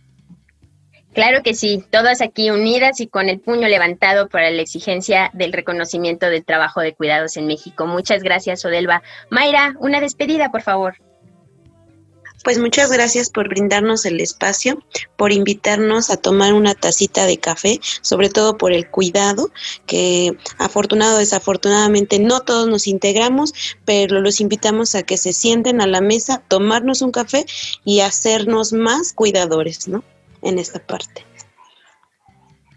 Claro 1.18 1.41
que 1.41 1.55
sí, 1.55 1.84
todas 1.89 2.22
aquí 2.22 2.51
unidas 2.51 3.01
y 3.01 3.07
con 3.07 3.28
el 3.28 3.39
puño 3.39 3.68
levantado 3.68 4.30
para 4.30 4.51
la 4.51 4.61
exigencia 4.61 5.32
del 5.34 5.51
reconocimiento 5.51 6.28
del 6.28 6.45
trabajo 6.45 6.80
de 6.80 6.93
cuidados 6.93 7.38
en 7.38 7.47
México. 7.47 7.88
Muchas 7.88 8.22
gracias, 8.22 8.63
Odelva. 8.65 9.01
Mayra, 9.32 9.74
una 9.80 9.99
despedida, 9.99 10.51
por 10.51 10.61
favor. 10.61 10.97
Pues 12.43 12.59
muchas 12.59 12.91
gracias 12.91 13.32
por 13.32 13.49
brindarnos 13.49 14.05
el 14.05 14.22
espacio, 14.22 14.78
por 15.15 15.32
invitarnos 15.32 16.11
a 16.11 16.18
tomar 16.18 16.53
una 16.53 16.76
tacita 16.76 17.26
de 17.26 17.39
café, 17.39 17.80
sobre 18.01 18.30
todo 18.30 18.55
por 18.55 18.72
el 18.72 18.88
cuidado, 18.88 19.49
que 19.88 20.38
afortunado 20.59 21.15
o 21.15 21.20
desafortunadamente 21.20 22.20
no 22.20 22.41
todos 22.41 22.68
nos 22.68 22.86
integramos, 22.86 23.55
pero 23.86 24.22
los 24.22 24.39
invitamos 24.39 24.93
a 24.93 25.01
que 25.01 25.18
se 25.18 25.34
sienten 25.34 25.82
a 25.82 25.88
la 25.88 25.99
mesa, 25.99 26.43
tomarnos 26.47 27.01
un 27.01 27.09
café 27.09 27.47
y 27.84 28.01
hacernos 28.01 28.72
más 28.72 29.13
cuidadores, 29.13 29.88
¿no? 29.88 30.03
En 30.48 30.60
esta 30.60 30.80
parte. 30.80 31.26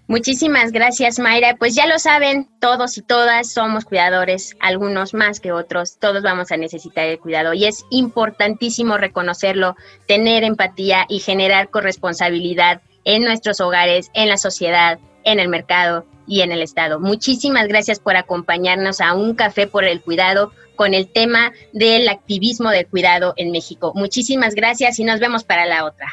Muchísimas 0.08 0.72
gracias, 0.72 1.20
Mayra. 1.20 1.54
Pues 1.56 1.76
ya 1.76 1.86
lo 1.86 2.00
saben, 2.00 2.48
todos 2.60 2.98
y 2.98 3.02
todas 3.02 3.52
somos 3.52 3.84
cuidadores, 3.84 4.56
algunos 4.58 5.14
más 5.14 5.38
que 5.38 5.52
otros, 5.52 5.98
todos 6.00 6.24
vamos 6.24 6.50
a 6.50 6.56
necesitar 6.56 7.06
el 7.06 7.20
cuidado 7.20 7.54
y 7.54 7.66
es 7.66 7.84
importantísimo 7.90 8.98
reconocerlo, 8.98 9.76
tener 10.08 10.42
empatía 10.42 11.06
y 11.08 11.20
generar 11.20 11.70
corresponsabilidad 11.70 12.82
en 13.04 13.22
nuestros 13.22 13.60
hogares, 13.60 14.10
en 14.14 14.28
la 14.28 14.36
sociedad, 14.36 14.98
en 15.22 15.38
el 15.38 15.46
mercado 15.46 16.06
y 16.26 16.40
en 16.40 16.50
el 16.50 16.62
Estado. 16.62 16.98
Muchísimas 16.98 17.68
gracias 17.68 18.00
por 18.00 18.16
acompañarnos 18.16 19.00
a 19.00 19.14
un 19.14 19.36
café 19.36 19.68
por 19.68 19.84
el 19.84 20.00
cuidado 20.00 20.50
con 20.74 20.92
el 20.92 21.06
tema 21.06 21.52
del 21.72 22.08
activismo 22.08 22.70
del 22.70 22.88
cuidado 22.88 23.32
en 23.36 23.52
México. 23.52 23.92
Muchísimas 23.94 24.56
gracias 24.56 24.98
y 24.98 25.04
nos 25.04 25.20
vemos 25.20 25.44
para 25.44 25.66
la 25.66 25.84
otra. 25.84 26.08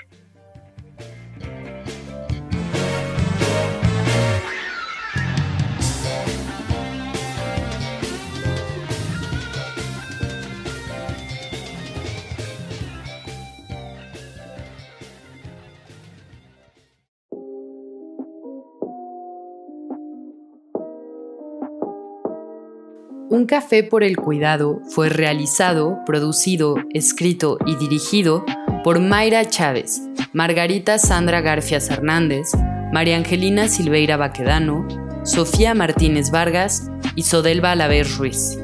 Un 23.38 23.46
café 23.46 23.84
por 23.84 24.04
el 24.04 24.18
cuidado 24.18 24.82
fue 24.90 25.10
realizado, 25.10 26.00
producido, 26.08 26.78
escrito 26.92 27.60
y 27.68 27.76
dirigido 27.76 28.44
por 28.84 29.00
Mayra 29.00 29.48
Chávez, 29.48 30.02
Margarita 30.34 30.98
Sandra 30.98 31.42
Garfias 31.42 31.88
Hernández, 31.92 32.48
María 32.92 33.16
Angelina 33.16 33.68
Silveira 33.68 34.18
Baquedano, 34.18 34.88
Sofía 35.24 35.76
Martínez 35.76 36.32
Vargas 36.32 36.90
y 37.16 37.22
Sodelva 37.22 37.74
Alavés 37.74 38.18
Ruiz. 38.18 38.58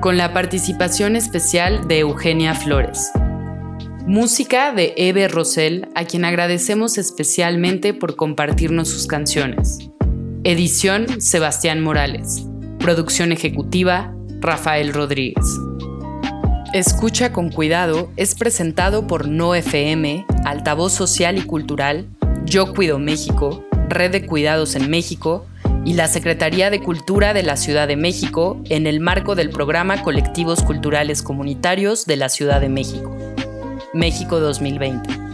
Con 0.00 0.16
la 0.16 0.32
participación 0.32 1.14
especial 1.14 1.86
de 1.86 2.00
Eugenia 2.00 2.56
Flores. 2.56 3.12
Música 4.04 4.72
de 4.72 4.94
Eve 4.96 5.28
Rosell, 5.28 5.86
a 5.94 6.06
quien 6.06 6.24
agradecemos 6.24 6.98
especialmente 6.98 7.94
por 7.94 8.16
compartirnos 8.16 8.88
sus 8.88 9.06
canciones. 9.06 9.78
Edición 10.42 11.20
Sebastián 11.20 11.80
Morales. 11.80 12.49
Producción 12.80 13.30
ejecutiva, 13.30 14.14
Rafael 14.40 14.94
Rodríguez. 14.94 15.44
Escucha 16.72 17.30
con 17.30 17.50
cuidado 17.50 18.10
es 18.16 18.34
presentado 18.34 19.06
por 19.06 19.28
No 19.28 19.54
FM, 19.54 20.24
Altavoz 20.46 20.94
Social 20.94 21.36
y 21.36 21.42
Cultural, 21.42 22.08
Yo 22.46 22.72
Cuido 22.72 22.98
México, 22.98 23.62
Red 23.90 24.12
de 24.12 24.26
Cuidados 24.26 24.76
en 24.76 24.88
México 24.88 25.46
y 25.84 25.92
la 25.92 26.08
Secretaría 26.08 26.70
de 26.70 26.80
Cultura 26.80 27.34
de 27.34 27.42
la 27.42 27.58
Ciudad 27.58 27.86
de 27.86 27.96
México 27.96 28.58
en 28.70 28.86
el 28.86 29.00
marco 29.00 29.34
del 29.34 29.50
programa 29.50 30.02
Colectivos 30.02 30.62
Culturales 30.62 31.20
Comunitarios 31.20 32.06
de 32.06 32.16
la 32.16 32.30
Ciudad 32.30 32.62
de 32.62 32.70
México. 32.70 33.14
México 33.92 34.40
2020. 34.40 35.29